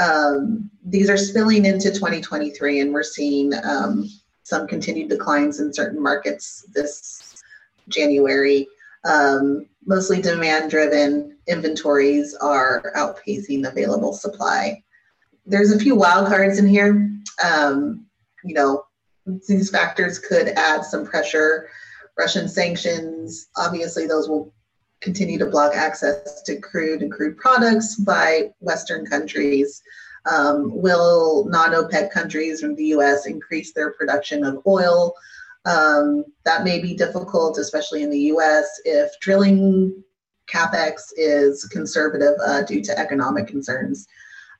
Um, 0.00 0.70
these 0.84 1.10
are 1.10 1.16
spilling 1.16 1.64
into 1.64 1.90
2023, 1.90 2.80
and 2.80 2.92
we're 2.92 3.02
seeing 3.02 3.52
um, 3.64 4.08
some 4.44 4.68
continued 4.68 5.08
declines 5.08 5.58
in 5.58 5.72
certain 5.72 6.00
markets 6.00 6.64
this 6.74 7.42
January. 7.88 8.68
Um, 9.04 9.66
mostly 9.84 10.22
demand 10.22 10.70
driven 10.70 11.36
inventories 11.48 12.34
are 12.36 12.92
outpacing 12.96 13.68
available 13.68 14.12
supply. 14.12 14.83
There's 15.46 15.72
a 15.72 15.78
few 15.78 15.94
wild 15.94 16.28
cards 16.28 16.58
in 16.58 16.66
here. 16.66 17.10
Um, 17.44 18.06
you 18.44 18.54
know, 18.54 18.84
these 19.48 19.70
factors 19.70 20.18
could 20.18 20.48
add 20.48 20.84
some 20.84 21.04
pressure. 21.04 21.68
Russian 22.18 22.48
sanctions, 22.48 23.48
obviously, 23.56 24.06
those 24.06 24.28
will 24.28 24.52
continue 25.00 25.38
to 25.38 25.46
block 25.46 25.74
access 25.74 26.42
to 26.42 26.56
crude 26.56 27.02
and 27.02 27.12
crude 27.12 27.36
products 27.36 27.96
by 27.96 28.50
Western 28.60 29.04
countries. 29.04 29.82
Um, 30.30 30.70
will 30.80 31.44
non 31.46 31.72
OPEC 31.72 32.10
countries 32.10 32.60
from 32.60 32.74
the 32.74 32.86
US 32.86 33.26
increase 33.26 33.72
their 33.72 33.92
production 33.92 34.44
of 34.44 34.62
oil? 34.66 35.14
Um, 35.66 36.24
that 36.44 36.64
may 36.64 36.80
be 36.80 36.94
difficult, 36.94 37.58
especially 37.58 38.02
in 38.02 38.10
the 38.10 38.32
US, 38.34 38.66
if 38.84 39.10
drilling 39.20 40.02
capex 40.46 41.12
is 41.16 41.64
conservative 41.64 42.34
uh, 42.44 42.62
due 42.62 42.82
to 42.82 42.98
economic 42.98 43.46
concerns. 43.46 44.06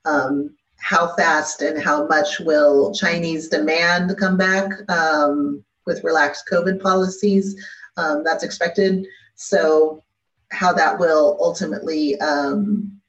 Um, 0.05 0.55
how 0.85 1.07
fast 1.15 1.63
and 1.63 1.81
how 1.81 2.05
much 2.05 2.39
will 2.39 2.93
Chinese 2.93 3.49
demand 3.49 4.15
come 4.19 4.37
back 4.37 4.69
um, 4.87 5.65
with 5.87 6.03
relaxed 6.03 6.47
COVID 6.51 6.79
policies? 6.79 7.55
Um, 7.97 8.23
that's 8.23 8.43
expected. 8.43 9.07
So, 9.33 10.03
how 10.51 10.73
that 10.73 10.99
will 10.99 11.39
ultimately 11.41 12.19
um, 12.19 13.01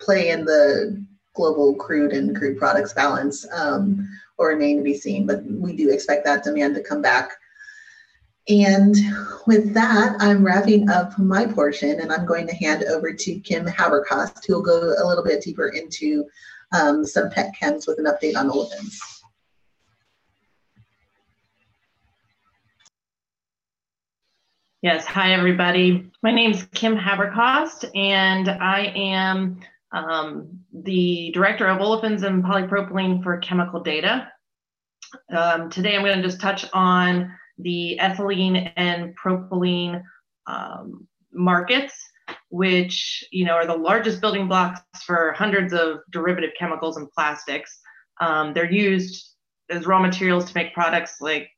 play 0.00 0.30
in 0.30 0.44
the 0.44 1.06
global 1.36 1.76
crude 1.76 2.10
and 2.10 2.34
crude 2.34 2.58
products 2.58 2.92
balance 2.92 3.46
um, 3.52 4.08
will 4.36 4.46
remain 4.46 4.78
to 4.78 4.82
be 4.82 4.98
seen, 4.98 5.28
but 5.28 5.44
we 5.44 5.76
do 5.76 5.90
expect 5.90 6.24
that 6.24 6.42
demand 6.42 6.74
to 6.74 6.82
come 6.82 7.00
back. 7.00 7.30
And 8.48 8.96
with 9.46 9.72
that, 9.74 10.16
I'm 10.18 10.44
wrapping 10.44 10.90
up 10.90 11.16
my 11.20 11.46
portion 11.46 12.00
and 12.00 12.10
I'm 12.10 12.26
going 12.26 12.48
to 12.48 12.56
hand 12.56 12.82
over 12.82 13.12
to 13.12 13.38
Kim 13.38 13.64
Haberkost, 13.66 14.44
who 14.44 14.54
will 14.54 14.62
go 14.62 14.94
a 15.00 15.06
little 15.06 15.22
bit 15.22 15.44
deeper 15.44 15.68
into 15.68 16.26
um, 16.72 17.04
some 17.04 17.30
pet 17.30 17.52
chems 17.60 17.86
with 17.86 17.98
an 17.98 18.06
update 18.06 18.36
on 18.36 18.50
olefins. 18.50 18.98
Yes, 24.82 25.04
hi 25.04 25.34
everybody. 25.34 26.10
My 26.22 26.30
name 26.32 26.52
is 26.52 26.64
Kim 26.72 26.96
Haberkost, 26.96 27.94
and 27.94 28.48
I 28.48 28.92
am 28.96 29.60
um, 29.92 30.60
the 30.72 31.32
director 31.34 31.66
of 31.66 31.80
olefins 31.80 32.22
and 32.22 32.42
polypropylene 32.42 33.22
for 33.22 33.36
chemical 33.38 33.80
data. 33.80 34.32
Um, 35.36 35.68
today 35.68 35.96
I'm 35.96 36.02
going 36.02 36.16
to 36.16 36.22
just 36.22 36.40
touch 36.40 36.64
on 36.72 37.30
the 37.58 37.98
ethylene 38.00 38.72
and 38.76 39.14
propylene 39.18 40.02
um, 40.46 41.06
markets, 41.32 41.94
which 42.50 43.24
you 43.30 43.44
know 43.44 43.54
are 43.54 43.66
the 43.66 43.76
largest 43.76 44.20
building 44.20 44.48
blocks 44.48 44.80
for 45.04 45.32
hundreds 45.32 45.72
of 45.72 45.98
derivative 46.10 46.50
chemicals 46.58 46.96
and 46.96 47.10
plastics. 47.10 47.78
Um, 48.20 48.52
they're 48.52 48.70
used 48.70 49.34
as 49.70 49.86
raw 49.86 50.00
materials 50.00 50.46
to 50.46 50.52
make 50.54 50.74
products 50.74 51.16
like 51.20 51.48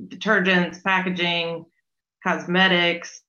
detergents, 0.00 0.82
packaging, 0.82 1.64
cosmetics, 2.22 3.22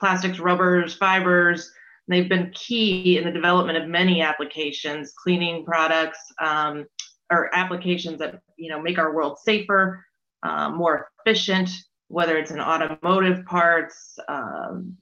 plastics, 0.00 0.38
rubbers, 0.38 0.94
fibers, 0.94 1.70
They've 2.10 2.28
been 2.28 2.50
key 2.52 3.18
in 3.18 3.24
the 3.24 3.30
development 3.30 3.78
of 3.78 3.88
many 3.88 4.20
applications, 4.20 5.12
cleaning 5.12 5.64
products, 5.64 6.18
um, 6.40 6.86
or 7.30 7.54
applications 7.54 8.18
that 8.18 8.40
you 8.56 8.68
know 8.68 8.82
make 8.82 8.98
our 8.98 9.14
world 9.14 9.38
safer, 9.38 10.04
uh, 10.42 10.70
more 10.70 11.08
efficient. 11.24 11.70
Whether 12.08 12.36
it's 12.36 12.50
in 12.50 12.58
automotive 12.58 13.44
parts, 13.44 14.18
um, 14.26 14.96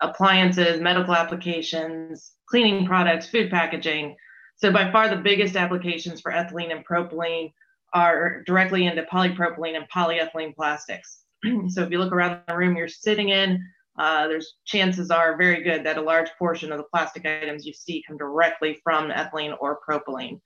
appliances, 0.00 0.80
medical 0.80 1.14
applications, 1.14 2.32
cleaning 2.46 2.86
products, 2.86 3.28
food 3.28 3.50
packaging. 3.50 4.16
So 4.56 4.72
by 4.72 4.90
far 4.90 5.08
the 5.08 5.16
biggest 5.16 5.56
applications 5.56 6.20
for 6.20 6.32
ethylene 6.32 6.72
and 6.72 6.86
propylene 6.86 7.52
are 7.92 8.42
directly 8.44 8.86
into 8.86 9.02
polypropylene 9.02 9.76
and 9.76 9.88
polyethylene 9.94 10.54
plastics. 10.54 11.24
so 11.68 11.82
if 11.82 11.90
you 11.90 11.98
look 11.98 12.12
around 12.12 12.40
the 12.46 12.56
room 12.56 12.76
you're 12.76 12.88
sitting 12.88 13.30
in, 13.30 13.64
uh, 13.98 14.28
there's 14.28 14.54
chances 14.64 15.10
are 15.10 15.36
very 15.36 15.62
good 15.62 15.84
that 15.84 15.98
a 15.98 16.02
large 16.02 16.30
portion 16.38 16.72
of 16.72 16.78
the 16.78 16.84
plastic 16.84 17.26
items 17.26 17.66
you 17.66 17.72
see 17.72 18.02
come 18.06 18.16
directly 18.16 18.80
from 18.82 19.10
ethylene 19.10 19.56
or 19.60 19.78
propylene. 19.86 20.40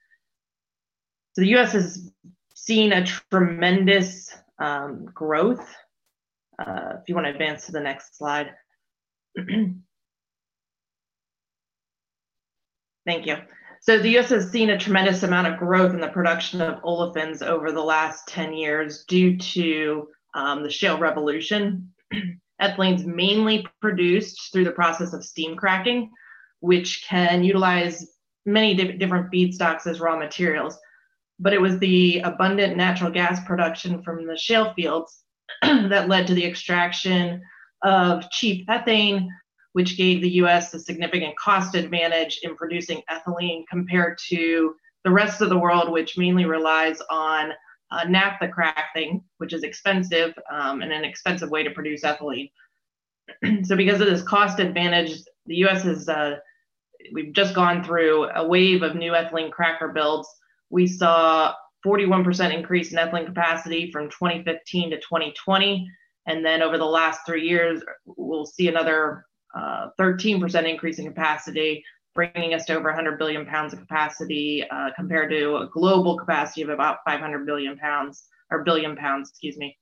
So 1.34 1.42
the 1.42 1.54
US 1.56 1.72
has 1.72 2.10
seen 2.54 2.92
a 2.92 3.04
tremendous 3.04 4.34
um, 4.58 5.06
growth. 5.06 5.74
Uh, 6.58 6.94
if 7.00 7.08
you 7.08 7.14
want 7.14 7.26
to 7.26 7.32
advance 7.32 7.66
to 7.66 7.72
the 7.72 7.80
next 7.80 8.16
slide. 8.16 8.52
Thank 13.06 13.26
you. 13.26 13.36
So 13.80 13.98
the 13.98 14.18
US 14.18 14.30
has 14.30 14.50
seen 14.50 14.70
a 14.70 14.78
tremendous 14.78 15.22
amount 15.22 15.46
of 15.46 15.58
growth 15.58 15.92
in 15.92 16.00
the 16.00 16.08
production 16.08 16.62
of 16.62 16.82
olefins 16.82 17.42
over 17.42 17.70
the 17.70 17.82
last 17.82 18.26
10 18.28 18.54
years 18.54 19.04
due 19.06 19.36
to 19.36 20.08
um, 20.34 20.62
the 20.62 20.70
shale 20.70 20.98
revolution. 20.98 21.92
Ethylene 22.62 22.94
is 22.94 23.04
mainly 23.04 23.66
produced 23.82 24.52
through 24.52 24.64
the 24.64 24.72
process 24.72 25.12
of 25.12 25.24
steam 25.24 25.54
cracking, 25.56 26.10
which 26.60 27.04
can 27.06 27.44
utilize 27.44 28.06
many 28.46 28.74
di- 28.74 28.96
different 28.96 29.30
feedstocks 29.30 29.86
as 29.86 30.00
raw 30.00 30.16
materials. 30.16 30.78
But 31.38 31.52
it 31.52 31.60
was 31.60 31.78
the 31.78 32.20
abundant 32.20 32.76
natural 32.76 33.10
gas 33.10 33.44
production 33.44 34.02
from 34.02 34.26
the 34.26 34.38
shale 34.38 34.72
fields 34.72 35.24
that 35.62 36.08
led 36.08 36.26
to 36.28 36.34
the 36.34 36.46
extraction 36.46 37.42
of 37.84 38.28
cheap 38.30 38.66
ethane, 38.68 39.28
which 39.74 39.96
gave 39.96 40.20
the 40.20 40.30
US 40.30 40.74
a 40.74 40.80
significant 40.80 41.36
cost 41.36 41.74
advantage 41.74 42.40
in 42.42 42.56
producing 42.56 43.02
ethylene 43.10 43.64
compared 43.70 44.18
to 44.28 44.74
the 45.04 45.10
rest 45.10 45.40
of 45.40 45.50
the 45.50 45.58
world, 45.58 45.92
which 45.92 46.18
mainly 46.18 46.46
relies 46.46 47.00
on 47.10 47.52
uh, 47.90 48.04
naphtha 48.08 48.48
cracking, 48.48 49.22
which 49.38 49.52
is 49.52 49.62
expensive 49.62 50.34
um, 50.50 50.82
and 50.82 50.92
an 50.92 51.04
expensive 51.04 51.50
way 51.50 51.62
to 51.62 51.70
produce 51.70 52.02
ethylene. 52.02 52.50
so 53.64 53.76
because 53.76 54.00
of 54.00 54.06
this 54.06 54.22
cost 54.22 54.58
advantage, 54.58 55.20
the 55.46 55.56
U.S. 55.56 55.82
has 55.82 56.08
uh, 56.08 56.36
we've 57.12 57.32
just 57.32 57.54
gone 57.54 57.84
through 57.84 58.28
a 58.34 58.46
wave 58.46 58.82
of 58.82 58.96
new 58.96 59.12
ethylene 59.12 59.50
cracker 59.50 59.88
builds. 59.88 60.28
We 60.70 60.86
saw 60.86 61.54
41% 61.86 62.54
increase 62.54 62.92
in 62.92 62.98
ethylene 62.98 63.26
capacity 63.26 63.90
from 63.92 64.08
2015 64.08 64.90
to 64.90 64.96
2020, 64.96 65.88
and 66.26 66.44
then 66.44 66.62
over 66.62 66.78
the 66.78 66.84
last 66.84 67.20
three 67.26 67.46
years, 67.46 67.82
we'll 68.06 68.46
see 68.46 68.68
another 68.68 69.24
uh, 69.54 69.88
13% 70.00 70.68
increase 70.68 70.98
in 70.98 71.06
capacity 71.06 71.84
bringing 72.14 72.54
us 72.54 72.64
to 72.66 72.74
over 72.74 72.88
100 72.88 73.18
billion 73.18 73.44
pounds 73.44 73.72
of 73.72 73.80
capacity 73.80 74.64
uh, 74.70 74.90
compared 74.96 75.30
to 75.30 75.56
a 75.56 75.68
global 75.72 76.16
capacity 76.16 76.62
of 76.62 76.68
about 76.68 76.98
500 77.04 77.44
billion 77.44 77.76
pounds 77.76 78.28
or 78.50 78.62
billion 78.62 78.96
pounds, 78.96 79.30
excuse 79.30 79.56
me. 79.56 79.76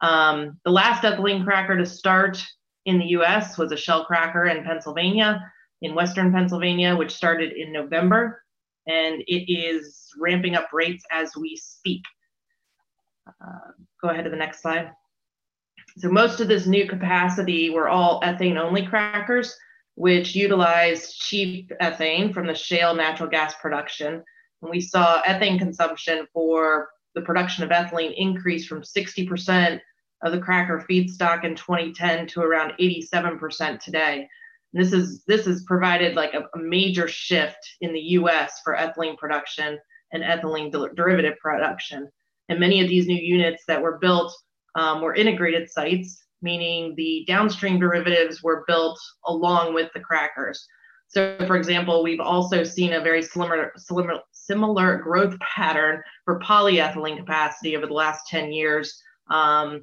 Um, 0.00 0.58
the 0.64 0.70
last 0.70 1.02
ethylene 1.02 1.44
cracker 1.44 1.76
to 1.76 1.86
start 1.86 2.44
in 2.84 2.98
the 2.98 3.06
US 3.06 3.56
was 3.56 3.72
a 3.72 3.76
Shell 3.76 4.06
cracker 4.06 4.46
in 4.46 4.64
Pennsylvania, 4.64 5.40
in 5.82 5.94
Western 5.94 6.32
Pennsylvania, 6.32 6.96
which 6.96 7.14
started 7.14 7.52
in 7.52 7.72
November, 7.72 8.42
and 8.86 9.22
it 9.26 9.52
is 9.52 10.08
ramping 10.18 10.56
up 10.56 10.68
rates 10.72 11.04
as 11.12 11.36
we 11.36 11.56
speak. 11.56 12.02
Uh, 13.28 13.72
go 14.02 14.08
ahead 14.08 14.24
to 14.24 14.30
the 14.30 14.36
next 14.36 14.62
slide. 14.62 14.90
So 15.98 16.08
most 16.10 16.40
of 16.40 16.48
this 16.48 16.66
new 16.66 16.86
capacity 16.86 17.70
were 17.70 17.88
all 17.88 18.20
ethane 18.22 18.56
only 18.56 18.86
crackers 18.86 19.56
which 19.98 20.36
utilized 20.36 21.20
cheap 21.20 21.72
ethane 21.82 22.32
from 22.32 22.46
the 22.46 22.54
shale 22.54 22.94
natural 22.94 23.28
gas 23.28 23.54
production. 23.60 24.22
And 24.62 24.70
we 24.70 24.80
saw 24.80 25.20
ethane 25.22 25.58
consumption 25.58 26.28
for 26.32 26.90
the 27.16 27.22
production 27.22 27.64
of 27.64 27.70
ethylene 27.70 28.14
increase 28.16 28.64
from 28.64 28.82
60% 28.82 29.80
of 30.22 30.32
the 30.32 30.38
cracker 30.38 30.86
feedstock 30.88 31.44
in 31.44 31.56
2010 31.56 32.28
to 32.28 32.40
around 32.40 32.74
87% 32.80 33.80
today. 33.80 34.28
And 34.72 34.84
this 34.84 34.92
is 34.92 35.24
this 35.24 35.46
has 35.46 35.64
provided 35.64 36.14
like 36.14 36.34
a, 36.34 36.42
a 36.56 36.62
major 36.62 37.08
shift 37.08 37.58
in 37.80 37.92
the 37.92 38.00
U.S. 38.00 38.60
for 38.62 38.76
ethylene 38.76 39.18
production 39.18 39.80
and 40.12 40.22
ethylene 40.22 40.70
de- 40.70 40.94
derivative 40.94 41.38
production. 41.40 42.08
And 42.48 42.60
many 42.60 42.80
of 42.80 42.88
these 42.88 43.08
new 43.08 43.20
units 43.20 43.64
that 43.66 43.82
were 43.82 43.98
built 43.98 44.32
um, 44.78 45.00
were 45.00 45.14
integrated 45.14 45.68
sites, 45.68 46.24
meaning 46.40 46.94
the 46.96 47.24
downstream 47.26 47.80
derivatives 47.80 48.42
were 48.42 48.64
built 48.68 48.98
along 49.26 49.74
with 49.74 49.90
the 49.92 50.00
crackers. 50.00 50.66
So, 51.08 51.36
for 51.46 51.56
example, 51.56 52.02
we've 52.02 52.20
also 52.20 52.62
seen 52.62 52.92
a 52.92 53.00
very 53.00 53.22
similar, 53.22 53.72
similar, 53.76 54.20
similar 54.30 54.98
growth 54.98 55.36
pattern 55.40 56.02
for 56.24 56.38
polyethylene 56.38 57.16
capacity 57.16 57.76
over 57.76 57.86
the 57.86 57.94
last 57.94 58.28
10 58.28 58.52
years 58.52 59.02
um, 59.30 59.82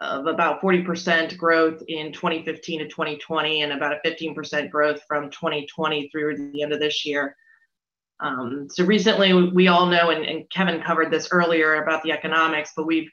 of 0.00 0.26
about 0.26 0.60
40% 0.60 1.36
growth 1.36 1.80
in 1.86 2.12
2015 2.12 2.80
to 2.80 2.88
2020 2.88 3.62
and 3.62 3.72
about 3.72 3.92
a 3.92 4.08
15% 4.08 4.70
growth 4.70 5.00
from 5.06 5.30
2020 5.30 6.08
through 6.08 6.52
the 6.52 6.62
end 6.62 6.72
of 6.72 6.80
this 6.80 7.06
year. 7.06 7.36
Um, 8.20 8.66
so 8.70 8.84
recently, 8.84 9.32
we 9.32 9.68
all 9.68 9.86
know, 9.86 10.10
and, 10.10 10.24
and, 10.24 10.48
Kevin 10.50 10.80
covered 10.80 11.10
this 11.10 11.28
earlier 11.32 11.82
about 11.82 12.04
the 12.04 12.12
economics, 12.12 12.72
but 12.76 12.86
we've 12.86 13.10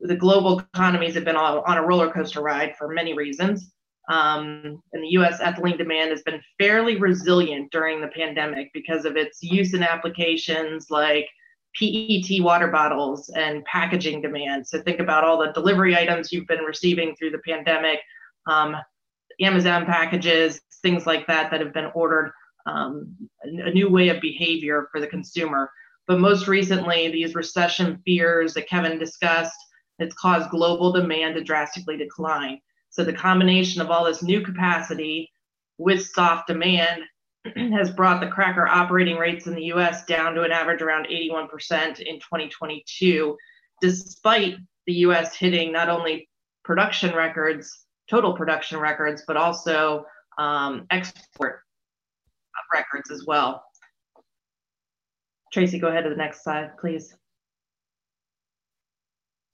the 0.00 0.16
global 0.16 0.60
economies 0.60 1.14
have 1.14 1.24
been 1.24 1.36
on 1.36 1.76
a 1.76 1.84
roller 1.84 2.10
coaster 2.10 2.40
ride 2.40 2.74
for 2.76 2.88
many 2.88 3.14
reasons. 3.14 3.72
Um, 4.08 4.82
and 4.92 5.02
the 5.02 5.10
US 5.18 5.40
ethylene 5.40 5.76
demand 5.76 6.10
has 6.10 6.22
been 6.22 6.40
fairly 6.58 6.96
resilient 6.96 7.70
during 7.70 8.00
the 8.00 8.08
pandemic 8.08 8.70
because 8.72 9.04
of 9.04 9.16
its 9.16 9.42
use 9.42 9.74
in 9.74 9.82
applications 9.82 10.90
like 10.90 11.28
PET 11.78 12.42
water 12.42 12.68
bottles 12.68 13.28
and 13.30 13.64
packaging 13.64 14.22
demand. 14.22 14.66
So 14.66 14.80
think 14.80 15.00
about 15.00 15.24
all 15.24 15.38
the 15.38 15.52
delivery 15.52 15.96
items 15.96 16.32
you've 16.32 16.46
been 16.46 16.64
receiving 16.64 17.14
through 17.14 17.30
the 17.30 17.42
pandemic, 17.46 18.00
um, 18.46 18.76
Amazon 19.40 19.84
packages, 19.84 20.60
things 20.82 21.06
like 21.06 21.26
that 21.26 21.50
that 21.50 21.60
have 21.60 21.74
been 21.74 21.90
ordered, 21.94 22.32
um, 22.66 23.14
a 23.42 23.70
new 23.70 23.90
way 23.90 24.08
of 24.08 24.20
behavior 24.20 24.88
for 24.90 25.00
the 25.00 25.06
consumer. 25.06 25.70
But 26.06 26.18
most 26.18 26.48
recently, 26.48 27.10
these 27.10 27.34
recession 27.34 28.00
fears 28.04 28.54
that 28.54 28.68
Kevin 28.68 28.98
discussed, 28.98 29.58
it's 29.98 30.14
caused 30.14 30.50
global 30.50 30.92
demand 30.92 31.34
to 31.34 31.42
drastically 31.42 31.96
decline. 31.96 32.60
So 32.90 33.04
the 33.04 33.12
combination 33.12 33.80
of 33.80 33.90
all 33.90 34.04
this 34.04 34.22
new 34.22 34.40
capacity 34.40 35.30
with 35.78 36.06
soft 36.06 36.48
demand 36.48 37.02
has 37.56 37.90
brought 37.90 38.20
the 38.20 38.28
cracker 38.28 38.66
operating 38.66 39.16
rates 39.16 39.46
in 39.46 39.54
the 39.54 39.64
US 39.64 40.04
down 40.04 40.34
to 40.34 40.42
an 40.42 40.52
average 40.52 40.82
around 40.82 41.06
81% 41.06 42.00
in 42.00 42.16
2022, 42.16 43.36
despite 43.80 44.56
the 44.86 44.94
US 44.94 45.34
hitting 45.36 45.72
not 45.72 45.88
only 45.88 46.28
production 46.64 47.14
records, 47.14 47.86
total 48.10 48.34
production 48.34 48.78
records, 48.78 49.22
but 49.26 49.36
also 49.36 50.04
um, 50.38 50.86
export 50.90 51.60
records 52.72 53.10
as 53.10 53.24
well. 53.26 53.64
Tracy, 55.52 55.78
go 55.78 55.88
ahead 55.88 56.04
to 56.04 56.10
the 56.10 56.16
next 56.16 56.44
slide, 56.44 56.76
please. 56.78 57.14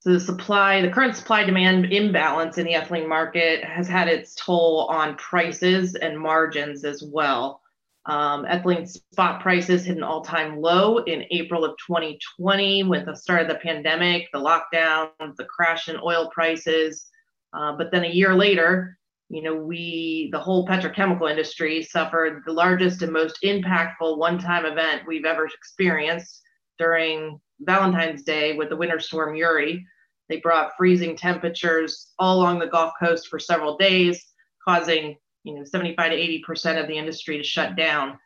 The 0.05 0.21
supply, 0.21 0.83
the 0.83 0.91
current 0.91 1.17
supply 1.17 1.45
demand 1.45 1.91
imbalance 1.91 2.59
in 2.59 2.67
the 2.67 2.75
ethylene 2.75 3.09
market 3.09 3.65
has 3.65 3.89
had 3.89 4.07
its 4.07 4.35
toll 4.35 4.87
on 4.91 5.17
prices 5.17 5.95
and 5.95 6.21
margins 6.21 6.85
as 6.85 7.03
well. 7.03 7.63
Um, 8.05 8.45
ethylene 8.45 8.87
spot 8.87 9.41
prices 9.41 9.87
hit 9.87 9.97
an 9.97 10.03
all 10.03 10.21
time 10.21 10.61
low 10.61 10.99
in 10.99 11.25
April 11.31 11.65
of 11.65 11.75
2020 11.87 12.83
with 12.83 13.07
the 13.07 13.17
start 13.17 13.43
of 13.43 13.49
the 13.49 13.55
pandemic, 13.55 14.29
the 14.31 14.39
lockdown, 14.39 15.09
the 15.39 15.47
crash 15.47 15.89
in 15.89 15.97
oil 16.05 16.31
prices. 16.31 17.07
Uh, 17.55 17.75
but 17.75 17.91
then 17.91 18.05
a 18.05 18.09
year 18.09 18.35
later, 18.35 18.99
you 19.31 19.41
know, 19.41 19.55
we, 19.57 20.29
the 20.33 20.39
whole 20.39 20.67
petrochemical 20.67 21.31
industry, 21.31 21.83
suffered 21.83 22.43
the 22.45 22.53
largest 22.53 23.01
and 23.01 23.11
most 23.11 23.39
impactful 23.43 24.19
one 24.19 24.39
time 24.39 24.67
event 24.67 25.05
we've 25.07 25.25
ever 25.25 25.47
experienced 25.47 26.43
during 26.79 27.41
Valentine's 27.63 28.23
Day 28.23 28.55
with 28.55 28.69
the 28.69 28.77
winter 28.77 29.01
storm 29.01 29.35
Uri. 29.35 29.87
They 30.29 30.39
brought 30.39 30.73
freezing 30.77 31.17
temperatures 31.17 32.13
all 32.19 32.41
along 32.41 32.59
the 32.59 32.67
Gulf 32.67 32.93
Coast 32.99 33.29
for 33.29 33.39
several 33.39 33.77
days, 33.77 34.25
causing 34.67 35.17
you 35.45 35.55
know 35.55 35.65
75 35.65 36.11
to 36.11 36.17
80 36.17 36.39
percent 36.41 36.79
of 36.79 36.89
the 36.89 36.97
industry 36.97 37.37
to 37.37 37.45
shut 37.45 37.77
down. 37.77 38.19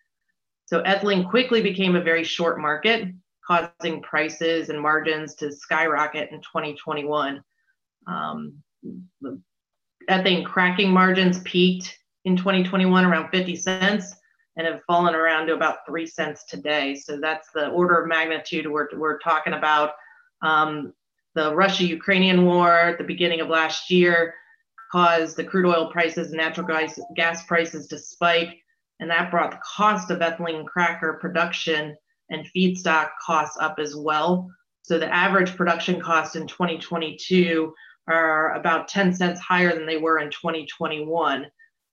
So 0.66 0.82
ethylene 0.82 1.28
quickly 1.28 1.62
became 1.62 1.96
a 1.96 2.00
very 2.00 2.24
short 2.24 2.60
market, 2.60 3.08
causing 3.46 4.02
prices 4.02 4.68
and 4.68 4.80
margins 4.80 5.34
to 5.36 5.50
skyrocket 5.50 6.30
in 6.30 6.40
2021. 6.40 7.42
Um, 8.06 8.62
ethane 10.10 10.44
cracking 10.44 10.90
margins 10.90 11.40
peaked 11.40 11.98
in 12.24 12.36
2021 12.36 13.04
around 13.04 13.30
50 13.30 13.56
cents 13.56 14.14
and 14.56 14.66
have 14.66 14.82
fallen 14.86 15.14
around 15.14 15.46
to 15.46 15.54
about 15.54 15.78
three 15.86 16.06
cents 16.06 16.44
today. 16.44 16.94
So 16.94 17.18
that's 17.20 17.48
the 17.54 17.68
order 17.68 18.02
of 18.02 18.08
magnitude 18.08 18.66
we're, 18.66 18.88
we're 18.94 19.18
talking 19.18 19.52
about. 19.52 19.92
Um, 20.42 20.92
the 21.38 21.54
Russia 21.54 21.84
Ukrainian 21.84 22.44
war 22.44 22.72
at 22.72 22.98
the 22.98 23.04
beginning 23.04 23.40
of 23.40 23.48
last 23.48 23.92
year 23.92 24.34
caused 24.90 25.36
the 25.36 25.44
crude 25.44 25.66
oil 25.66 25.88
prices 25.92 26.28
and 26.28 26.36
natural 26.36 26.66
gas, 26.66 26.98
gas 27.14 27.46
prices 27.46 27.86
to 27.86 27.98
spike. 27.98 28.58
And 28.98 29.08
that 29.08 29.30
brought 29.30 29.52
the 29.52 29.60
cost 29.76 30.10
of 30.10 30.18
ethylene 30.18 30.66
cracker 30.66 31.18
production 31.20 31.96
and 32.30 32.48
feedstock 32.54 33.10
costs 33.24 33.56
up 33.60 33.78
as 33.78 33.94
well. 33.94 34.50
So 34.82 34.98
the 34.98 35.14
average 35.14 35.56
production 35.56 36.00
cost 36.00 36.34
in 36.34 36.48
2022 36.48 37.72
are 38.08 38.54
about 38.54 38.88
10 38.88 39.12
cents 39.12 39.38
higher 39.38 39.72
than 39.72 39.86
they 39.86 39.98
were 39.98 40.18
in 40.18 40.30
2021. 40.30 41.46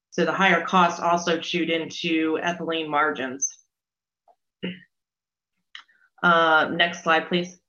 So 0.10 0.26
the 0.26 0.32
higher 0.32 0.62
costs 0.62 1.00
also 1.00 1.40
chewed 1.40 1.70
into 1.70 2.40
ethylene 2.44 2.90
margins. 2.90 3.56
Uh, 6.24 6.70
next 6.74 7.04
slide, 7.04 7.28
please. 7.28 7.60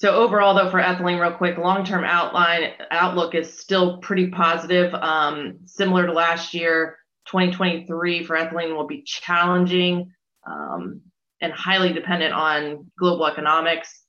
So 0.00 0.14
overall, 0.14 0.54
though, 0.54 0.70
for 0.70 0.80
ethylene, 0.80 1.20
real 1.20 1.36
quick, 1.36 1.58
long-term 1.58 2.04
outline 2.04 2.72
outlook 2.90 3.34
is 3.34 3.58
still 3.58 3.98
pretty 3.98 4.28
positive. 4.28 4.94
Um, 4.94 5.58
similar 5.66 6.06
to 6.06 6.12
last 6.12 6.54
year, 6.54 6.96
2023 7.26 8.24
for 8.24 8.34
ethylene 8.34 8.74
will 8.74 8.86
be 8.86 9.02
challenging 9.02 10.10
um, 10.46 11.02
and 11.42 11.52
highly 11.52 11.92
dependent 11.92 12.32
on 12.32 12.90
global 12.98 13.26
economics. 13.26 14.04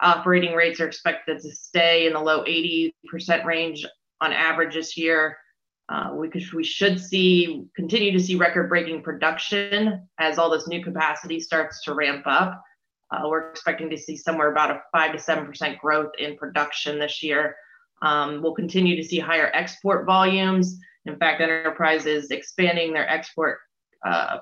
Operating 0.00 0.54
rates 0.54 0.80
are 0.80 0.88
expected 0.88 1.42
to 1.42 1.54
stay 1.54 2.06
in 2.06 2.14
the 2.14 2.20
low 2.20 2.42
80% 2.44 3.44
range 3.44 3.84
on 4.22 4.32
average 4.32 4.72
this 4.72 4.96
year. 4.96 5.36
Uh, 5.90 6.12
we, 6.14 6.30
could, 6.30 6.50
we 6.54 6.64
should 6.64 6.98
see 6.98 7.62
continue 7.76 8.10
to 8.10 8.20
see 8.20 8.36
record-breaking 8.36 9.02
production 9.02 10.08
as 10.18 10.38
all 10.38 10.48
this 10.48 10.66
new 10.66 10.82
capacity 10.82 11.40
starts 11.40 11.82
to 11.82 11.92
ramp 11.92 12.22
up. 12.24 12.62
Uh, 13.10 13.22
we're 13.28 13.50
expecting 13.50 13.88
to 13.90 13.96
see 13.96 14.16
somewhere 14.16 14.50
about 14.50 14.70
a 14.70 14.82
five 14.92 15.12
to 15.12 15.18
seven 15.18 15.46
percent 15.46 15.78
growth 15.78 16.10
in 16.18 16.36
production 16.36 16.98
this 16.98 17.22
year. 17.22 17.56
Um, 18.02 18.42
we'll 18.42 18.54
continue 18.54 18.96
to 18.96 19.04
see 19.04 19.18
higher 19.18 19.50
export 19.54 20.06
volumes. 20.06 20.78
In 21.06 21.16
fact, 21.16 21.40
Enterprise 21.40 22.06
is 22.06 22.30
expanding 22.30 22.92
their 22.92 23.08
export 23.08 23.58
uh, 24.04 24.38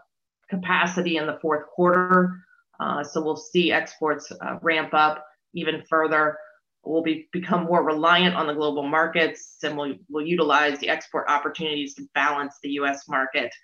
capacity 0.49 1.19
in 1.19 1.27
the 1.27 1.39
fourth 1.41 1.67
quarter. 1.67 2.39
Uh, 2.81 3.05
so 3.05 3.23
we'll 3.23 3.37
see 3.37 3.71
exports 3.71 4.33
uh, 4.33 4.57
ramp 4.63 4.91
up 4.93 5.25
even 5.55 5.83
further. 5.89 6.37
We'll 6.85 7.03
be, 7.03 7.29
become 7.33 7.65
more 7.65 7.83
reliant 7.83 8.35
on 8.35 8.47
the 8.47 8.53
global 8.53 8.83
markets 8.83 9.57
and 9.63 9.77
we'll, 9.77 9.95
we'll 10.11 10.27
utilize 10.27 10.79
the 10.81 10.89
export 10.89 11.27
opportunities 11.29 11.95
to 11.95 12.07
balance 12.15 12.57
the 12.63 12.71
US 12.71 13.09
market. 13.09 13.55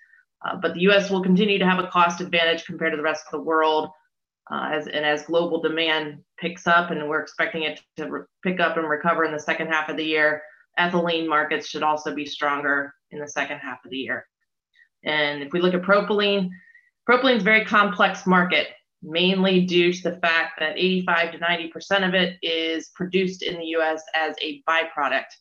Uh, 0.43 0.55
but 0.55 0.73
the 0.73 0.81
US 0.81 1.09
will 1.09 1.21
continue 1.21 1.59
to 1.59 1.65
have 1.65 1.83
a 1.83 1.87
cost 1.87 2.21
advantage 2.21 2.65
compared 2.65 2.93
to 2.93 2.97
the 2.97 3.03
rest 3.03 3.25
of 3.27 3.31
the 3.31 3.45
world 3.45 3.89
uh, 4.51 4.69
as 4.73 4.87
and 4.87 5.05
as 5.05 5.23
global 5.23 5.61
demand 5.61 6.19
picks 6.37 6.67
up, 6.67 6.91
and 6.91 7.07
we're 7.07 7.21
expecting 7.21 7.63
it 7.63 7.81
to 7.97 8.09
re- 8.09 8.21
pick 8.43 8.59
up 8.59 8.77
and 8.77 8.89
recover 8.89 9.23
in 9.23 9.31
the 9.31 9.39
second 9.39 9.67
half 9.67 9.89
of 9.89 9.97
the 9.97 10.03
year, 10.03 10.41
ethylene 10.77 11.27
markets 11.27 11.67
should 11.67 11.83
also 11.83 12.13
be 12.13 12.25
stronger 12.25 12.93
in 13.11 13.19
the 13.19 13.27
second 13.27 13.59
half 13.59 13.83
of 13.85 13.91
the 13.91 13.97
year. 13.97 14.25
And 15.03 15.41
if 15.41 15.53
we 15.53 15.61
look 15.61 15.73
at 15.73 15.81
propylene, 15.81 16.49
propylene 17.09 17.37
is 17.37 17.41
a 17.41 17.45
very 17.45 17.65
complex 17.65 18.27
market, 18.27 18.67
mainly 19.01 19.65
due 19.65 19.93
to 19.93 20.03
the 20.03 20.17
fact 20.17 20.59
that 20.59 20.77
85 20.77 21.31
to 21.33 21.39
90% 21.39 22.07
of 22.07 22.13
it 22.13 22.37
is 22.41 22.89
produced 22.89 23.43
in 23.43 23.57
the 23.57 23.65
US 23.77 24.03
as 24.15 24.35
a 24.41 24.61
byproduct 24.69 25.31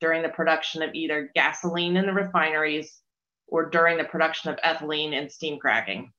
during 0.00 0.22
the 0.22 0.28
production 0.28 0.82
of 0.82 0.94
either 0.94 1.30
gasoline 1.34 1.96
in 1.96 2.06
the 2.06 2.12
refineries 2.12 3.00
or 3.46 3.70
during 3.70 3.96
the 3.96 4.04
production 4.04 4.50
of 4.50 4.58
ethylene 4.58 5.14
and 5.14 5.30
steam 5.30 5.58
cracking. 5.58 6.12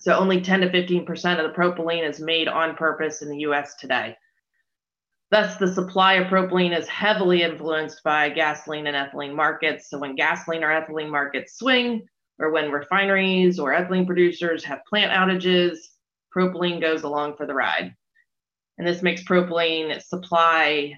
So 0.00 0.14
only 0.14 0.40
10 0.40 0.60
to 0.60 0.68
15% 0.68 1.06
of 1.38 1.50
the 1.50 1.56
propylene 1.56 2.08
is 2.08 2.20
made 2.20 2.48
on 2.48 2.76
purpose 2.76 3.22
in 3.22 3.28
the 3.28 3.38
US 3.38 3.74
today. 3.76 4.16
Thus, 5.30 5.56
the 5.56 5.72
supply 5.72 6.14
of 6.14 6.28
propylene 6.28 6.76
is 6.76 6.88
heavily 6.88 7.42
influenced 7.42 8.02
by 8.04 8.28
gasoline 8.28 8.86
and 8.86 8.96
ethylene 8.96 9.34
markets. 9.34 9.90
So 9.90 9.98
when 9.98 10.14
gasoline 10.14 10.62
or 10.62 10.68
ethylene 10.68 11.10
markets 11.10 11.58
swing, 11.58 12.06
or 12.38 12.50
when 12.50 12.70
refineries 12.70 13.58
or 13.58 13.72
ethylene 13.72 14.06
producers 14.06 14.64
have 14.64 14.84
plant 14.88 15.10
outages, 15.10 15.78
propylene 16.36 16.80
goes 16.80 17.02
along 17.02 17.36
for 17.36 17.46
the 17.46 17.54
ride. 17.54 17.94
And 18.78 18.86
this 18.86 19.02
makes 19.02 19.24
propylene 19.24 20.00
supply 20.02 20.92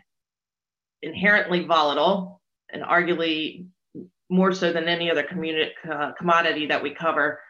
inherently 1.00 1.64
volatile 1.64 2.42
and 2.72 2.82
arguably 2.82 3.66
more 4.28 4.52
so 4.52 4.72
than 4.72 4.88
any 4.88 5.10
other 5.10 5.26
uh, 5.90 6.12
commodity 6.18 6.66
that 6.66 6.82
we 6.82 6.92
cover 6.92 7.40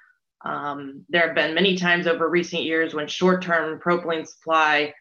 Um, 0.45 1.05
there 1.09 1.27
have 1.27 1.35
been 1.35 1.55
many 1.55 1.77
times 1.77 2.07
over 2.07 2.29
recent 2.29 2.63
years 2.63 2.95
when 2.95 3.09
short-term 3.09 3.81
propylene 3.81 4.27
supply 4.27 4.95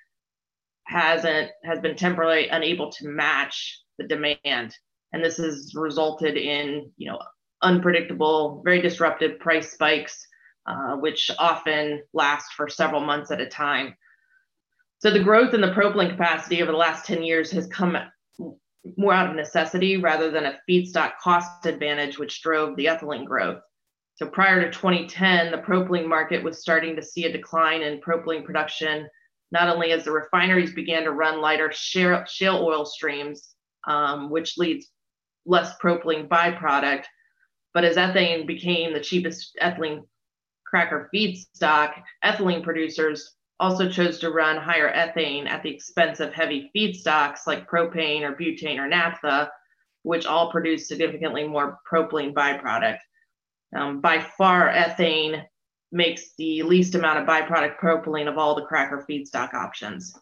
hasn't 0.88 1.52
has 1.64 1.80
been 1.80 1.96
temporarily 1.96 2.48
unable 2.48 2.92
to 2.92 3.08
match 3.08 3.82
the 3.98 4.08
demand, 4.08 4.76
and 5.14 5.24
this 5.24 5.38
has 5.38 5.74
resulted 5.76 6.38
in 6.38 6.92
you 6.98 7.12
know 7.12 7.20
unpredictable, 7.62 8.62
very 8.64 8.82
disruptive 8.82 9.40
price 9.40 9.72
spikes, 9.72 10.26
uh, 10.66 10.96
which 10.96 11.32
often 11.40 12.04
last 12.14 12.54
for 12.54 12.68
several 12.68 13.02
months 13.02 13.32
at 13.32 13.42
a 13.42 13.48
time. 13.48 13.96
So 15.00 15.12
the 15.12 15.24
growth 15.24 15.54
in 15.54 15.62
the 15.62 15.72
propylene 15.72 16.10
capacity 16.10 16.62
over 16.62 16.72
the 16.72 16.78
last 16.78 17.06
10 17.06 17.24
years 17.24 17.52
has 17.52 17.68
come 17.68 17.98
more 18.98 19.14
out 19.14 19.30
of 19.30 19.36
necessity 19.36 19.98
rather 19.98 20.32
than 20.32 20.46
a 20.46 20.60
feedstock 20.68 21.14
cost 21.22 21.66
advantage, 21.66 22.18
which 22.18 22.42
drove 22.42 22.76
the 22.76 22.86
ethylene 22.86 23.26
growth. 23.26 23.62
So 24.18 24.26
prior 24.26 24.60
to 24.62 24.72
2010, 24.72 25.52
the 25.52 25.60
propylene 25.60 26.08
market 26.08 26.44
was 26.44 26.60
starting 26.60 26.96
to 26.96 27.04
see 27.04 27.26
a 27.26 27.32
decline 27.32 27.84
in 27.84 28.02
propylene 28.02 28.44
production, 28.44 29.08
not 29.52 29.70
only 29.70 29.92
as 29.92 30.06
the 30.06 30.12
refineries 30.12 30.74
began 30.74 31.04
to 31.04 31.12
run 31.12 31.40
lighter 31.40 31.72
shale, 31.72 32.26
oil 32.44 32.84
streams, 32.84 33.54
um, 33.88 34.32
which 34.32 34.58
leads 34.58 34.92
less 35.46 35.78
propylene 35.78 36.28
byproduct, 36.28 37.06
but 37.76 37.86
as 37.86 37.96
ethane 37.96 38.48
became 38.48 38.92
the 38.92 39.00
cheapest 39.00 39.56
ethylene 39.62 40.02
cracker 40.66 41.12
feedstock, 41.14 41.94
ethylene 42.26 42.64
producers 42.64 43.36
also 43.60 43.88
chose 43.88 44.18
to 44.18 44.32
run 44.32 44.58
higher 44.58 44.92
ethane 44.92 45.48
at 45.48 45.62
the 45.62 45.70
expense 45.70 46.20
of 46.20 46.34
heavy 46.34 46.72
feedstocks 46.76 47.46
like 47.46 47.70
propane 47.70 48.24
or 48.24 48.36
butane 48.36 48.80
or 48.80 48.88
naphtha, 48.88 49.52
which 50.02 50.26
all 50.26 50.52
produce 50.52 50.88
significantly 50.88 51.48
more 51.48 51.78
propylene 51.92 52.34
byproduct. 52.34 52.98
Um, 53.76 54.02
by 54.02 54.20
far, 54.20 54.72
ethane 54.72 55.44
makes 55.92 56.34
the 56.38 56.64
least 56.64 56.96
amount 56.96 57.20
of 57.20 57.28
byproduct 57.28 57.80
propylene 57.80 58.28
of 58.28 58.38
all 58.38 58.56
the 58.56 58.66
cracker 58.66 59.06
feedstock 59.10 59.54
options. 59.54 60.14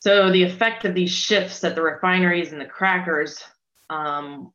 So 0.00 0.30
the 0.30 0.42
effect 0.42 0.84
of 0.84 0.94
these 0.94 1.12
shifts 1.12 1.62
at 1.64 1.74
the 1.74 1.82
refineries 1.82 2.52
and 2.52 2.60
the 2.60 2.66
crackers, 2.66 3.42
um, 3.88 4.50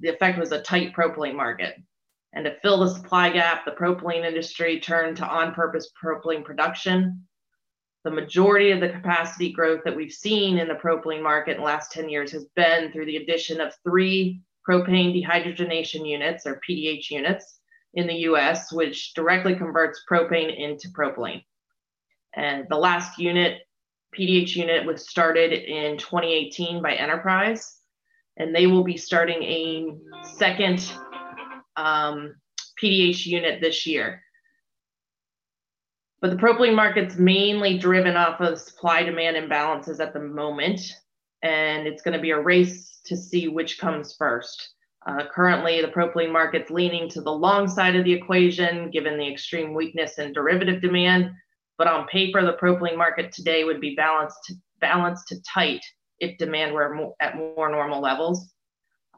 the 0.00 0.10
effect 0.10 0.38
was 0.38 0.52
a 0.52 0.62
tight 0.62 0.94
propylene 0.94 1.34
market. 1.34 1.74
And 2.32 2.44
to 2.44 2.56
fill 2.60 2.80
the 2.80 2.94
supply 2.94 3.30
gap, 3.30 3.64
the 3.64 3.72
propylene 3.72 4.24
industry 4.24 4.78
turned 4.78 5.16
to 5.16 5.26
on 5.26 5.54
purpose 5.54 5.90
propylene 6.02 6.44
production. 6.44 7.26
The 8.04 8.10
majority 8.10 8.70
of 8.70 8.80
the 8.80 8.88
capacity 8.88 9.52
growth 9.52 9.80
that 9.84 9.96
we've 9.96 10.12
seen 10.12 10.58
in 10.58 10.68
the 10.68 10.74
propylene 10.74 11.22
market 11.22 11.52
in 11.52 11.56
the 11.58 11.64
last 11.64 11.92
10 11.92 12.08
years 12.08 12.30
has 12.32 12.44
been 12.54 12.92
through 12.92 13.06
the 13.06 13.16
addition 13.16 13.60
of 13.60 13.74
three 13.82 14.42
propane 14.68 15.14
dehydrogenation 15.14 16.06
units 16.06 16.46
or 16.46 16.60
PDH 16.68 17.10
units 17.10 17.60
in 17.94 18.06
the 18.06 18.14
US, 18.30 18.72
which 18.72 19.14
directly 19.14 19.54
converts 19.56 20.02
propane 20.10 20.54
into 20.56 20.88
propylene. 20.88 21.44
And 22.34 22.66
the 22.68 22.76
last 22.76 23.18
unit, 23.18 23.62
PDH 24.16 24.54
unit, 24.54 24.86
was 24.86 25.08
started 25.08 25.52
in 25.52 25.98
2018 25.98 26.82
by 26.82 26.94
Enterprise, 26.94 27.78
and 28.36 28.54
they 28.54 28.66
will 28.66 28.84
be 28.84 28.96
starting 28.96 29.42
a 29.42 29.98
second 30.22 30.92
um, 31.76 32.34
PDH 32.82 33.26
unit 33.26 33.60
this 33.60 33.86
year. 33.86 34.22
But 36.20 36.30
the 36.30 36.36
propylene 36.36 36.74
market's 36.74 37.16
mainly 37.16 37.78
driven 37.78 38.16
off 38.16 38.40
of 38.40 38.60
supply 38.60 39.02
demand 39.02 39.36
imbalances 39.36 40.00
at 40.00 40.12
the 40.12 40.20
moment, 40.20 40.80
and 41.42 41.86
it's 41.86 42.02
going 42.02 42.16
to 42.16 42.22
be 42.22 42.30
a 42.30 42.40
race 42.40 43.00
to 43.04 43.16
see 43.16 43.48
which 43.48 43.78
comes 43.78 44.14
first. 44.16 44.70
Uh, 45.06 45.24
currently, 45.32 45.80
the 45.80 45.88
propylene 45.88 46.32
market's 46.32 46.70
leaning 46.70 47.08
to 47.08 47.22
the 47.22 47.32
long 47.32 47.66
side 47.66 47.96
of 47.96 48.04
the 48.04 48.12
equation 48.12 48.90
given 48.90 49.16
the 49.16 49.26
extreme 49.26 49.72
weakness 49.72 50.18
in 50.18 50.32
derivative 50.32 50.82
demand. 50.82 51.30
But 51.78 51.86
on 51.86 52.06
paper, 52.08 52.42
the 52.42 52.58
propylene 52.60 52.98
market 52.98 53.32
today 53.32 53.64
would 53.64 53.80
be 53.80 53.94
balanced 53.94 54.38
to, 54.46 54.54
balanced 54.80 55.28
to 55.28 55.42
tight 55.42 55.80
if 56.18 56.36
demand 56.36 56.74
were 56.74 56.94
more, 56.94 57.14
at 57.20 57.36
more 57.36 57.70
normal 57.70 58.02
levels. 58.02 58.52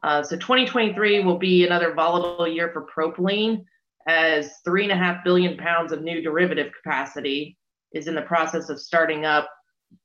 Uh, 0.03 0.23
so 0.23 0.37
2023 0.37 1.23
will 1.23 1.37
be 1.37 1.65
another 1.65 1.93
volatile 1.93 2.47
year 2.47 2.71
for 2.71 2.85
propylene 2.87 3.63
as 4.07 4.59
three 4.65 4.83
and 4.83 4.91
a 4.91 4.97
half 4.97 5.23
billion 5.23 5.57
pounds 5.57 5.91
of 5.91 6.01
new 6.01 6.21
derivative 6.21 6.71
capacity 6.81 7.57
is 7.93 8.07
in 8.07 8.15
the 8.15 8.21
process 8.21 8.69
of 8.69 8.79
starting 8.79 9.25
up 9.25 9.49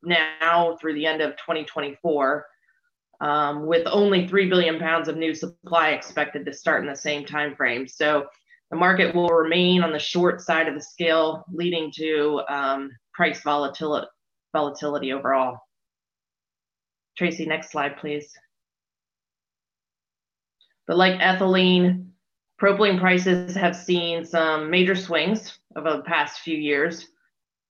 now 0.03 0.77
through 0.81 0.95
the 0.95 1.07
end 1.07 1.21
of 1.21 1.33
2024, 1.33 2.47
um, 3.21 3.67
with 3.67 3.87
only 3.87 4.27
3 4.27 4.49
billion 4.49 4.79
pounds 4.79 5.09
of 5.09 5.17
new 5.17 5.35
supply 5.35 5.91
expected 5.91 6.47
to 6.47 6.53
start 6.53 6.83
in 6.83 6.89
the 6.89 6.97
same 6.97 7.25
time 7.25 7.55
frame. 7.55 7.87
So 7.87 8.27
the 8.71 8.77
market 8.77 9.15
will 9.15 9.29
remain 9.29 9.83
on 9.83 9.93
the 9.93 9.99
short 9.99 10.41
side 10.41 10.69
of 10.69 10.75
the 10.75 10.83
scale, 10.83 11.45
leading 11.53 11.91
to 11.97 12.43
um, 12.49 12.91
price 13.15 13.43
volatility, 13.43 14.07
volatility 14.53 15.13
overall. 15.13 15.59
Tracy, 17.17 17.47
next 17.47 17.73
slide, 17.73 17.97
please. 17.97 18.31
But 20.87 20.97
like 20.97 21.21
ethylene, 21.21 22.07
propylene 22.61 23.01
prices 23.01 23.55
have 23.55 23.77
seen 23.77 24.25
some 24.25 24.71
major 24.71 24.95
swings 24.95 25.59
over 25.77 25.97
the 25.97 26.03
past 26.03 26.41
few 26.41 26.57
years. 26.57 27.09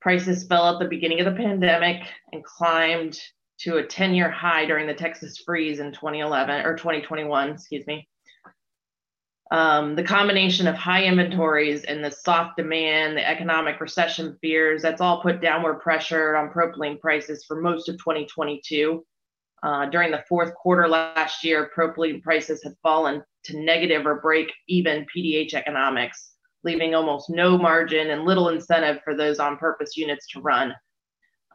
Prices 0.01 0.47
fell 0.47 0.73
at 0.73 0.79
the 0.79 0.89
beginning 0.89 1.21
of 1.21 1.27
the 1.27 1.43
pandemic 1.43 2.03
and 2.33 2.45
climbed 2.45 3.19
to 3.61 3.79
a 3.79 3.87
10 3.87 4.15
year 4.15 4.31
high 4.31 4.65
during 4.65 4.87
the 4.87 4.95
Texas 4.95 5.39
freeze 5.45 5.81
in 5.81 5.93
2011 5.93 6.65
or 6.65 6.77
2021, 6.77 7.51
excuse 7.51 7.87
me. 7.87 8.09
Um, 9.51 9.97
the 9.97 10.03
combination 10.03 10.67
of 10.67 10.75
high 10.75 11.05
inventories 11.05 11.85
and 11.85 12.05
the 12.05 12.11
soft 12.11 12.59
demand, 12.59 13.17
the 13.17 13.27
economic 13.27 13.81
recession 13.81 14.37
fears, 14.43 14.83
that's 14.83 15.01
all 15.01 15.23
put 15.23 15.41
downward 15.41 15.81
pressure 15.81 16.37
on 16.37 16.51
propylene 16.51 17.01
prices 17.01 17.45
for 17.47 17.61
most 17.61 17.89
of 17.89 17.97
2022. 17.97 19.05
Uh, 19.63 19.87
during 19.87 20.11
the 20.11 20.23
fourth 20.29 20.55
quarter 20.55 20.87
last 20.87 21.43
year, 21.43 21.71
propylene 21.75 22.23
prices 22.23 22.63
had 22.63 22.75
fallen 22.83 23.23
to 23.45 23.59
negative 23.59 24.07
or 24.07 24.21
break 24.21 24.53
even 24.69 25.07
PDH 25.17 25.55
economics, 25.55 26.35
leaving 26.65 26.95
almost 26.95 27.31
no 27.31 27.57
margin 27.57 28.11
and 28.11 28.25
little 28.25 28.49
incentive 28.49 29.01
for 29.05 29.15
those 29.15 29.39
on 29.39 29.57
purpose 29.57 29.97
units 29.97 30.27
to 30.29 30.41
run. 30.41 30.75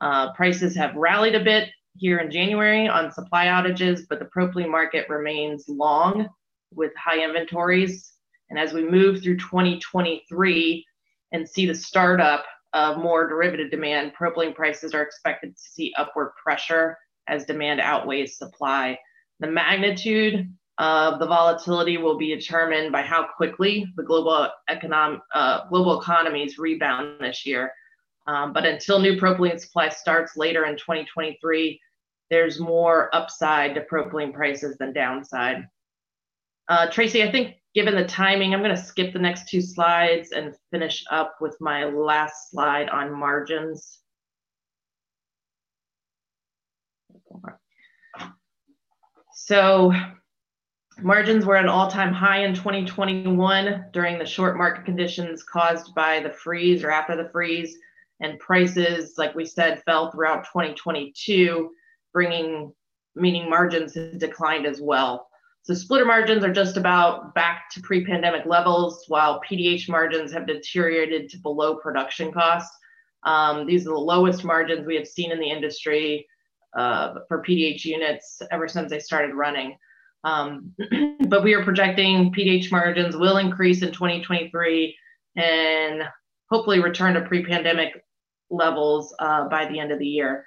Uh, 0.01 0.33
prices 0.33 0.75
have 0.75 0.95
rallied 0.95 1.35
a 1.35 1.43
bit 1.43 1.69
here 1.95 2.19
in 2.19 2.31
January 2.31 2.87
on 2.87 3.11
supply 3.11 3.47
outages, 3.47 4.01
but 4.09 4.19
the 4.19 4.29
propylene 4.35 4.69
market 4.69 5.07
remains 5.09 5.65
long 5.67 6.27
with 6.73 6.91
high 6.95 7.23
inventories. 7.23 8.13
And 8.49 8.57
as 8.57 8.73
we 8.73 8.89
move 8.89 9.21
through 9.21 9.37
2023 9.37 10.85
and 11.31 11.47
see 11.47 11.65
the 11.65 11.75
startup 11.75 12.45
of 12.73 12.97
more 12.97 13.27
derivative 13.27 13.69
demand, 13.69 14.13
propylene 14.19 14.55
prices 14.55 14.93
are 14.93 15.03
expected 15.03 15.55
to 15.55 15.61
see 15.61 15.93
upward 15.97 16.31
pressure 16.41 16.97
as 17.27 17.45
demand 17.45 17.79
outweighs 17.79 18.37
supply. 18.37 18.97
The 19.39 19.47
magnitude 19.47 20.51
of 20.77 21.19
the 21.19 21.27
volatility 21.27 21.97
will 21.97 22.17
be 22.17 22.35
determined 22.35 22.91
by 22.91 23.01
how 23.01 23.27
quickly 23.37 23.85
the 23.95 24.03
global 24.03 24.49
economic 24.69 25.19
uh, 25.35 25.67
global 25.69 25.99
economies 25.99 26.57
rebound 26.57 27.19
this 27.19 27.45
year. 27.45 27.71
Um, 28.25 28.53
but 28.53 28.65
until 28.65 28.99
new 28.99 29.19
propylene 29.19 29.59
supply 29.59 29.89
starts 29.89 30.37
later 30.37 30.65
in 30.65 30.75
2023, 30.75 31.79
there's 32.29 32.59
more 32.59 33.13
upside 33.13 33.75
to 33.75 33.81
propylene 33.81 34.33
prices 34.33 34.77
than 34.77 34.93
downside. 34.93 35.67
Uh, 36.69 36.89
Tracy, 36.89 37.21
I 37.21 37.31
think 37.31 37.55
given 37.75 37.95
the 37.95 38.05
timing, 38.05 38.53
I'm 38.53 38.63
going 38.63 38.75
to 38.75 38.81
skip 38.81 39.13
the 39.13 39.19
next 39.19 39.49
two 39.49 39.61
slides 39.61 40.31
and 40.31 40.55
finish 40.71 41.03
up 41.11 41.35
with 41.41 41.55
my 41.59 41.83
last 41.83 42.49
slide 42.49 42.89
on 42.89 43.11
margins. 43.11 43.99
So 49.35 49.91
margins 51.01 51.45
were 51.45 51.55
at 51.55 51.63
an 51.63 51.69
all-time 51.69 52.13
high 52.13 52.43
in 52.43 52.53
2021 52.53 53.85
during 53.91 54.17
the 54.17 54.25
short 54.25 54.57
market 54.57 54.85
conditions 54.85 55.43
caused 55.43 55.93
by 55.95 56.19
the 56.19 56.29
freeze 56.29 56.83
or 56.83 56.91
after 56.91 57.15
the 57.15 57.29
freeze 57.29 57.77
and 58.21 58.39
prices 58.39 59.15
like 59.17 59.33
we 59.35 59.45
said 59.45 59.81
fell 59.83 60.11
throughout 60.11 60.43
2022 60.45 61.69
bringing 62.11 62.71
meaning 63.15 63.49
margins 63.49 63.97
declined 64.17 64.65
as 64.65 64.81
well 64.81 65.27
so 65.63 65.73
splitter 65.73 66.05
margins 66.05 66.43
are 66.43 66.53
just 66.53 66.77
about 66.77 67.33
back 67.33 67.69
to 67.71 67.81
pre-pandemic 67.81 68.45
levels 68.45 69.05
while 69.07 69.41
pdh 69.41 69.89
margins 69.89 70.31
have 70.31 70.47
deteriorated 70.47 71.29
to 71.29 71.37
below 71.39 71.75
production 71.75 72.31
costs 72.31 72.77
um, 73.23 73.65
these 73.65 73.87
are 73.87 73.91
the 73.91 73.97
lowest 73.97 74.43
margins 74.43 74.85
we 74.85 74.95
have 74.95 75.07
seen 75.07 75.31
in 75.31 75.39
the 75.39 75.49
industry 75.49 76.27
uh, 76.75 77.15
for 77.27 77.43
PDH 77.43 77.85
units 77.85 78.41
ever 78.51 78.67
since 78.67 78.89
they 78.89 78.99
started 78.99 79.35
running. 79.35 79.77
Um, 80.23 80.73
but 81.27 81.43
we 81.43 81.53
are 81.53 81.63
projecting 81.63 82.33
PDH 82.33 82.71
margins 82.71 83.15
will 83.15 83.37
increase 83.37 83.81
in 83.81 83.91
2023 83.91 84.95
and 85.35 86.03
hopefully 86.49 86.79
return 86.79 87.15
to 87.15 87.21
pre-pandemic 87.21 88.03
levels 88.49 89.13
uh, 89.19 89.47
by 89.49 89.65
the 89.65 89.79
end 89.79 89.91
of 89.91 89.99
the 89.99 90.07
year. 90.07 90.45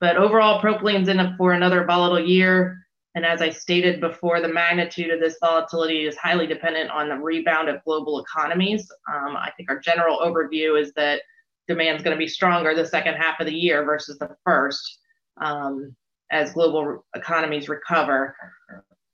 But 0.00 0.16
overall, 0.16 0.60
propylene's 0.60 1.08
in 1.08 1.34
for 1.38 1.52
another 1.52 1.84
volatile 1.84 2.24
year. 2.24 2.78
And 3.14 3.26
as 3.26 3.42
I 3.42 3.50
stated 3.50 4.00
before, 4.00 4.40
the 4.40 4.48
magnitude 4.48 5.10
of 5.10 5.20
this 5.20 5.36
volatility 5.40 6.06
is 6.06 6.16
highly 6.16 6.46
dependent 6.46 6.90
on 6.90 7.08
the 7.08 7.16
rebound 7.16 7.68
of 7.68 7.84
global 7.84 8.20
economies. 8.20 8.90
Um, 9.12 9.36
I 9.36 9.50
think 9.56 9.70
our 9.70 9.78
general 9.78 10.18
overview 10.18 10.80
is 10.80 10.92
that 10.94 11.22
demand 11.68 11.96
is 11.96 12.02
going 12.02 12.16
to 12.16 12.18
be 12.18 12.26
stronger 12.26 12.74
the 12.74 12.86
second 12.86 13.14
half 13.14 13.38
of 13.38 13.46
the 13.46 13.54
year 13.54 13.84
versus 13.84 14.18
the 14.18 14.34
first 14.44 14.98
um, 15.40 15.94
as 16.30 16.52
global 16.52 17.04
economies 17.14 17.68
recover. 17.68 18.34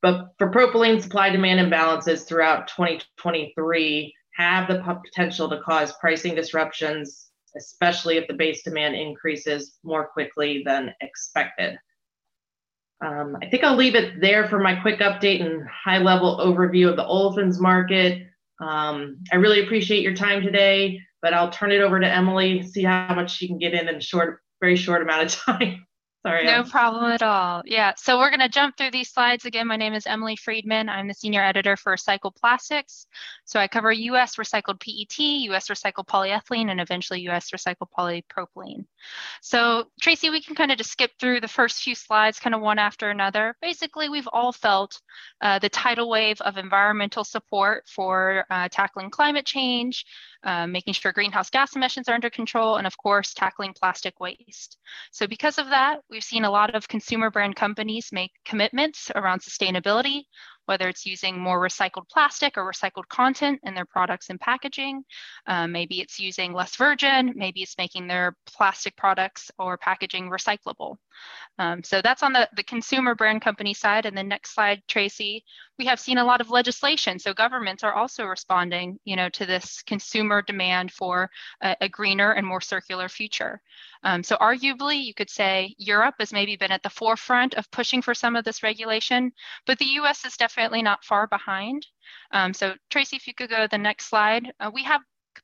But 0.01 0.28
for 0.38 0.51
propylene, 0.51 1.03
supply 1.03 1.30
demand 1.30 1.61
imbalances 1.61 2.26
throughout 2.26 2.68
2023 2.68 4.14
have 4.36 4.68
the 4.68 5.01
potential 5.05 5.49
to 5.49 5.61
cause 5.61 5.92
pricing 6.01 6.34
disruptions, 6.34 7.30
especially 7.57 8.16
if 8.16 8.28
the 8.28 8.34
base 8.34 8.62
demand 8.62 8.94
increases 8.94 9.78
more 9.82 10.07
quickly 10.07 10.62
than 10.64 10.94
expected. 11.01 11.76
Um, 13.05 13.36
I 13.42 13.46
think 13.46 13.64
I'll 13.64 13.76
leave 13.76 13.94
it 13.94 14.20
there 14.20 14.49
for 14.49 14.59
my 14.59 14.74
quick 14.76 15.01
update 15.01 15.44
and 15.44 15.66
high 15.68 15.99
level 15.99 16.38
overview 16.38 16.88
of 16.88 16.96
the 16.96 17.05
olefins 17.05 17.61
market. 17.61 18.26
Um, 18.61 19.18
I 19.32 19.36
really 19.36 19.62
appreciate 19.62 20.03
your 20.03 20.14
time 20.14 20.42
today, 20.42 21.01
but 21.22 21.32
I'll 21.32 21.51
turn 21.51 21.70
it 21.70 21.80
over 21.80 22.01
to 22.01 22.07
Emily, 22.07 22.62
see 22.62 22.82
how 22.82 23.14
much 23.14 23.36
she 23.36 23.46
can 23.46 23.59
get 23.59 23.74
in 23.74 23.88
in 23.88 23.96
a 23.96 24.01
short, 24.01 24.40
very 24.61 24.76
short 24.76 25.03
amount 25.03 25.22
of 25.22 25.32
time. 25.59 25.86
Sorry. 26.27 26.45
No 26.45 26.64
problem 26.64 27.12
at 27.12 27.23
all. 27.23 27.62
Yeah. 27.64 27.93
So 27.97 28.19
we're 28.19 28.31
going 28.31 28.41
to 28.41 28.49
jump 28.49 28.77
through 28.77 28.91
these 28.91 29.11
slides. 29.11 29.45
Again, 29.45 29.69
my 29.69 29.77
name 29.77 29.95
is 29.95 30.05
Emily 30.05 30.35
Friedman. 30.35 30.89
I'm 30.89 31.07
the 31.07 31.14
senior 31.14 31.43
editor 31.43 31.77
for 31.77 31.95
Recycled 31.95 32.35
Plastics. 32.35 33.07
So 33.45 33.61
I 33.61 33.69
cover 33.69 33.93
US 33.93 34.35
recycled 34.35 34.81
PET, 34.81 35.19
US 35.51 35.69
recycled 35.69 36.07
polyethylene, 36.07 36.71
and 36.71 36.81
eventually 36.81 37.21
US 37.29 37.51
recycled 37.51 37.91
polypropylene. 37.97 38.85
So 39.43 39.85
Tracy, 40.01 40.29
we 40.29 40.43
can 40.43 40.57
kind 40.57 40.73
of 40.73 40.79
just 40.79 40.91
skip 40.91 41.12
through 41.21 41.41
the 41.41 41.49
first 41.49 41.83
few 41.83 41.95
slides 41.95 42.41
kind 42.41 42.55
of 42.55 42.61
one 42.61 42.81
after 42.81 43.11
another. 43.11 43.57
Basically, 43.62 44.09
we've 44.09 44.29
all 44.33 44.53
felt 44.53 45.01
uh, 45.41 45.61
the 45.61 45.69
tidal 45.69 46.11
wave 46.11 46.41
of 46.41 46.57
environmental 46.57 47.23
support 47.23 47.85
for 47.87 48.45
uh, 48.51 48.69
tackling 48.73 49.11
climate 49.11 49.47
change, 49.47 50.05
uh, 50.45 50.66
making 50.66 50.95
sure 50.95 51.12
greenhouse 51.12 51.51
gas 51.51 51.74
emissions 51.74 52.09
are 52.09 52.14
under 52.14 52.30
control, 52.30 52.76
and 52.76 52.86
of 52.86 52.97
course, 52.97 53.34
tackling 53.34 53.74
plastic 53.78 54.20
waste. 54.20 54.78
So 55.11 55.26
because 55.26 55.59
of 55.59 55.70
that, 55.70 56.01
we've 56.11 56.22
seen 56.22 56.45
a 56.45 56.51
lot 56.51 56.74
of 56.74 56.89
consumer 56.89 57.30
brand 57.30 57.57
companies 57.57 58.11
make 58.12 58.32
commitments 58.45 59.11
around 59.14 59.41
sustainability, 59.41 60.22
whether 60.69 60.89
it's 60.89 61.07
using 61.07 61.41
more 61.41 61.59
recycled 61.59 62.09
plastic 62.11 62.59
or 62.59 62.71
recycled 62.71 63.09
content 63.09 63.59
in 63.64 63.75
their 63.75 63.87
products 63.87 64.29
and 64.29 64.39
packaging. 64.39 65.03
Um, 65.47 65.73
maybe 65.73 66.01
it's 66.01 66.21
using 66.21 66.53
less 66.53 66.77
virgin, 66.77 67.33
maybe 67.35 67.62
it's 67.62 67.79
making 67.79 68.07
their 68.07 68.37
plastic 68.47 68.95
products 68.97 69.51
or 69.59 69.79
packaging 69.79 70.29
recyclable. 70.29 70.99
Um, 71.59 71.83
so 71.83 72.01
that's 72.03 72.23
on 72.23 72.33
the, 72.33 72.49
the 72.55 72.62
consumer 72.62 73.14
brand 73.14 73.43
company 73.43 73.75
side. 73.75 74.07
And 74.07 74.16
the 74.16 74.23
next 74.23 74.55
slide, 74.55 74.83
Tracy, 74.87 75.45
we 75.79 75.87
have 75.87 75.99
seen 75.99 76.19
a 76.19 76.25
lot 76.25 76.41
of 76.41 76.51
legislation. 76.51 77.19
So 77.19 77.33
governments 77.35 77.83
are 77.83 77.95
also 77.95 78.25
responding, 78.25 78.99
you 79.05 79.16
know, 79.16 79.29
to 79.31 79.47
this 79.47 79.83
consumer 79.83 80.43
demand 80.43 80.93
for 80.93 81.31
a, 81.62 81.77
a 81.81 81.89
greener 81.89 82.33
and 82.33 82.47
more 82.47 82.61
circular 82.61 83.09
future. 83.09 83.61
Um, 84.05 84.23
so 84.23 84.37
arguably, 84.37 85.03
you 85.03 85.14
could 85.14 85.31
say 85.31 85.75
Europe 85.79 86.16
has 86.21 86.33
maybe 86.33 86.57
been 86.57 86.71
at 86.71 86.83
the 86.83 86.91
forefront 86.91 87.55
of 87.55 87.71
pushing 87.71 88.03
for 88.03 88.14
some 88.14 88.37
of 88.37 88.45
this 88.45 88.62
regulation, 88.62 89.33
but 89.66 89.79
the 89.79 89.97
US 90.01 90.25
is 90.25 90.37
definitely 90.37 90.57
not 90.82 91.04
far 91.04 91.26
behind. 91.26 91.86
Um, 92.32 92.52
so 92.52 92.74
Tracy, 92.90 93.16
if 93.16 93.26
you 93.26 93.34
could 93.34 93.50
go 93.50 93.62
to 93.62 93.68
the 93.70 93.78
next 93.78 94.09
slide, 94.09 94.52
uh, 94.61 94.70
we 94.72 94.82
have 94.84 95.02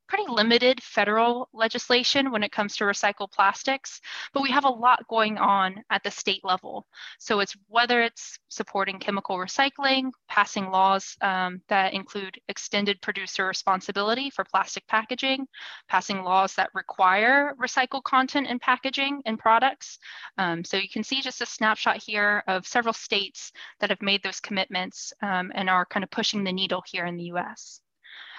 pretty 0.08 0.24
limited 0.28 0.82
federal 0.82 1.48
legislation 1.52 2.30
when 2.30 2.42
it 2.42 2.52
comes 2.52 2.76
to 2.76 2.84
recycled 2.84 3.32
plastics, 3.32 4.00
but 4.32 4.42
we 4.42 4.50
have 4.50 4.64
a 4.64 4.68
lot 4.68 5.06
going 5.08 5.38
on 5.38 5.82
at 5.90 6.02
the 6.02 6.10
state 6.10 6.44
level. 6.44 6.86
So 7.18 7.40
it's 7.40 7.56
whether 7.68 8.02
it's 8.02 8.38
supporting 8.48 8.98
chemical 8.98 9.36
recycling, 9.36 10.10
passing 10.28 10.70
laws 10.70 11.16
um, 11.20 11.60
that 11.68 11.94
include 11.94 12.40
extended 12.48 13.00
producer 13.02 13.46
responsibility 13.46 14.30
for 14.30 14.44
plastic 14.44 14.86
packaging, 14.86 15.46
passing 15.88 16.22
laws 16.22 16.54
that 16.54 16.70
require 16.74 17.54
recycled 17.60 18.04
content 18.04 18.46
in 18.46 18.58
packaging 18.58 19.22
and 19.26 19.38
products. 19.38 19.98
Um, 20.38 20.64
so 20.64 20.76
you 20.76 20.88
can 20.88 21.04
see 21.04 21.20
just 21.20 21.40
a 21.40 21.46
snapshot 21.46 22.02
here 22.02 22.42
of 22.46 22.66
several 22.66 22.94
states 22.94 23.52
that 23.80 23.90
have 23.90 24.02
made 24.02 24.22
those 24.22 24.40
commitments 24.40 25.12
um, 25.22 25.52
and 25.54 25.68
are 25.68 25.86
kind 25.86 26.04
of 26.04 26.10
pushing 26.10 26.44
the 26.44 26.52
needle 26.52 26.82
here 26.86 27.06
in 27.06 27.16
the 27.16 27.24
US. 27.24 27.80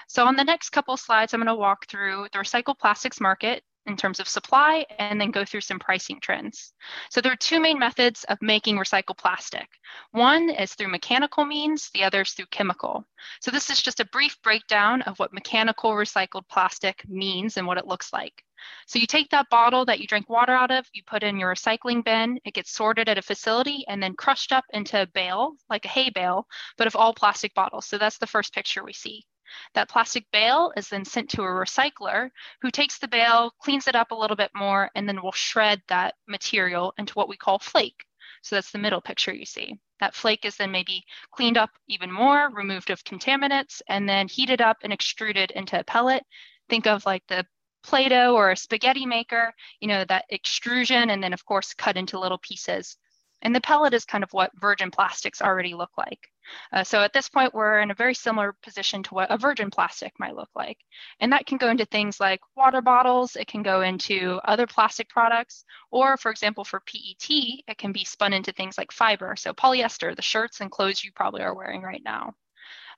So 0.08 0.26
on 0.26 0.36
the 0.36 0.44
next 0.44 0.70
couple 0.70 0.98
slides, 0.98 1.34
I'm 1.34 1.40
going 1.40 1.48
to 1.48 1.56
walk 1.56 1.88
through 1.88 2.28
the 2.32 2.40
recycled 2.40 2.80
plastics 2.80 3.20
market 3.20 3.64
in 3.86 3.96
terms 3.96 4.20
of 4.20 4.28
supply 4.28 4.86
and 4.98 5.20
then 5.22 5.32
go 5.32 5.46
through 5.46 5.62
some 5.62 5.80
pricing 5.80 6.20
trends. 6.20 6.74
So 7.10 7.22
there 7.22 7.32
are 7.32 7.38
two 7.38 7.60
main 7.60 7.78
methods 7.78 8.24
of 8.26 8.42
making 8.42 8.78
recycled 8.78 9.18
plastic. 9.18 9.68
One 10.12 10.50
is 10.50 10.74
through 10.74 10.88
mechanical 10.88 11.46
means, 11.46 11.92
the 11.94 12.04
other 12.04 12.22
is 12.22 12.32
through 12.32 12.48
chemical. 12.48 13.06
So 13.42 13.52
this 13.52 13.70
is 13.70 13.82
just 13.82 14.00
a 14.00 14.06
brief 14.06 14.42
breakdown 14.42 15.04
of 15.04 15.20
what 15.20 15.34
mechanical 15.34 15.92
recycled 15.92 16.48
plastic 16.50 17.08
means 17.08 17.58
and 17.58 17.68
what 17.68 17.78
it 17.78 17.88
looks 17.88 18.12
like. 18.12 18.44
So 18.88 18.98
you 18.98 19.06
take 19.06 19.30
that 19.30 19.50
bottle 19.52 19.86
that 19.86 20.00
you 20.00 20.08
drink 20.08 20.30
water 20.30 20.54
out 20.54 20.72
of, 20.72 20.88
you 20.94 21.04
put 21.06 21.22
in 21.22 21.38
your 21.38 21.54
recycling 21.54 22.04
bin, 22.04 22.40
it 22.46 22.56
gets 22.56 22.72
sorted 22.72 23.08
at 23.10 23.20
a 23.20 23.22
facility 23.22 23.86
and 23.88 24.02
then 24.02 24.16
crushed 24.16 24.52
up 24.52 24.66
into 24.74 25.02
a 25.02 25.08
bale, 25.08 25.54
like 25.70 25.86
a 25.86 25.90
hay 25.90 26.10
bale, 26.10 26.48
but 26.78 26.88
of 26.88 26.96
all 26.96 27.14
plastic 27.14 27.54
bottles. 27.54 27.86
So 27.86 28.00
that's 28.00 28.18
the 28.18 28.28
first 28.28 28.54
picture 28.54 28.84
we 28.84 28.94
see. 28.94 29.26
That 29.74 29.90
plastic 29.90 30.26
bale 30.32 30.72
is 30.76 30.90
then 30.90 31.06
sent 31.06 31.30
to 31.32 31.44
a 31.44 31.46
recycler 31.46 32.30
who 32.62 32.72
takes 32.72 32.98
the 32.98 33.08
bale, 33.08 33.52
cleans 33.60 33.88
it 33.88 33.96
up 33.96 34.12
a 34.12 34.16
little 34.16 34.36
bit 34.36 34.52
more, 34.56 34.90
and 34.96 35.08
then 35.08 35.22
will 35.22 35.32
shred 35.32 35.82
that 35.88 36.16
material 36.28 36.94
into 36.98 37.14
what 37.14 37.30
we 37.30 37.38
call 37.38 37.60
flake. 37.60 38.06
So 38.42 38.56
that's 38.56 38.72
the 38.72 38.78
middle 38.78 39.02
picture 39.02 39.34
you 39.34 39.46
see. 39.46 39.80
That 40.00 40.14
flake 40.14 40.46
is 40.46 40.58
then 40.58 40.72
maybe 40.72 41.04
cleaned 41.32 41.58
up 41.58 41.72
even 41.88 42.12
more, 42.12 42.50
removed 42.52 42.90
of 42.90 43.04
contaminants, 43.04 43.82
and 43.88 44.08
then 44.08 44.28
heated 44.28 44.62
up 44.62 44.78
and 44.84 44.94
extruded 44.94 45.52
into 45.52 45.80
a 45.80 45.84
pellet. 45.84 46.24
Think 46.70 46.86
of 46.86 47.06
like 47.06 47.24
the 47.28 47.46
Play-Doh 47.84 48.34
or 48.34 48.52
a 48.52 48.58
spaghetti 48.58 49.06
maker, 49.06 49.54
you 49.80 49.88
know, 49.88 50.04
that 50.06 50.26
extrusion, 50.32 51.12
and 51.12 51.24
then 51.24 51.34
of 51.34 51.46
course 51.46 51.74
cut 51.74 51.98
into 51.98 52.20
little 52.20 52.40
pieces. 52.40 52.98
And 53.42 53.54
the 53.54 53.62
pellet 53.62 53.94
is 53.94 54.06
kind 54.06 54.24
of 54.24 54.34
what 54.34 54.52
virgin 54.60 54.92
plastics 54.92 55.42
already 55.42 55.74
look 55.76 55.92
like. 55.98 56.30
Uh, 56.72 56.84
so 56.84 57.02
at 57.02 57.14
this 57.14 57.30
point, 57.30 57.54
we're 57.54 57.80
in 57.80 57.92
a 57.92 57.96
very 57.96 58.14
similar 58.14 58.56
position 58.64 59.04
to 59.04 59.14
what 59.14 59.32
a 59.32 59.38
virgin 59.38 59.70
plastic 59.70 60.14
might 60.20 60.36
look 60.36 60.50
like. 60.56 60.78
And 61.20 61.32
that 61.32 61.46
can 61.46 61.58
go 61.58 61.70
into 61.70 61.86
things 61.86 62.20
like 62.20 62.40
water 62.56 62.82
bottles, 62.82 63.36
it 63.36 63.48
can 63.48 63.64
go 63.64 63.82
into 63.82 64.40
other 64.44 64.68
plastic 64.68 65.10
products, 65.10 65.66
or 65.92 66.18
for 66.18 66.32
example, 66.32 66.64
for 66.64 66.82
PET, 66.82 67.30
it 67.68 67.78
can 67.78 67.92
be 67.92 68.06
spun 68.06 68.34
into 68.34 68.52
things 68.52 68.78
like 68.78 68.92
fiber. 68.92 69.36
So 69.36 69.54
polyester, 69.54 70.16
the 70.16 70.22
shirts 70.22 70.62
and 70.62 70.72
clothes 70.72 71.04
you 71.04 71.12
probably 71.12 71.42
are 71.42 71.56
wearing 71.56 71.82
right 71.82 72.04
now. 72.04 72.34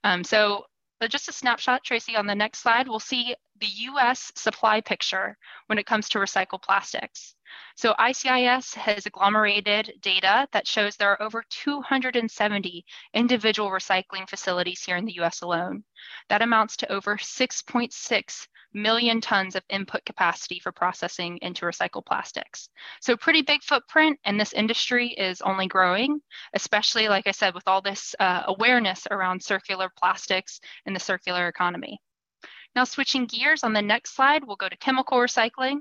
Um, 0.04 0.24
so 0.24 0.66
just 1.08 1.30
a 1.30 1.34
snapshot, 1.34 1.84
Tracy, 1.84 2.16
on 2.16 2.26
the 2.26 2.36
next 2.36 2.60
slide, 2.60 2.88
we'll 2.88 3.00
see 3.00 3.36
the 3.60 3.68
US 3.68 4.32
supply 4.36 4.82
picture 4.82 5.38
when 5.68 5.78
it 5.78 5.86
comes 5.86 6.10
to 6.10 6.20
recycled 6.20 6.64
plastics. 6.64 7.36
So 7.76 7.94
ICIS 8.00 8.74
has 8.76 9.06
agglomerated 9.06 9.94
data 10.02 10.48
that 10.52 10.68
shows 10.68 10.96
there 10.96 11.12
are 11.12 11.22
over 11.22 11.44
270 11.50 12.86
individual 13.14 13.70
recycling 13.70 14.28
facilities 14.30 14.84
here 14.84 14.98
in 14.98 15.06
the 15.06 15.20
US 15.20 15.42
alone. 15.42 15.84
That 16.30 16.42
amounts 16.42 16.78
to 16.78 16.92
over 16.92 17.18
6.6 17.18 18.48
million 18.74 19.22
tons 19.22 19.56
of 19.56 19.64
input 19.70 20.06
capacity 20.06 20.60
for 20.60 20.72
processing 20.72 21.38
into 21.42 21.66
recycled 21.66 22.06
plastics. 22.06 22.70
So 23.02 23.16
pretty 23.16 23.42
big 23.42 23.64
footprint 23.64 24.20
and 24.26 24.40
this 24.40 24.54
industry 24.54 25.10
is 25.10 25.42
only 25.42 25.68
growing, 25.68 26.22
especially 26.54 27.08
like 27.08 27.28
I 27.28 27.32
said, 27.32 27.54
with 27.54 27.68
all 27.68 27.82
this 27.82 28.16
uh, 28.20 28.44
awareness 28.48 29.08
around 29.10 29.44
circular 29.44 29.92
plastics 29.98 30.60
and 30.86 30.96
the 30.96 31.00
circular 31.00 31.48
economy. 31.48 32.00
Now 32.76 32.84
switching 32.84 33.26
gears 33.26 33.64
on 33.64 33.74
the 33.74 33.82
next 33.82 34.16
slide, 34.16 34.44
we'll 34.44 34.56
go 34.56 34.70
to 34.70 34.78
chemical 34.78 35.18
recycling. 35.18 35.80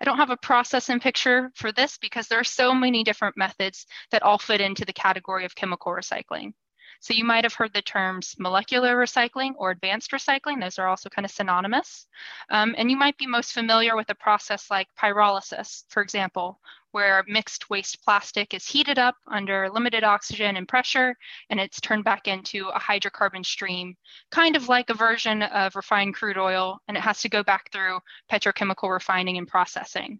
I 0.00 0.04
don't 0.04 0.18
have 0.18 0.30
a 0.30 0.36
process 0.36 0.88
and 0.88 1.00
picture 1.00 1.50
for 1.54 1.72
this 1.72 1.98
because 1.98 2.28
there 2.28 2.40
are 2.40 2.44
so 2.44 2.74
many 2.74 3.04
different 3.04 3.36
methods 3.36 3.86
that 4.10 4.22
all 4.22 4.38
fit 4.38 4.60
into 4.60 4.84
the 4.84 4.92
category 4.92 5.44
of 5.44 5.54
chemical 5.54 5.92
recycling. 5.92 6.52
So 7.00 7.14
you 7.14 7.24
might 7.24 7.44
have 7.44 7.54
heard 7.54 7.72
the 7.72 7.82
terms 7.82 8.34
molecular 8.38 8.96
recycling 8.96 9.52
or 9.56 9.70
advanced 9.70 10.10
recycling. 10.10 10.60
Those 10.60 10.78
are 10.78 10.88
also 10.88 11.08
kind 11.08 11.24
of 11.24 11.30
synonymous. 11.30 12.06
Um, 12.50 12.74
and 12.78 12.90
you 12.90 12.96
might 12.96 13.18
be 13.18 13.26
most 13.26 13.52
familiar 13.52 13.96
with 13.96 14.10
a 14.10 14.14
process 14.14 14.70
like 14.70 14.88
pyrolysis, 14.98 15.84
for 15.88 16.02
example, 16.02 16.60
where 16.92 17.24
mixed 17.28 17.68
waste 17.68 18.02
plastic 18.02 18.54
is 18.54 18.66
heated 18.66 18.98
up 18.98 19.16
under 19.26 19.68
limited 19.70 20.02
oxygen 20.02 20.56
and 20.56 20.66
pressure, 20.66 21.14
and 21.50 21.60
it's 21.60 21.80
turned 21.80 22.04
back 22.04 22.26
into 22.26 22.68
a 22.68 22.80
hydrocarbon 22.80 23.44
stream, 23.44 23.94
kind 24.30 24.56
of 24.56 24.68
like 24.68 24.88
a 24.88 24.94
version 24.94 25.42
of 25.42 25.76
refined 25.76 26.14
crude 26.14 26.38
oil, 26.38 26.80
and 26.88 26.96
it 26.96 27.02
has 27.02 27.20
to 27.20 27.28
go 27.28 27.42
back 27.42 27.70
through 27.70 27.98
petrochemical 28.30 28.90
refining 28.90 29.36
and 29.36 29.46
processing. 29.46 30.18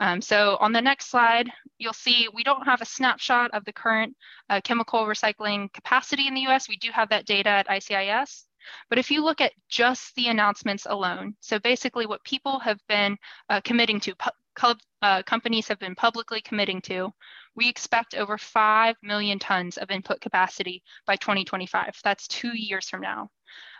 Um, 0.00 0.20
so 0.20 0.56
on 0.60 0.72
the 0.72 0.82
next 0.82 1.10
slide, 1.10 1.50
you'll 1.78 1.92
see 1.92 2.28
we 2.32 2.44
don't 2.44 2.66
have 2.66 2.80
a 2.80 2.86
snapshot 2.86 3.52
of 3.52 3.64
the 3.64 3.72
current 3.72 4.16
uh, 4.50 4.60
chemical 4.62 5.06
recycling 5.06 5.72
capacity 5.72 6.26
in 6.26 6.34
the 6.34 6.46
US. 6.48 6.68
We 6.68 6.76
do 6.76 6.90
have 6.92 7.08
that 7.10 7.26
data 7.26 7.48
at 7.48 7.68
ICIS. 7.68 8.44
But 8.88 8.98
if 8.98 9.10
you 9.10 9.22
look 9.22 9.40
at 9.40 9.52
just 9.68 10.14
the 10.14 10.28
announcements 10.28 10.86
alone, 10.88 11.36
so 11.40 11.58
basically 11.58 12.06
what 12.06 12.24
people 12.24 12.58
have 12.60 12.80
been 12.88 13.16
uh, 13.50 13.60
committing 13.62 14.00
to, 14.00 14.14
uh, 15.02 15.22
companies 15.24 15.68
have 15.68 15.78
been 15.78 15.94
publicly 15.94 16.40
committing 16.40 16.80
to, 16.82 17.12
we 17.54 17.68
expect 17.68 18.14
over 18.14 18.38
5 18.38 18.96
million 19.02 19.38
tons 19.38 19.76
of 19.76 19.90
input 19.90 20.20
capacity 20.20 20.82
by 21.06 21.16
2025. 21.16 21.98
That's 22.02 22.26
two 22.26 22.56
years 22.56 22.88
from 22.88 23.02
now. 23.02 23.30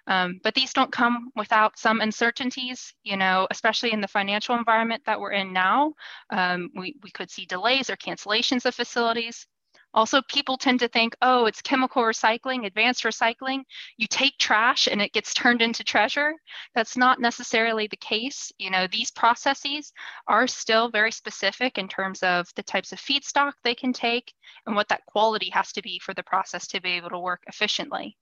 Um, 0.07 0.41
but 0.43 0.55
these 0.55 0.73
don't 0.73 0.93
come 0.93 1.31
without 1.35 1.79
some 1.79 2.01
uncertainties, 2.01 2.93
you 3.05 3.17
know, 3.17 3.47
especially 3.51 3.93
in 3.93 4.01
the 4.01 4.09
financial 4.09 4.57
environment 4.57 5.03
that 5.07 5.19
we're 5.19 5.33
in 5.33 5.53
now. 5.53 5.95
Um, 6.31 6.71
we, 6.75 6.97
we 7.03 7.11
could 7.11 7.31
see 7.31 7.47
delays 7.47 7.89
or 7.89 7.97
cancellations 7.97 8.67
of 8.67 8.75
facilities. 8.75 9.47
Also, 9.95 10.21
people 10.23 10.59
tend 10.59 10.81
to 10.81 10.89
think, 10.89 11.15
oh, 11.23 11.47
it's 11.47 11.63
chemical 11.63 12.03
recycling, 12.03 12.67
advanced 12.67 13.05
recycling. 13.05 13.63
You 13.97 14.09
take 14.09 14.37
trash 14.39 14.89
and 14.89 15.01
it 15.01 15.13
gets 15.13 15.33
turned 15.33 15.63
into 15.63 15.85
treasure. 15.85 16.35
That's 16.75 16.97
not 16.97 17.21
necessarily 17.21 17.87
the 17.87 17.97
case. 17.97 18.51
You 18.59 18.71
know, 18.71 18.89
these 18.89 19.13
processes 19.13 19.93
are 20.27 20.49
still 20.49 20.91
very 20.91 21.13
specific 21.13 21.79
in 21.79 21.87
terms 21.87 22.25
of 22.25 22.49
the 22.57 22.65
types 22.65 22.91
of 22.91 22.99
feedstock 22.99 23.53
they 23.63 23.77
can 23.77 23.93
take 23.93 24.35
and 24.67 24.75
what 24.75 24.89
that 24.89 25.07
quality 25.07 25.51
has 25.51 25.73
to 25.73 25.83
be 25.83 26.01
for 26.01 26.13
the 26.13 26.25
process 26.25 26.67
to 26.69 26.83
be 26.83 26.91
able 26.91 27.11
to 27.11 27.19
work 27.21 27.45
efficiently. 27.47 28.17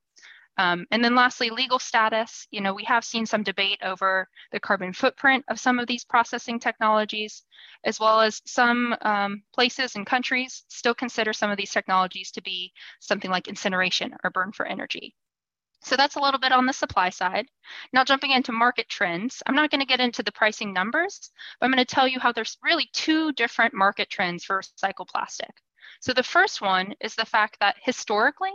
Um, 0.59 0.86
and 0.90 1.03
then 1.03 1.14
lastly, 1.14 1.50
legal 1.50 1.78
status. 1.78 2.46
You 2.50 2.61
know, 2.61 2.74
we 2.74 2.84
have 2.84 3.05
seen 3.05 3.24
some 3.24 3.42
debate 3.42 3.78
over 3.82 4.28
the 4.53 4.61
carbon 4.61 4.92
footprint 4.92 5.44
of 5.48 5.59
some 5.59 5.78
of 5.78 5.86
these 5.86 6.05
processing 6.05 6.61
technologies, 6.61 7.42
as 7.84 7.98
well 7.98 8.20
as 8.20 8.42
some 8.44 8.94
um, 9.00 9.42
places 9.55 9.96
and 9.96 10.07
countries 10.07 10.64
still 10.68 10.94
consider 10.94 11.32
some 11.32 11.50
of 11.50 11.57
these 11.57 11.72
technologies 11.72 12.30
to 12.32 12.42
be 12.42 12.72
something 13.00 13.30
like 13.30 13.48
incineration 13.48 14.14
or 14.22 14.30
burn 14.30 14.53
for 14.53 14.66
energy. 14.66 15.14
So 15.84 15.96
that's 15.96 16.16
a 16.16 16.20
little 16.20 16.38
bit 16.38 16.53
on 16.53 16.66
the 16.66 16.72
supply 16.72 17.11
side. 17.11 17.46
Now 17.92 18.05
jumping 18.05 18.30
into 18.30 18.53
market 18.53 18.88
trends, 18.88 19.42
I'm 19.46 19.57
not 19.57 19.70
going 19.70 19.80
to 19.80 19.86
get 19.86 20.00
into 20.00 20.22
the 20.22 20.30
pricing 20.30 20.72
numbers, 20.72 21.32
but 21.59 21.66
I'm 21.66 21.72
going 21.72 21.84
to 21.84 21.94
tell 21.94 22.07
you 22.07 22.20
how 22.20 22.30
there's 22.30 22.57
really 22.62 22.88
two 22.92 23.32
different 23.32 23.74
market 23.74 24.09
trends 24.09 24.44
for 24.44 24.61
recycled 24.61 25.09
plastic. 25.09 25.50
So 26.01 26.12
the 26.12 26.22
first 26.22 26.61
one 26.61 26.95
is 27.01 27.14
the 27.14 27.24
fact 27.24 27.59
that 27.61 27.76
historically, 27.80 28.53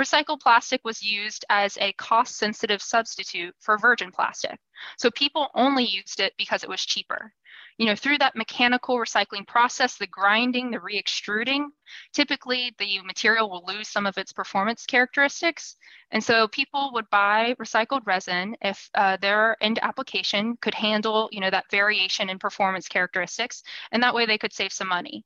recycled 0.00 0.40
plastic 0.40 0.84
was 0.84 1.02
used 1.02 1.44
as 1.48 1.76
a 1.78 1.92
cost 1.94 2.36
sensitive 2.36 2.82
substitute 2.82 3.54
for 3.60 3.78
virgin 3.78 4.12
plastic. 4.12 4.58
So 4.98 5.10
people 5.10 5.48
only 5.54 5.84
used 5.84 6.20
it 6.20 6.34
because 6.36 6.62
it 6.62 6.68
was 6.68 6.84
cheaper. 6.84 7.32
You 7.78 7.86
know, 7.86 7.94
through 7.94 8.18
that 8.18 8.36
mechanical 8.36 8.96
recycling 8.96 9.46
process, 9.46 9.96
the 9.96 10.06
grinding, 10.06 10.70
the 10.70 10.80
re-extruding, 10.80 11.70
typically 12.12 12.74
the 12.78 13.00
material 13.02 13.50
will 13.50 13.64
lose 13.66 13.88
some 13.88 14.06
of 14.06 14.18
its 14.18 14.32
performance 14.32 14.86
characteristics. 14.86 15.76
And 16.10 16.22
so 16.22 16.48
people 16.48 16.90
would 16.94 17.08
buy 17.10 17.54
recycled 17.60 18.06
resin 18.06 18.56
if 18.62 18.88
uh, 18.94 19.16
their 19.20 19.56
end 19.60 19.78
application 19.82 20.56
could 20.60 20.74
handle, 20.74 21.28
you 21.32 21.40
know, 21.40 21.50
that 21.50 21.70
variation 21.70 22.30
in 22.30 22.38
performance 22.38 22.88
characteristics. 22.88 23.62
And 23.92 24.02
that 24.02 24.14
way 24.14 24.26
they 24.26 24.38
could 24.38 24.52
save 24.52 24.72
some 24.72 24.88
money. 24.88 25.24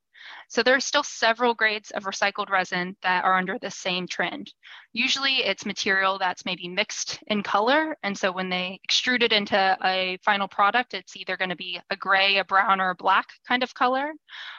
So 0.48 0.62
there 0.62 0.74
are 0.74 0.80
still 0.80 1.02
several 1.02 1.54
grades 1.54 1.90
of 1.92 2.04
recycled 2.04 2.50
resin 2.50 2.96
that 3.02 3.24
are 3.24 3.38
under 3.38 3.58
the 3.58 3.70
same 3.70 4.06
trend. 4.06 4.52
Usually 4.92 5.36
it's 5.36 5.64
material 5.64 6.18
that's 6.18 6.44
maybe 6.44 6.68
mixed 6.68 7.20
in 7.28 7.42
color. 7.42 7.96
And 8.02 8.16
so 8.16 8.32
when 8.32 8.50
they 8.50 8.80
extrude 8.88 9.22
it 9.22 9.32
into 9.32 9.78
a 9.82 10.18
final 10.22 10.48
product, 10.48 10.94
it's 10.94 11.16
either 11.16 11.36
going 11.36 11.50
to 11.50 11.56
be 11.56 11.80
a 11.90 11.96
gray, 11.96 12.38
a 12.38 12.44
brown, 12.44 12.80
or 12.80 12.90
a 12.90 12.96
black 12.96 13.28
kind 13.46 13.62
of 13.62 13.72
color, 13.74 14.12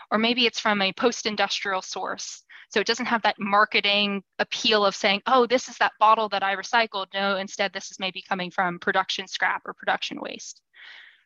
or 0.10 0.18
maybe 0.18 0.46
it's 0.46 0.60
from 0.60 0.82
a 0.82 0.94
post-industrial 0.94 1.82
source. 1.92 2.44
So 2.70 2.80
it 2.80 2.88
doesn't 2.88 3.08
have 3.08 3.24
that 3.24 3.40
marketing 3.40 4.24
appeal 4.40 4.86
of 4.86 4.96
saying, 4.96 5.22
oh, 5.28 5.46
this 5.46 5.68
is 5.68 5.78
that 5.80 5.92
bottle 6.00 6.30
that 6.30 6.44
I 6.44 6.56
recycled. 6.56 7.08
No, 7.14 7.36
instead, 7.38 7.74
this 7.74 7.92
is 7.92 8.00
maybe 8.00 8.24
coming 8.28 8.50
from 8.50 8.80
production 8.80 9.28
scrap 9.28 9.64
or 9.66 9.74
production 9.74 10.20
waste. 10.22 10.62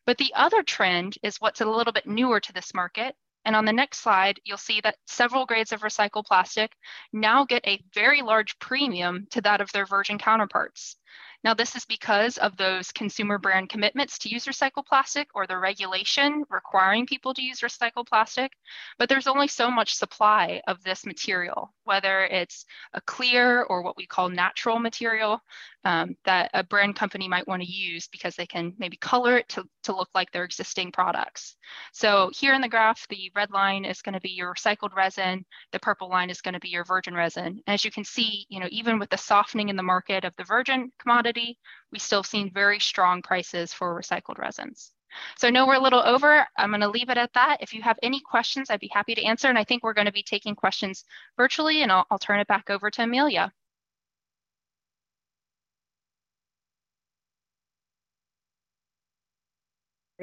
But 0.05 0.17
the 0.17 0.33
other 0.35 0.63
trend 0.63 1.17
is 1.23 1.37
what's 1.37 1.61
a 1.61 1.65
little 1.65 1.93
bit 1.93 2.07
newer 2.07 2.39
to 2.39 2.53
this 2.53 2.73
market, 2.73 3.15
and 3.45 3.55
on 3.55 3.65
the 3.65 3.73
next 3.73 3.99
slide, 3.99 4.39
you'll 4.43 4.57
see 4.57 4.81
that 4.81 4.97
several 5.05 5.45
grades 5.45 5.71
of 5.71 5.81
recycled 5.81 6.25
plastic 6.25 6.71
now 7.13 7.45
get 7.45 7.65
a 7.67 7.81
very 7.93 8.21
large 8.21 8.57
premium 8.59 9.27
to 9.31 9.41
that 9.41 9.61
of 9.61 9.71
their 9.71 9.85
virgin 9.85 10.17
counterparts. 10.17 10.97
Now, 11.45 11.53
this 11.53 11.75
is 11.75 11.85
because 11.85 12.39
of 12.39 12.57
those 12.57 12.91
consumer 12.91 13.37
brand 13.37 13.69
commitments 13.69 14.17
to 14.19 14.29
use 14.29 14.45
recycled 14.45 14.87
plastic 14.87 15.27
or 15.35 15.45
the 15.45 15.59
regulation 15.59 16.43
requiring 16.49 17.05
people 17.05 17.35
to 17.35 17.43
use 17.43 17.59
recycled 17.59 18.07
plastic, 18.07 18.51
but 18.97 19.09
there's 19.09 19.27
only 19.27 19.47
so 19.47 19.69
much 19.69 19.93
supply 19.93 20.63
of 20.65 20.81
this 20.81 21.05
material, 21.05 21.71
whether 21.83 22.25
it's 22.25 22.65
a 22.93 23.01
clear 23.01 23.61
or 23.61 23.83
what 23.83 23.95
we 23.95 24.07
call 24.07 24.27
natural 24.27 24.79
material 24.79 25.39
um, 25.85 26.17
that 26.25 26.49
a 26.53 26.63
brand 26.63 26.95
company 26.95 27.27
might 27.27 27.47
want 27.47 27.61
to 27.61 27.71
use 27.71 28.07
because 28.07 28.35
they 28.35 28.47
can 28.47 28.73
maybe 28.79 28.97
color 28.97 29.37
it 29.37 29.47
to, 29.49 29.63
to 29.83 29.95
look 29.95 30.09
like 30.15 30.31
their 30.31 30.43
existing 30.43 30.91
products. 30.91 31.55
So 31.93 32.31
here 32.33 32.53
in 32.55 32.61
the 32.61 32.67
graph, 32.67 33.07
the 33.07 33.31
red 33.35 33.51
line 33.51 33.85
is 33.85 34.01
going 34.01 34.13
to 34.13 34.19
be 34.19 34.31
your 34.31 34.53
recycled 34.53 34.95
resin, 34.95 35.45
the 35.71 35.79
purple 35.79 36.09
line 36.09 36.31
is 36.31 36.41
going 36.41 36.55
to 36.55 36.59
be 36.59 36.69
your 36.69 36.83
virgin 36.83 37.13
resin. 37.13 37.61
And 37.67 37.73
As 37.73 37.85
you 37.85 37.91
can 37.91 38.03
see, 38.03 38.47
you 38.49 38.59
know, 38.59 38.67
even 38.71 38.97
with 38.97 39.11
the 39.11 39.17
softening 39.17 39.69
in 39.69 39.75
the 39.75 39.83
market 39.83 40.25
of 40.25 40.35
the 40.37 40.43
virgin 40.43 40.91
commodity, 40.99 41.59
we 41.91 41.99
still 41.99 42.19
have 42.19 42.25
seen 42.25 42.51
very 42.51 42.79
strong 42.79 43.21
prices 43.21 43.71
for 43.71 43.99
recycled 43.99 44.39
resins. 44.39 44.91
So 45.37 45.47
I 45.47 45.51
know 45.51 45.67
we're 45.67 45.75
a 45.75 45.79
little 45.79 46.01
over. 46.03 46.45
I'm 46.57 46.71
going 46.71 46.81
to 46.81 46.89
leave 46.89 47.09
it 47.09 47.17
at 47.17 47.31
that. 47.33 47.57
If 47.61 47.73
you 47.73 47.81
have 47.83 47.99
any 48.03 48.19
questions, 48.19 48.69
I'd 48.69 48.79
be 48.79 48.91
happy 48.91 49.15
to 49.15 49.23
answer. 49.23 49.47
And 49.47 49.57
I 49.57 49.63
think 49.63 49.83
we're 49.83 49.93
going 49.93 50.07
to 50.07 50.11
be 50.11 50.23
taking 50.23 50.55
questions 50.55 51.05
virtually, 51.37 51.83
and 51.83 51.91
I'll, 51.91 52.05
I'll 52.09 52.19
turn 52.19 52.39
it 52.39 52.47
back 52.47 52.69
over 52.69 52.89
to 52.89 53.03
Amelia. 53.03 53.53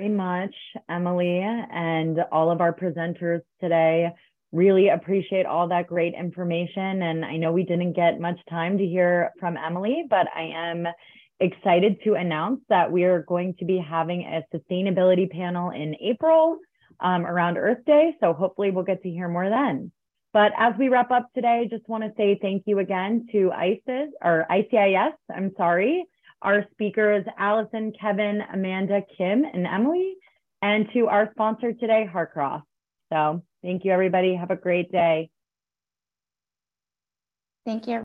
Very 0.02 0.14
much, 0.14 0.54
Emily, 0.90 1.38
and 1.38 2.18
all 2.32 2.50
of 2.50 2.60
our 2.60 2.74
presenters 2.74 3.40
today. 3.60 4.08
Really 4.50 4.88
appreciate 4.88 5.46
all 5.46 5.68
that 5.68 5.86
great 5.86 6.12
information. 6.18 7.02
And 7.02 7.24
I 7.24 7.36
know 7.36 7.52
we 7.52 7.62
didn't 7.62 7.92
get 7.92 8.18
much 8.18 8.40
time 8.50 8.78
to 8.78 8.84
hear 8.84 9.30
from 9.38 9.56
Emily, 9.56 10.02
but 10.10 10.26
I 10.34 10.50
am 10.56 10.88
excited 11.38 11.98
to 12.02 12.14
announce 12.14 12.62
that 12.68 12.90
we 12.90 13.04
are 13.04 13.22
going 13.22 13.54
to 13.60 13.64
be 13.64 13.78
having 13.78 14.22
a 14.22 14.42
sustainability 14.52 15.30
panel 15.30 15.70
in 15.70 15.94
April 16.02 16.58
um, 16.98 17.24
around 17.24 17.56
Earth 17.56 17.84
Day. 17.86 18.16
So 18.18 18.32
hopefully 18.32 18.72
we'll 18.72 18.82
get 18.82 19.04
to 19.04 19.08
hear 19.08 19.28
more 19.28 19.48
then. 19.48 19.92
But 20.32 20.50
as 20.58 20.74
we 20.80 20.88
wrap 20.88 21.12
up 21.12 21.28
today, 21.32 21.68
just 21.70 21.88
want 21.88 22.02
to 22.02 22.10
say 22.16 22.36
thank 22.42 22.64
you 22.66 22.80
again 22.80 23.28
to 23.30 23.52
ISIS 23.52 24.08
or 24.20 24.46
ICIS, 24.50 25.12
I'm 25.32 25.52
sorry, 25.56 26.06
our 26.42 26.66
speakers, 26.72 27.24
Allison, 27.38 27.92
Kevin, 28.00 28.42
Amanda, 28.52 29.02
Kim, 29.16 29.44
and 29.44 29.66
Emily, 29.66 30.14
and 30.60 30.86
to 30.92 31.06
our 31.06 31.30
sponsor 31.32 31.72
today, 31.72 32.08
Harcros. 32.12 32.62
So 33.12 33.42
Thank 33.62 33.84
you, 33.84 33.92
everybody. 33.92 34.34
Have 34.34 34.50
a 34.50 34.56
great 34.56 34.90
day. 34.90 35.30
Thank 37.64 37.86
you. 37.86 38.00